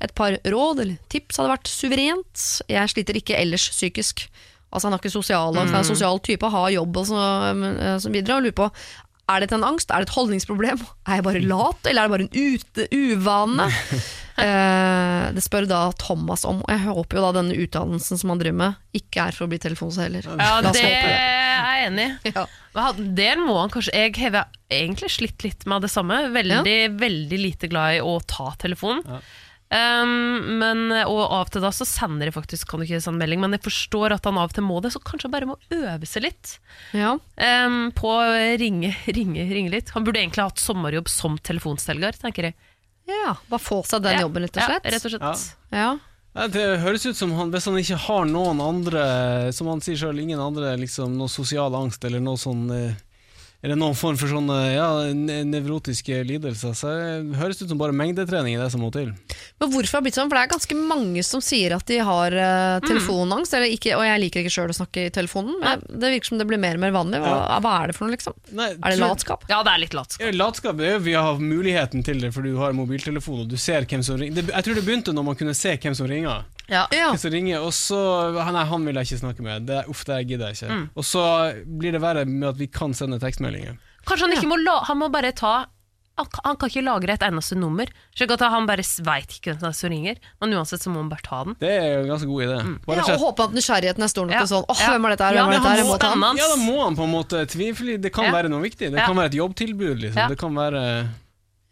[0.00, 2.50] Et par råd eller tips hadde vært suverent.
[2.72, 4.28] Jeg sliter ikke ellers psykisk.
[4.76, 5.70] Altså Han er ikke sosial, mm.
[5.70, 7.20] er en sosial type, har jobb og så,
[8.02, 8.36] så videre.
[8.36, 8.66] Og lurer på
[9.26, 9.90] er dette en angst?
[9.90, 10.82] Er det et holdningsproblem?
[11.08, 13.66] Er jeg bare lat, eller er det bare en ute, uvane?
[14.44, 18.42] eh, det spør da Thomas om, og jeg håper jo da denne utdannelsen som han
[18.42, 20.26] driver med, ikke er for å bli telefonselger.
[20.38, 22.34] Ja, det er jeg enig i.
[22.76, 22.90] Ja.
[22.92, 26.26] Det må han kanskje Jeg har egentlig slitt litt med det samme.
[26.34, 26.90] Veldig, ja.
[26.92, 29.00] veldig lite glad i å ta telefonen.
[29.08, 29.20] Ja.
[29.66, 33.18] Um, men, og av og til da så sender jeg faktisk kan du ikke sende
[33.18, 35.48] melding, men jeg forstår at han av og til må det, så kanskje han bare
[35.50, 36.52] må øve seg litt
[36.94, 37.16] ja.
[37.18, 38.26] um, på å
[38.62, 39.90] ringe, ringe, ringe litt.
[39.96, 42.58] Han burde egentlig hatt sommerjobb som telefonstelger, tenker jeg.
[43.10, 44.86] Ja, Bare få seg den jobben, rett og slett.
[44.86, 45.48] Ja, rett og slett.
[45.74, 45.88] Ja.
[46.36, 49.04] Ja, det høres ut som han, hvis han ikke har noen andre,
[49.56, 52.98] som han sier sjøl, ingen andre liksom, noe sosial angst eller noe sånn eh,
[53.66, 54.86] er det noen form for sånne ja,
[55.46, 56.74] nevrotiske lidelser.
[56.78, 59.10] Så det høres ut som bare mengdetrening i det som må til.
[59.58, 60.30] Men hvorfor har det blitt sånn?
[60.30, 63.56] For det er ganske mange som sier at de har uh, telefonangst.
[63.58, 63.66] Mm.
[63.74, 65.98] Ikke, og jeg liker ikke sjøl å snakke i telefonen, men Nei.
[66.04, 67.22] det virker som det blir mer og mer vanlig.
[67.24, 67.60] Hva, ja.
[67.64, 68.38] hva er det for noe, liksom?
[68.54, 69.46] Nei, er det latskap?
[69.50, 70.22] Ja, det er litt latskap.
[70.22, 73.58] Ja, latskap er jo vi har muligheten til det, for du har mobiltelefon og du
[73.58, 74.46] ser hvem som ringer.
[74.52, 76.46] jeg tror det begynte når man kunne se hvem som ringer.
[76.70, 76.86] Ja.
[77.18, 77.98] Som ringer, og så
[78.34, 79.68] Nei, han vil jeg ikke snakke med.
[79.68, 80.74] Det, uff, det gidder jeg ikke.
[80.74, 80.84] Mm.
[80.98, 81.22] Og så
[81.78, 83.78] blir det verre med at vi kan sende tekstmeldinger.
[84.06, 85.64] Kanskje han ikke må la, Han må bare ta
[86.16, 87.90] han kan ikke lagre et eneste nummer.
[88.16, 91.24] Slik at Han bare veit ikke hvem som ringer, men uansett så må han bare
[91.26, 91.56] ta den.
[91.60, 92.56] Det er jo en ganske god idé.
[92.64, 92.78] Mm.
[92.88, 95.36] Ja, og håpe at nysgjerrigheten er stor nok til sånn Åh, hvem er dette her?
[95.36, 95.74] Hvem er dette
[96.08, 96.16] her?
[96.22, 96.32] Må.
[96.40, 97.98] Ja, da må han på en måte tvile.
[98.00, 98.90] Det kan være noe viktig.
[98.94, 100.32] Det kan være et jobbtilbud, liksom.
[100.32, 100.82] Det kan være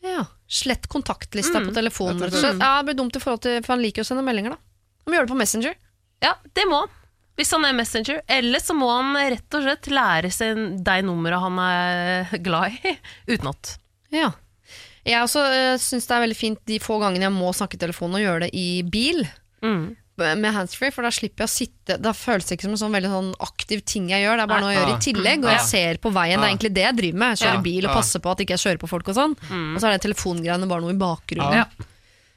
[0.05, 0.29] Ja.
[0.45, 1.71] Slett kontaktlista mm.
[1.71, 2.21] på telefonen.
[2.61, 4.74] Ja, det blir dumt i forhold til For han liker å sende meldinger, da.
[5.05, 5.81] Han må gjøre det på Messenger.
[6.25, 6.93] Ja, det må han.
[7.39, 8.21] Hvis han er Messenger.
[8.31, 12.95] Eller så må han rett og slett lære seg de numrene han er glad i,
[13.33, 13.77] utenat.
[14.15, 14.31] Ja.
[15.05, 17.83] Jeg også uh, syns det er veldig fint de få gangene jeg må snakke i
[17.83, 19.21] telefonen, og gjøre det i bil.
[19.65, 19.93] Mm.
[20.15, 22.93] Med handsfree, for da slipper jeg å sitte Da føles det ikke som en sånn
[22.95, 24.39] veldig sånn aktiv ting jeg gjør.
[24.39, 26.39] Det er bare noe jeg gjør i tillegg, og jeg ser på veien.
[26.39, 27.35] Det er egentlig det jeg driver med.
[27.35, 29.35] Jeg kjører bil og passer på at ikke jeg kjører på folk og sånn.
[29.51, 29.73] Mm.
[29.73, 31.65] Og så er det telefongreiene bare noe i bakgrunnen.
[31.65, 31.89] Ja.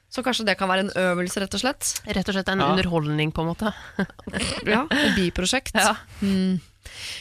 [0.10, 1.90] Så kanskje det kan være en øvelse, rett og slett?
[2.08, 2.70] Rett og slett en ja.
[2.72, 3.74] underholdning, på en måte.
[4.74, 5.76] ja, et biprosjekt.
[5.76, 5.98] Ja.
[6.22, 6.62] Mm.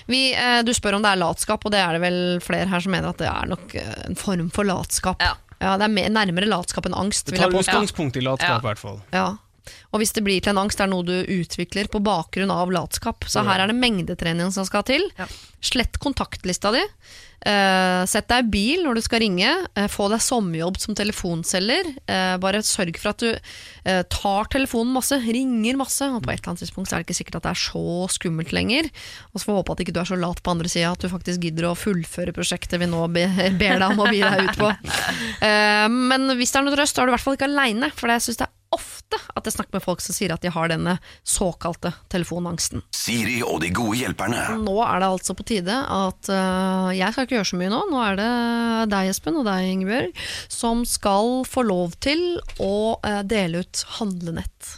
[0.06, 2.84] Vi, eh, du spør om det er latskap, og det er det vel flere her
[2.84, 5.24] som mener at det er nok eh, en form for latskap.
[5.24, 5.34] Ja.
[5.58, 7.32] ja det er mer, nærmere latskap enn angst.
[7.32, 9.02] Det tar utgangspunkt i latskap, i hvert fall.
[9.16, 9.32] Ja.
[9.90, 12.70] Og hvis det blir til en angst, det er noe du utvikler på bakgrunn av
[12.70, 13.26] latskap.
[13.26, 15.08] Så her er det mengdetrening som skal til.
[15.64, 16.84] Slett kontaktlista di.
[17.44, 19.50] Uh, sett deg i bil når du skal ringe.
[19.76, 21.92] Uh, få deg sommerjobb som telefonselger.
[22.08, 23.52] Uh, bare sørg for at du
[24.10, 26.02] tar telefonen masse, ringer masse.
[26.10, 28.50] Og på et eller annet tidspunkt er det ikke sikkert at det er så skummelt
[28.56, 28.88] lenger.
[29.30, 31.04] Og så får vi håpe at ikke du er så lat på andre sida at
[31.04, 34.58] du faktisk gidder å fullføre prosjektet vi nå ber deg om å bi deg ut
[34.58, 34.72] på.
[36.10, 37.92] men hvis det er noe trøst, så er du i hvert fall ikke aleine.
[37.94, 38.55] For jeg syns det er
[39.47, 42.82] at jeg snakker med folk som sier at de har denne såkalte telefonangsten.
[42.97, 44.43] Siri og de gode hjelperne.
[44.64, 47.82] Nå er det altså på tide at uh, jeg skal ikke gjøre så mye nå.
[47.93, 48.31] Nå er det
[48.93, 52.24] deg, Espen, og deg, Ingebjørg, som skal få lov til
[52.59, 54.77] å uh, dele ut handlenett.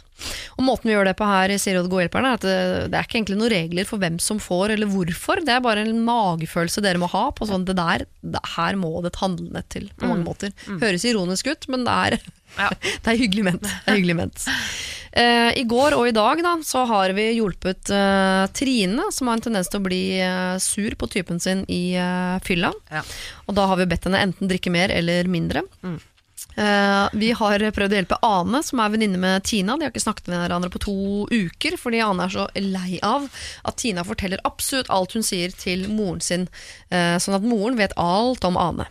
[0.57, 2.57] Og Måten vi gjør det på her i og de er at det,
[2.91, 5.43] det, er ikke egentlig noen regler for hvem som får eller hvorfor.
[5.45, 8.91] Det er bare en magefølelse dere må ha på sånn det der, det, her må
[9.03, 10.27] det et handlenett til på mange mm.
[10.27, 10.53] måter.
[10.67, 10.79] Mm.
[10.83, 12.19] Høres ironisk ut, men det er
[12.57, 12.69] ja.
[13.03, 13.67] det er hyggelig ment.
[13.67, 14.47] Det er hyggelig ment.
[15.09, 19.39] Uh, I går og i dag da, så har vi hjulpet uh, Trine, som har
[19.39, 21.97] en tendens til å bli uh, sur på typen sin i
[22.45, 22.71] fylla.
[22.93, 23.01] Ja.
[23.47, 25.65] Og da har vi bedt henne enten drikke mer eller mindre.
[25.81, 25.97] Mm.
[26.55, 29.77] Vi har prøvd å hjelpe Ane, som er venninne med Tina.
[29.77, 30.95] De har ikke snakket med hverandre på to
[31.31, 33.29] uker, fordi Ane er så lei av
[33.63, 36.49] at Tina forteller absolutt alt hun sier til moren sin,
[36.89, 38.89] sånn at moren vet alt om Ane.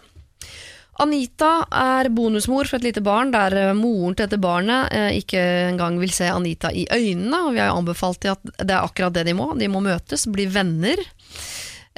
[0.99, 5.43] Anita er bonusmor for et lite barn der eh, moren til dette barnet eh, ikke
[5.69, 7.45] engang vil se Anita i øynene.
[7.47, 9.53] Og vi har anbefalt at det er akkurat det de må.
[9.59, 10.99] De må møtes, bli venner.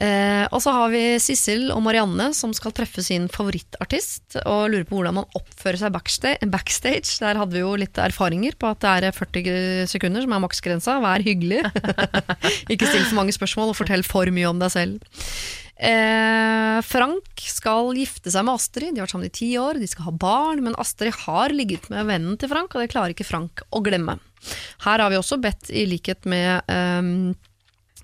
[0.00, 4.86] Eh, og så har vi Sissel og Marianne som skal treffe sin favorittartist og lurer
[4.88, 7.18] på hvordan man oppfører seg backstage.
[7.20, 10.98] Der hadde vi jo litt erfaringer på at det er 40 sekunder som er maksgrensa.
[11.04, 11.66] Vær hyggelig.
[12.72, 15.20] Ikke still for mange spørsmål og fortell for mye om deg selv.
[15.80, 18.94] Eh, Frank skal gifte seg med Astrid.
[18.94, 19.80] De har vært sammen i ti år.
[19.80, 23.12] De skal ha barn, men Astrid har ligget med vennen til Frank, og det klarer
[23.12, 24.16] ikke Frank å glemme.
[24.86, 27.12] Her har vi også bedt, i likhet med eh,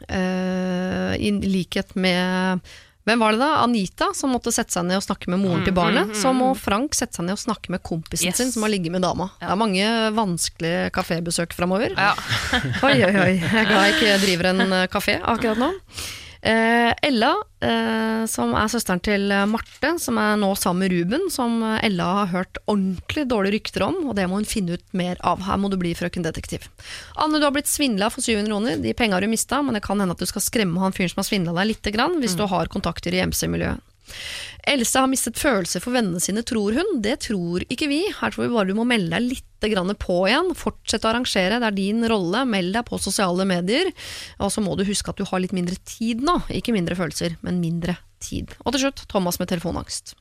[0.09, 2.61] I likhet med
[3.07, 3.49] hvem var det da?
[3.63, 6.11] Anita, som måtte sette seg ned og snakke med moren til barnet.
[6.19, 8.41] Så må Frank sette seg ned og snakke med kompisen Yes.
[8.41, 9.29] sin som har ligget med dama.
[9.39, 9.87] Det er mange
[10.17, 11.95] vanskelige kafébesøk framover.
[11.95, 12.17] Ja.
[12.89, 13.35] Oi, oi, oi.
[13.39, 15.71] Jeg er glad jeg ikke driver en eh, kafé akkurat nå.
[16.43, 21.27] Eh, Ella, eh, som er søsteren til eh, Marte, som er nå sammen med Ruben,
[21.33, 25.21] som Ella har hørt ordentlig dårlige rykter om, og det må hun finne ut mer
[25.27, 25.43] av.
[25.47, 26.69] Her må du bli frøken detektiv.
[27.17, 28.81] Anne, du har blitt svindla for 700 kroner.
[28.85, 31.15] De penga har du mista, men det kan hende at du skal skremme han fyren
[31.15, 33.83] som har svindla deg lite grann, hvis du har kontakter i MC-miljøet.
[34.67, 36.99] Else har mistet følelser for vennene sine, tror hun.
[37.03, 38.01] Det tror ikke vi.
[38.21, 40.51] Her tror vi bare du må melde deg litt grann på igjen.
[40.59, 42.45] Fortsett å arrangere, det er din rolle.
[42.49, 43.89] Meld deg på sosiale medier.
[44.43, 46.39] Og så må du huske at du har litt mindre tid nå.
[46.53, 48.53] Ikke mindre følelser, men mindre tid.
[48.65, 50.15] Og til slutt, Thomas med telefonangst.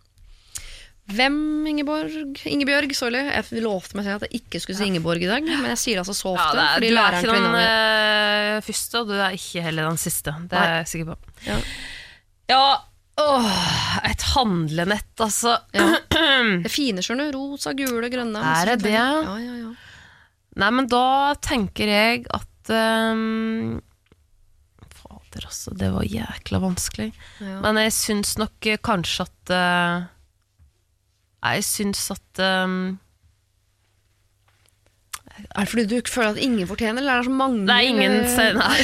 [1.06, 1.36] Hvem,
[1.70, 2.40] Ingeborg?
[2.50, 3.20] Ingebjørg, sorry.
[3.30, 6.00] Jeg lovte meg selv at jeg ikke skulle si Ingeborg i dag, men jeg sier
[6.02, 6.56] altså så Ja, ofte.
[6.58, 10.34] det er, du er ikke den eh, første, og du er ikke heller den siste.
[10.50, 10.64] Det Nei.
[10.66, 11.36] er jeg sikker på.
[11.46, 11.60] Ja.
[12.50, 12.64] Ja,
[13.22, 15.58] åh, et handlenett, altså.
[15.76, 15.92] Ja.
[16.66, 17.38] Det fine, skjønner du.
[17.40, 18.42] Rosa, gule, grønne.
[18.44, 18.96] Er det det?
[18.96, 19.72] Ja, ja, ja.
[20.62, 23.80] Nei, men da tenker jeg at um,
[24.96, 25.74] Fader, altså.
[25.76, 27.10] Det var jækla vanskelig.
[27.44, 27.60] Ja.
[27.64, 30.06] Men jeg syns nok eh, kanskje at uh,
[31.46, 32.96] Jeg syns at ehm,
[35.36, 37.66] Er det fordi du føler at ingen fortjener, eller er det så mange?
[37.68, 38.14] Det er ingen
[38.56, 38.80] Nei.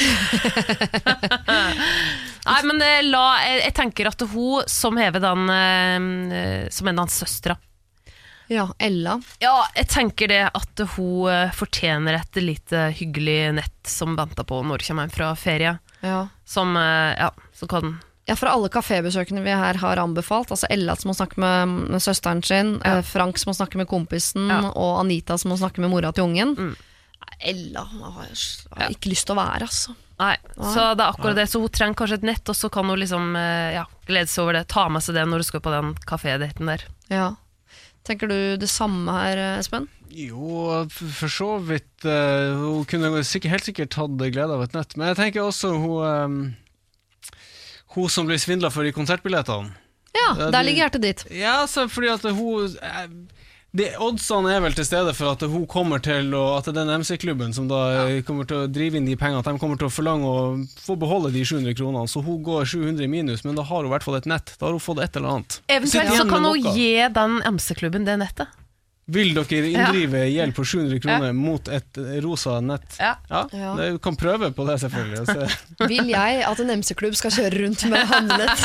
[2.50, 6.98] Nei, men eh, la, jeg, jeg tenker at hun som hever den Som Som er
[6.98, 7.56] den søstre
[8.52, 9.16] Ja, Ella.
[9.40, 14.60] Ja, jeg tenker det at hun eh, fortjener et lite hyggelig nett som venter på
[14.60, 15.76] når hun kommer hjem fra ferie.
[16.02, 16.26] Ja.
[16.44, 17.94] Som, eh, ja, som kan
[18.28, 22.44] Ja, for alle kafébesøkene vi her har anbefalt, altså Ella som må snakke med, søsteren
[22.46, 22.98] sin, Ja.
[22.98, 24.70] eh, Frank som må snakke med kompisen, Ja.
[24.70, 26.54] og Anita som må snakke med mora til ungen.
[26.56, 26.76] Mm.
[27.40, 28.38] Ella har jeg
[28.78, 29.94] har ikke lyst til å være, altså.
[30.20, 31.48] Nei, så det er akkurat det.
[31.50, 34.44] Så hun trenger kanskje et nett, og så kan hun liksom eh, ja, glede seg
[34.44, 34.68] over det.
[34.68, 36.84] Ta med seg det når du skal på den kafédaten der.
[37.10, 37.34] Ja.
[38.06, 39.88] Tenker du det samme her, Espen?
[40.12, 42.04] Jo, for så vidt.
[42.04, 44.96] eh, hun kunne sikkert, helt sikkert hatt glede av et nett.
[44.96, 46.54] Men jeg tenker også hun eh,
[47.92, 49.72] Hun som ble svindla for de konsertbillettene.
[50.12, 51.22] Ja, der ligger hjertet ditt.
[51.32, 53.06] Ja, altså, fordi at hun eh,
[53.72, 57.54] de Oddsene er vel til stede for at hun kommer til å At den MC-klubben
[57.56, 58.02] som da ja.
[58.26, 60.42] kommer til å drive inn de pengene, at de kommer til å forlange å
[60.84, 62.04] få beholde de 700 kronene.
[62.10, 64.52] Så hun går 700 i minus, men da har hun i hvert fall et nett.
[64.58, 65.56] Da har hun fått et eller annet.
[65.72, 68.52] Eventuelt så kan hun gi den MC-klubben det nettet.
[69.10, 72.98] Vil dere inndrive gjeld på 700 kroner mot et rosa nett?
[73.00, 73.16] Ja.
[73.28, 73.46] Ja.
[73.50, 75.24] Du kan prøve på det, selvfølgelig.
[75.24, 75.48] og se.
[75.90, 78.62] Vil jeg at en MC-klubb skal kjøre rundt med handlenett?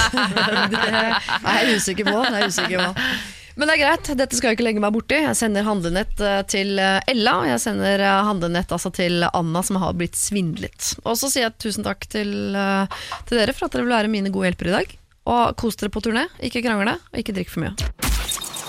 [0.78, 2.22] Det er jeg usikker på.
[2.22, 3.10] Det er jeg usikker på.
[3.58, 5.18] Men det er greit, dette skal jeg ikke legge meg borti.
[5.18, 9.64] Jeg sender handlenett eh, til eh, Ella, og jeg sender eh, handlenett altså til Anna,
[9.66, 10.92] som har blitt svindlet.
[11.02, 14.34] Og så sier jeg tusen takk til, til dere for at dere vil være mine
[14.34, 14.94] gode hjelpere i dag.
[15.34, 18.17] Og kos dere på turné, ikke krangle, og ikke drikk for mye.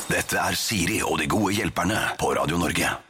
[0.09, 3.08] Dette er Siri og de gode hjelperne på Radio Norge.